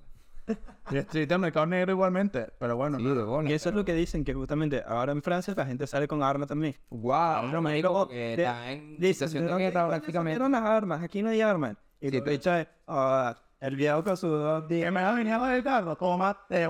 Y 0.92 0.96
existe 0.98 1.34
el 1.34 1.40
mercado 1.42 1.66
negro 1.66 1.92
igualmente, 1.92 2.48
pero 2.58 2.78
bueno. 2.78 2.98
Y 3.00 3.52
eso 3.52 3.68
es 3.70 3.76
lo 3.76 3.84
que 3.84 3.94
dicen, 3.94 4.24
que 4.24 4.34
justamente 4.34 4.82
ahora 4.88 5.12
en 5.12 5.22
Francia 5.22 5.54
la 5.58 5.66
gente 5.66 5.86
sale 5.86 6.08
con 6.08 6.24
armas 6.24 6.48
también. 6.48 6.76
Wow, 6.90 7.48
no, 7.52 7.62
marico, 7.62 8.08
que 8.08 8.16
de- 8.16 8.34
está 8.36 8.72
en 8.72 8.92
Dicen, 8.98 9.28
situación 9.28 9.46
de 9.48 9.52
"No, 9.52 9.58
guerra 9.58 9.82
no, 9.84 9.88
prácticamente. 9.90 10.40
no, 10.40 10.48
las 10.48 10.64
armas, 10.64 11.04
aquí 11.04 11.22
no 11.22 11.30
hay 11.30 11.42
armas. 11.42 11.76
Y 12.00 12.12
tú 12.22 12.30
echas, 12.30 12.66
ah, 12.88 13.36
el 13.60 13.76
viejo 13.76 14.04
con 14.04 14.18
sus 14.18 14.30
dos 14.32 14.66
Que 14.68 14.76
días. 14.76 14.92
me 14.94 15.00
ha 15.02 15.12
venido 15.14 15.44
a 15.44 15.64
cargo, 15.64 15.96
toma, 15.96 16.38
te 16.48 16.68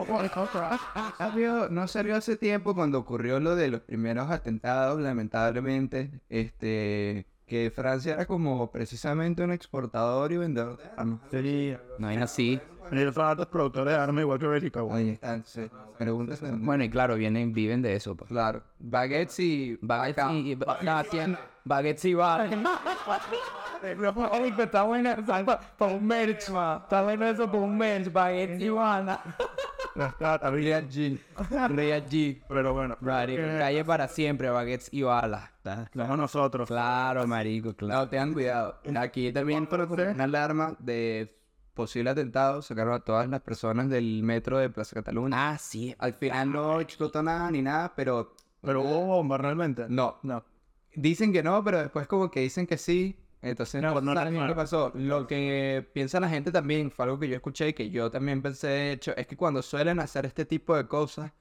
Salió- 1.17 1.69
no 1.69 1.87
salió 1.87 2.15
hace 2.15 2.35
tiempo 2.37 2.73
cuando 2.75 2.99
ocurrió 2.99 3.39
lo 3.39 3.55
de 3.55 3.69
los 3.69 3.81
primeros 3.81 4.29
atentados, 4.29 4.99
lamentablemente, 5.01 6.21
este, 6.29 7.27
que 7.45 7.71
Francia 7.73 8.13
era 8.13 8.25
como 8.25 8.71
precisamente 8.71 9.43
un 9.43 9.51
exportador 9.51 10.31
y 10.31 10.37
vendedor 10.37 10.77
de 10.77 10.83
armas. 10.97 11.19
No 11.99 12.07
hay 12.07 12.17
así. 12.17 12.59
Ellos 12.91 13.15
son 13.15 13.25
altos 13.25 13.47
productores 13.47 13.93
de 13.93 13.99
armas 13.99 14.21
igual 14.21 14.39
que 14.39 14.47
Bélgica. 14.47 14.81
Ahí 14.91 15.09
están, 15.09 15.43
sí. 15.45 15.69
Preguntas. 15.97 16.41
Bueno, 16.41 16.83
y 16.83 16.89
claro, 16.89 17.15
vienen, 17.15 17.53
viven 17.53 17.81
de 17.81 17.95
eso. 17.95 18.15
Pues. 18.15 18.29
Claro. 18.29 18.61
Baguettes 18.79 19.39
y... 19.39 19.77
Baguettes 19.81 20.25
y, 20.31 20.57
baguettes 21.63 22.05
y 22.05 22.13
balas. 22.13 22.51
Está 24.57 24.83
bueno 24.83 25.11
eso 25.11 25.59
para 25.77 25.93
un 25.93 26.07
merch, 26.07 26.49
ma. 26.49 26.81
Está 26.83 27.03
bueno 27.03 27.27
eso 27.27 27.45
para 27.45 27.63
un 27.63 27.77
merch, 27.77 28.11
baguettes 28.11 28.61
y 28.61 28.69
catas, 30.19 30.51
Real 30.51 30.87
G. 30.89 31.19
Real 31.69 32.05
G. 32.05 32.41
Pero 32.47 32.73
bueno, 32.73 32.97
Marico, 32.99 33.43
calle 33.57 33.85
para 33.85 34.07
siempre, 34.07 34.49
baguettes 34.49 34.89
y 34.91 35.03
balas. 35.03 35.49
somos 35.93 36.17
nosotros. 36.17 36.67
Claro, 36.67 37.27
marico, 37.27 37.73
claro. 37.75 38.01
No, 38.01 38.09
tengan 38.09 38.33
cuidado. 38.33 38.79
Aquí 38.95 39.31
también 39.31 39.67
una 39.71 40.23
alarma 40.23 40.75
de 40.79 41.36
posible 41.77 42.09
atentado 42.09 42.61
sacaron 42.61 42.93
a 42.95 42.99
todas 42.99 43.29
las 43.29 43.39
personas 43.41 43.87
del 43.87 44.21
metro 44.23 44.57
de 44.57 44.69
Plaza 44.69 44.95
Cataluña. 44.95 45.51
Ah, 45.51 45.57
sí. 45.57 45.95
Al 45.99 46.13
final 46.15 46.51
no 46.51 46.81
explotó 46.81 47.23
nada 47.23 47.49
ni 47.51 47.61
nada, 47.61 47.93
pero 47.95 48.35
Pero 48.61 48.81
hubo 48.81 49.05
bomba 49.05 49.37
realmente. 49.37 49.85
no. 49.87 50.19
No. 50.23 50.43
Dicen 50.93 51.31
que 51.31 51.43
no, 51.43 51.63
pero 51.63 51.77
después 51.79 52.07
como 52.07 52.29
que 52.29 52.41
dicen 52.41 52.67
que 52.67 52.77
sí. 52.77 53.17
Entonces 53.41 53.81
No, 53.81 54.01
no, 54.01 54.13
no 54.15 54.55
pasó. 54.55 54.91
Lo 54.95 55.27
que 55.27 55.87
piensa 55.93 56.19
la 56.19 56.27
gente 56.27 56.51
también, 56.51 56.89
fue 56.91 57.05
algo 57.05 57.19
que 57.19 57.29
yo 57.29 57.35
escuché 57.35 57.69
y 57.69 57.73
que 57.73 57.89
yo 57.91 58.09
también 58.09 58.41
pensé, 58.41 58.67
de 58.67 58.91
hecho, 58.93 59.15
es 59.15 59.27
que 59.27 59.37
cuando 59.37 59.61
suelen 59.61 59.99
hacer 59.99 60.25
este 60.25 60.43
tipo 60.45 60.75
de 60.75 60.87
cosas, 60.87 61.31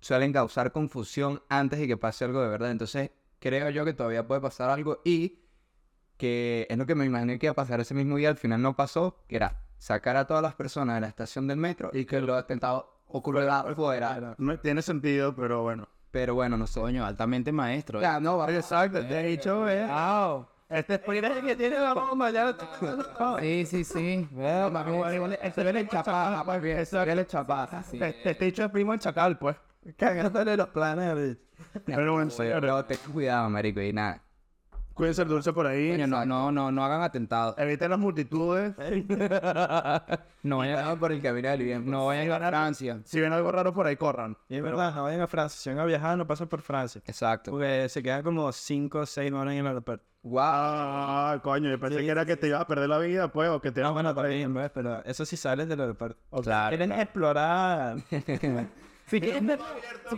suelen 0.00 0.32
causar 0.32 0.72
confusión 0.72 1.40
antes 1.48 1.78
de 1.78 1.86
que 1.86 1.96
pase 1.96 2.24
algo 2.24 2.42
de 2.42 2.48
verdad. 2.48 2.72
Entonces 2.72 3.12
creo 3.38 3.70
yo 3.70 3.84
que 3.84 3.92
todavía 3.94 4.26
puede 4.26 4.40
pasar 4.40 4.70
algo 4.70 5.00
y 5.04 5.38
que 6.16 6.66
es 6.68 6.76
lo 6.78 6.86
que 6.86 6.94
me 6.94 7.04
imaginé 7.04 7.38
que 7.38 7.46
iba 7.46 7.52
a 7.52 7.54
pasar 7.54 7.78
ese 7.80 7.94
mismo 7.94 8.16
día, 8.16 8.30
al 8.30 8.36
final 8.38 8.60
no 8.62 8.74
pasó, 8.74 9.22
que 9.28 9.36
era 9.36 9.65
sacar 9.78 10.16
a 10.16 10.26
todas 10.26 10.42
las 10.42 10.54
personas 10.54 10.96
de 10.96 11.00
la 11.02 11.08
estación 11.08 11.46
del 11.46 11.58
metro 11.58 11.90
y 11.92 12.04
que 12.04 12.20
los 12.20 12.36
atentados 12.38 12.84
ocurrieran 13.08 13.66
afuera. 13.70 14.34
No 14.38 14.58
tiene 14.58 14.82
sentido, 14.82 15.34
pero 15.34 15.62
bueno. 15.62 15.88
Pero 16.10 16.34
bueno, 16.34 16.56
no 16.56 16.66
sé. 16.66 16.80
Coño, 16.80 17.04
altamente 17.04 17.52
maestro. 17.52 18.00
Ya, 18.00 18.18
no, 18.20 18.38
va- 18.38 18.50
Exacto, 18.52 19.02
de 19.02 19.32
hecho, 19.32 19.68
eh. 19.68 19.86
Wow. 19.86 20.46
Este 20.68 20.94
es 20.94 21.00
que 21.00 21.54
tiene 21.56 21.78
la 21.78 21.94
bomba, 21.94 22.30
ya. 22.30 22.56
Sí, 23.40 23.66
sí, 23.66 23.84
sí. 23.84 24.28
Este 25.42 25.62
viene 25.62 25.80
el 25.80 25.86
pues 26.42 26.62
bien. 26.62 26.78
Este 26.82 27.04
viene 27.04 27.22
el. 27.22 27.26
Este 28.24 28.44
dicho 28.44 28.64
es 28.64 28.70
primo 28.70 28.92
el 28.92 28.98
chacal, 28.98 29.38
pues. 29.38 29.56
Cagándole 29.96 30.56
los 30.56 30.68
planes. 30.68 31.36
Pero 31.86 32.14
bueno, 32.14 32.30
Pero 32.36 32.84
ten 32.84 32.98
cuidado, 33.12 33.48
marico, 33.48 33.80
y 33.80 33.92
nada. 33.92 34.22
Cuídense 34.96 35.22
el 35.22 35.28
dulce 35.28 35.52
por 35.52 35.66
ahí. 35.68 35.90
Coño, 35.92 36.06
no, 36.08 36.24
no, 36.26 36.50
no, 36.50 36.72
no 36.72 36.84
hagan 36.84 37.02
atentados. 37.02 37.56
Eviten 37.58 37.90
las 37.90 37.98
multitudes. 38.00 38.74
No 40.42 40.58
vayan, 40.58 40.76
Cuidado 40.76 40.98
por 40.98 41.12
el 41.12 41.20
camino 41.22 41.48
del 41.50 41.62
bien. 41.62 41.90
no 41.90 42.06
vayan 42.06 42.30
a 42.42 42.48
Francia. 42.48 43.00
Si 43.04 43.20
ven 43.20 43.32
algo 43.32 43.50
raro 43.52 43.72
por 43.74 43.86
ahí, 43.86 43.96
corran. 43.96 44.36
Y 44.48 44.56
es 44.56 44.62
verdad, 44.62 44.94
no 44.94 45.04
vayan 45.04 45.20
a 45.20 45.26
Francia. 45.26 45.58
Si 45.60 45.68
van 45.68 45.78
a 45.78 45.84
viajar, 45.84 46.16
no 46.16 46.26
pasen 46.26 46.48
por 46.48 46.62
Francia. 46.62 47.02
Exacto. 47.06 47.50
Porque 47.50 47.88
se 47.88 48.02
quedan 48.02 48.22
como 48.22 48.50
5 48.52 48.98
o 49.00 49.06
6 49.06 49.32
horas 49.32 49.52
en 49.54 49.58
el 49.60 49.66
aeropuerto. 49.66 50.04
Wow. 50.22 50.40
Ah, 50.42 51.40
coño, 51.42 51.70
yo 51.70 51.78
pensé 51.78 51.98
que 51.98 52.08
era 52.08 52.24
que 52.26 52.36
te 52.36 52.48
ibas 52.48 52.60
a 52.62 52.66
perder 52.66 52.88
la 52.88 52.98
vida, 52.98 53.28
pues, 53.32 53.48
o 53.48 53.60
que 53.60 53.70
te 53.70 53.80
No, 53.80 53.88
ibas 53.88 53.94
bueno, 53.94 54.14
también, 54.14 54.52
¿ves? 54.54 54.70
Pero 54.74 55.04
eso 55.04 55.24
sí 55.24 55.36
sales 55.36 55.68
del 55.68 55.80
aeropuerto. 55.80 56.18
Claro. 56.42 56.76
Quieren 56.76 56.92
explorar. 56.98 57.96
Quieres 59.08 59.42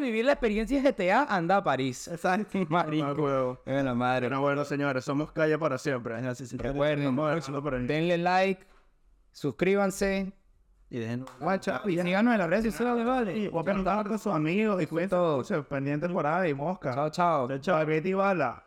vivir 0.00 0.24
la 0.24 0.32
experiencia 0.32 0.82
GTA, 0.82 1.24
anda 1.24 1.56
a 1.56 1.64
París. 1.64 2.08
Exacto. 2.08 2.58
Marico. 2.68 3.62
Bueno, 3.64 3.94
madre. 3.94 4.28
Pero 4.28 4.40
bueno, 4.42 4.64
señores, 4.64 5.04
somos 5.04 5.32
calle 5.32 5.58
para 5.58 5.78
siempre. 5.78 6.20
Recuerden, 6.58 7.18
a 7.18 7.40
denle 7.86 8.18
like, 8.18 8.66
suscríbanse 9.32 10.32
Y 10.90 10.98
dejen 10.98 11.24
y 11.86 11.96
síganos 11.96 12.34
en 12.34 12.38
las 12.38 12.50
redes 12.50 12.74
sociales, 12.74 13.06
vale. 13.06 13.38
Y 13.38 13.48
voy 13.48 13.60
a 13.60 13.64
preguntar 13.64 14.06
con 14.06 14.18
sus 14.18 14.34
amigos 14.34 14.82
y 14.82 14.86
cuentos 14.86 15.50
pendientes 15.68 16.10
por 16.10 16.26
ahí, 16.26 16.52
mosca. 16.52 16.94
Chao, 16.94 17.10
chao. 17.10 17.58
Chao, 17.58 17.86
Betty 17.86 18.12
Bala. 18.12 18.65